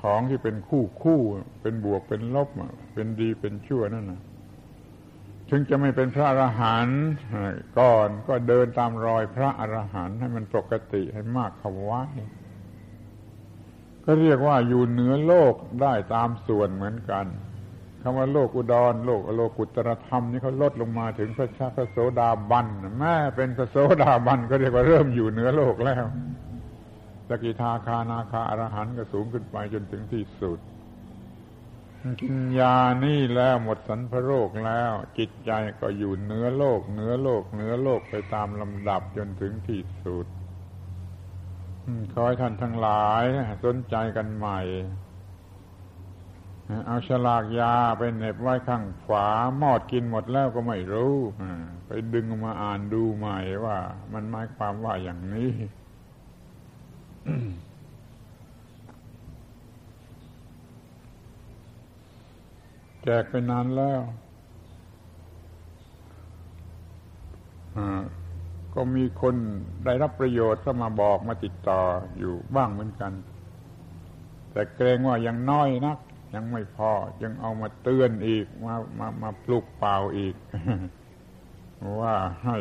[0.00, 1.20] ของที่เป็นคู่คู่
[1.62, 2.48] เป็นบวกเป็นลบ
[2.94, 4.20] เป็นดีเป็นชั่วนั่นนะ
[5.50, 7.02] ถึงจะไม่เป็นพระอรหันต์
[7.78, 12.02] ก่อนก็เดินตามรอยพระอรหันต์ให้มันปกติให้มากเข้าไว้
[14.04, 17.26] ก็เรียกว่าอยู่เหนือโลกได้ตามส่วนเหมือนกัน
[18.02, 22.66] คำว่าโลกอุดร โลกโลกุตรธรรมนี่เขาลดลงมาถึงพระชาพระโสดาบัน
[22.98, 26.04] แม่เป็นพระโสดาบันก็เรียกว่าเริ่มอยู่เหนือโลกแล้ว
[27.28, 30.58] สกิทาคานาคาอรหันก็สูงขึ้นไปจนถึงที่สุด
[32.20, 35.50] กินยานี่แล้วหมดสันพโรคแล้ว จิตใจ
[35.80, 40.26] ก็อยู่เหนือโลกเหนือโลกเหนือโลกไปตามลำดับจนถึงที่สุด
[42.12, 43.24] ขอให้ท่านทั้งหลาย
[43.64, 44.60] สนใจกันใหม่
[46.86, 49.26] เอาฉลากยาไปเน็บไว้ข้างฝา
[49.62, 51.14] มอดกินหมดแล้วก็ไม่รู้
[51.86, 53.78] ไปดึงมาอ่านดูใหม่ว่า
[54.12, 55.50] มันหมายความว่าอย่างนี้
[63.02, 64.02] แจกไปนานแล้ว
[68.74, 69.34] ก็มีคน
[69.84, 71.80] ได้รับประโยชน์ก็มาบอกมาติดต่อ
[72.18, 73.12] อยู่บ้างเหมือนกัน
[74.52, 75.98] แต่เกรงว่ายังน้อยนัก
[76.34, 76.92] ยังไม่พอ
[77.22, 80.34] ยังเอามาเตือนอีกมามามาปลุกเป่าอีก
[82.00, 82.58] ว่าให้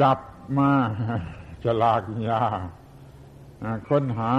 [0.00, 0.18] จับ
[0.58, 0.70] มา
[1.64, 2.42] ฉลากยา
[3.88, 4.32] ค้นหา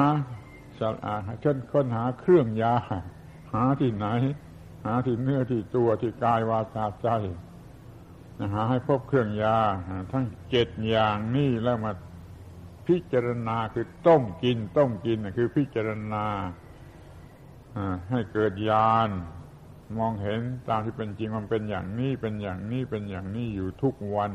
[1.43, 2.73] ชนค้นหาเครื่องยา
[3.53, 4.07] หาที่ไหน
[4.85, 7.09] หาที่เนื้อที่ตัวที่กายวาจาใจ
[8.53, 9.57] หาให้พบเครื่องยา
[10.11, 11.91] ทั้งเจ็ดอย่างนี่แล้วมา
[12.87, 16.25] พิจารณาคือต้มกิน ต้มกินคือพิจารณา
[18.11, 19.09] ให้เกิดญาณ
[19.97, 24.31] มองเห็นตามที่เป็นจริงมันเป็นอย่างนี้เป็นอย่างนี้เป็นอย่างนี้อยู่ทุกวัน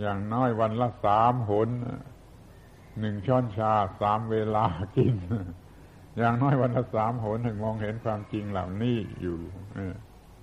[0.00, 1.68] อย่างน้อยวันละสามหน
[2.98, 4.64] หนึ่งช้อนชาสามเวลา
[4.96, 5.14] กิน
[6.18, 9.38] อย่างน้อยวันละสามหนถึงมองเห็นความจริงเหล่านี้อยู่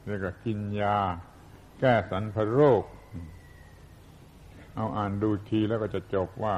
[0.05, 0.97] เรียกว่ากินยา
[1.79, 2.83] แก้สันพโรค
[4.75, 6.57] เอาอ่านดูทีแล้วก็จะจบว่า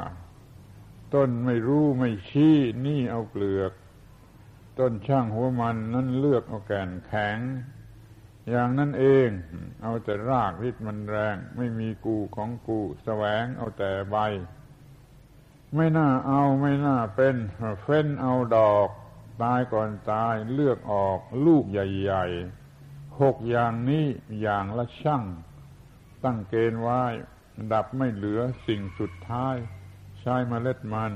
[1.13, 3.71] ต้นไม่รู้ไม่ชี้นี่เอาเปลือก
[4.79, 7.37] ต้นช่างหัวมันนั่นเลือกเอาแก่นแข็ง
[8.49, 9.29] อย่างนั้นเอง
[9.81, 14.17] เอาแต่รากฤทธิ์มันแรง ไม่มีกูของกูแสวงเอาแต่ใบ
[15.75, 17.35] ไม่น่าเอาไม่น่าเป็น
[17.81, 18.87] เฟ้นเอาดอก
[19.43, 22.60] ตายก่อนตายเลือกออกลูกใหญ่ ๆ
[23.19, 24.05] หกอย่างนี้
[24.41, 25.23] อย่างละช่าง
[26.23, 27.03] ตั้งเกณฑ์ไว้
[27.73, 29.55] ดับไม่เหลือสิ่งสุดท้าย
[30.19, 31.13] ใช้เมล็ดมัน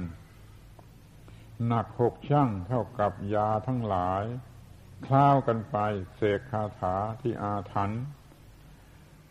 [1.68, 4.24] หนักหกช่างเท่ากับยาทั้งหลาย
[5.06, 5.78] คล้าวกันไป
[6.16, 8.04] เสกคาถาที่อาถรรพ์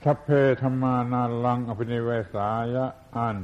[0.02, 0.28] ทัพเพ
[0.62, 2.86] ธรรมานาลังอภินิเวสายะ
[3.16, 3.38] อัน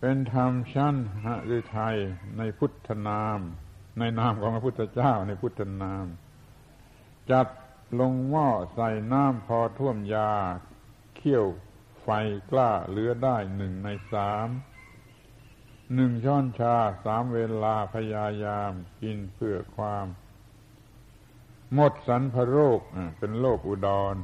[0.00, 1.26] เป็นธรรมชั้นห
[1.56, 1.96] ฤทัย
[2.38, 3.40] ในพุทธนาม
[3.98, 6.06] ในนามของพระพุทธเจ้าในพุทธนาม
[7.30, 7.46] จัด
[7.98, 10.32] ลงหม้อใส่น้ำพอท่วมยา
[11.16, 11.46] เคี่ยว
[12.02, 12.08] ไฟ
[12.50, 14.48] กล้าเหลือได้หนึ่งในสาม
[15.94, 20.06] หนึ่งช้อนชาสามเวลาพยายามกินเพื่อความ
[21.74, 22.80] หมดสันพโรค
[23.18, 24.16] เป็นโรคอุดร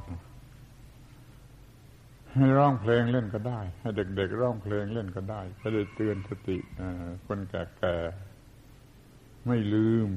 [2.34, 6.58] ให้ร้องเพลงเล่นก็ได้ ให้เด็กๆร้องเพลงเล่นก็ได้จะได้เตือนสติ
[7.26, 10.08] คนแก่ๆไม่ลืม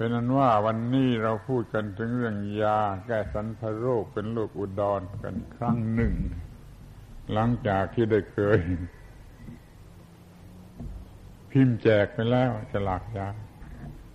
[0.00, 6.12] เป็นนั้นว่าวันนี้เราพูดกันถึงเรื่องยาแก้สันพโรคเป็นโรคอุดรกันครั้งหนึ่ง
[7.32, 8.58] หลังจากที่ได้เคย
[11.50, 13.28] พิมพ์แจกไปแล้วฉลากยา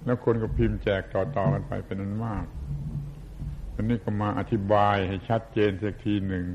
[0.06, 2.46] แล้วคนก็พิมพ์แจกต่อๆกันไปเป็นนั้นมาก
[3.74, 6.46] วันนี้ก็มาอธิบายให้ชัดเจนสักทีหนึ่ง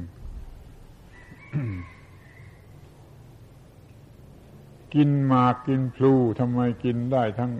[4.94, 7.52] กินมากกินพลูทำไมกินได้ทั้ง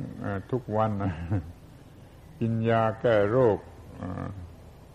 [0.50, 1.14] ทุกวันนะ
[2.40, 3.58] กินยาแก้โรค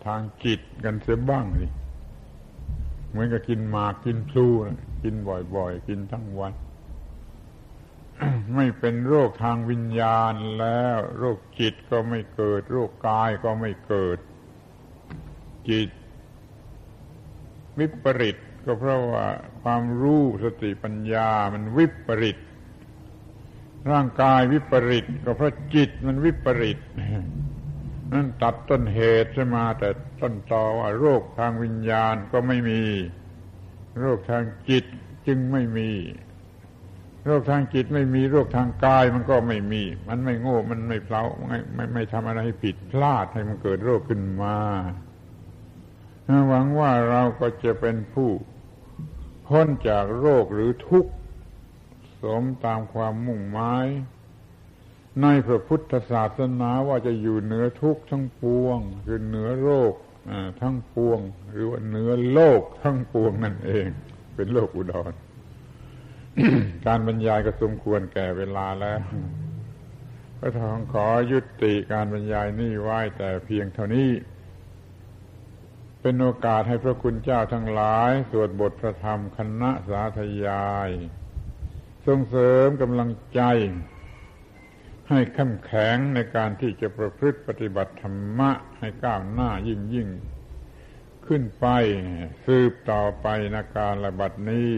[0.06, 1.66] ทางจิตกันเสียบ้างสิ
[3.10, 4.48] เหมือนกับกินหมากกินพลู
[5.02, 5.14] กิน
[5.54, 6.52] บ่อยๆ กินทั้งวัน
[8.54, 14.18] ไม่เป็นโรคทางวิญญาณแล้ว โรคจิตก็ไม่เกิด โรคกายก็ไม่เกิด
[15.68, 15.90] จิต
[17.78, 19.26] วิปริตก็เพราะว่า
[19.62, 22.38] ความรู้สติปัญญามันวิปริต
[23.90, 26.78] ร่างกายวิปริตก็เพราะจิตมันวิปริต
[28.12, 29.88] นั่นตัดต้นเหตุใช่มา แต่
[30.20, 32.82] ต้นตอว่าโรคทางวิญญาณก็ไม่มี
[34.00, 34.84] โรคทางจิต
[35.26, 35.90] จึงไม่มี
[37.24, 44.58] โรคทางจิตไม่มี โรคทางกายมันก็ไม่มี มันไม่โง่มันไม่เพลาไม่ไม่ไม่ทำอะไรให้ผิดพลาดให้มันเกิดโรคขึ้นมา
[46.48, 48.30] หวังว่าเราก็จะเป็นผู้
[49.48, 51.12] พ้นจากโรคหรือทุกข์
[52.26, 53.86] สมตามความมุ่งหมาย
[55.22, 59.94] ในพระพุทธศาสนาว่าจะอยู่เหนือทุกข์ทั้งปวง คือเหนือโรค
[60.60, 61.20] ทั้งปวง
[61.50, 63.88] หรือว่าเหนือโลกทั้งปวงนั่นเอง
[64.34, 65.12] เป็นโลกอุดร
[66.86, 69.00] การบรรยายก็สมควรแก่เวลาแล้ว
[70.40, 74.10] ก็ทองขอยุติการบรรยายนี่ไว้แต่เพียงเท่านี้
[76.00, 80.90] เป็นโอกาสให้พระคุณเจ้าทั้งหลาย สวดบทพระธรรมคณะสาธยาย
[82.06, 83.40] ส่งเสริมกำลังใจ
[85.08, 90.08] ให้เข้มแข็งในการที่จะประพฤติปฏิบัติธรรมะให้ก้าวหน้ายิ่งยิ่ง
[91.26, 91.66] ขึ้นไป
[92.46, 94.74] สืบต่อไปในการระบัดนี้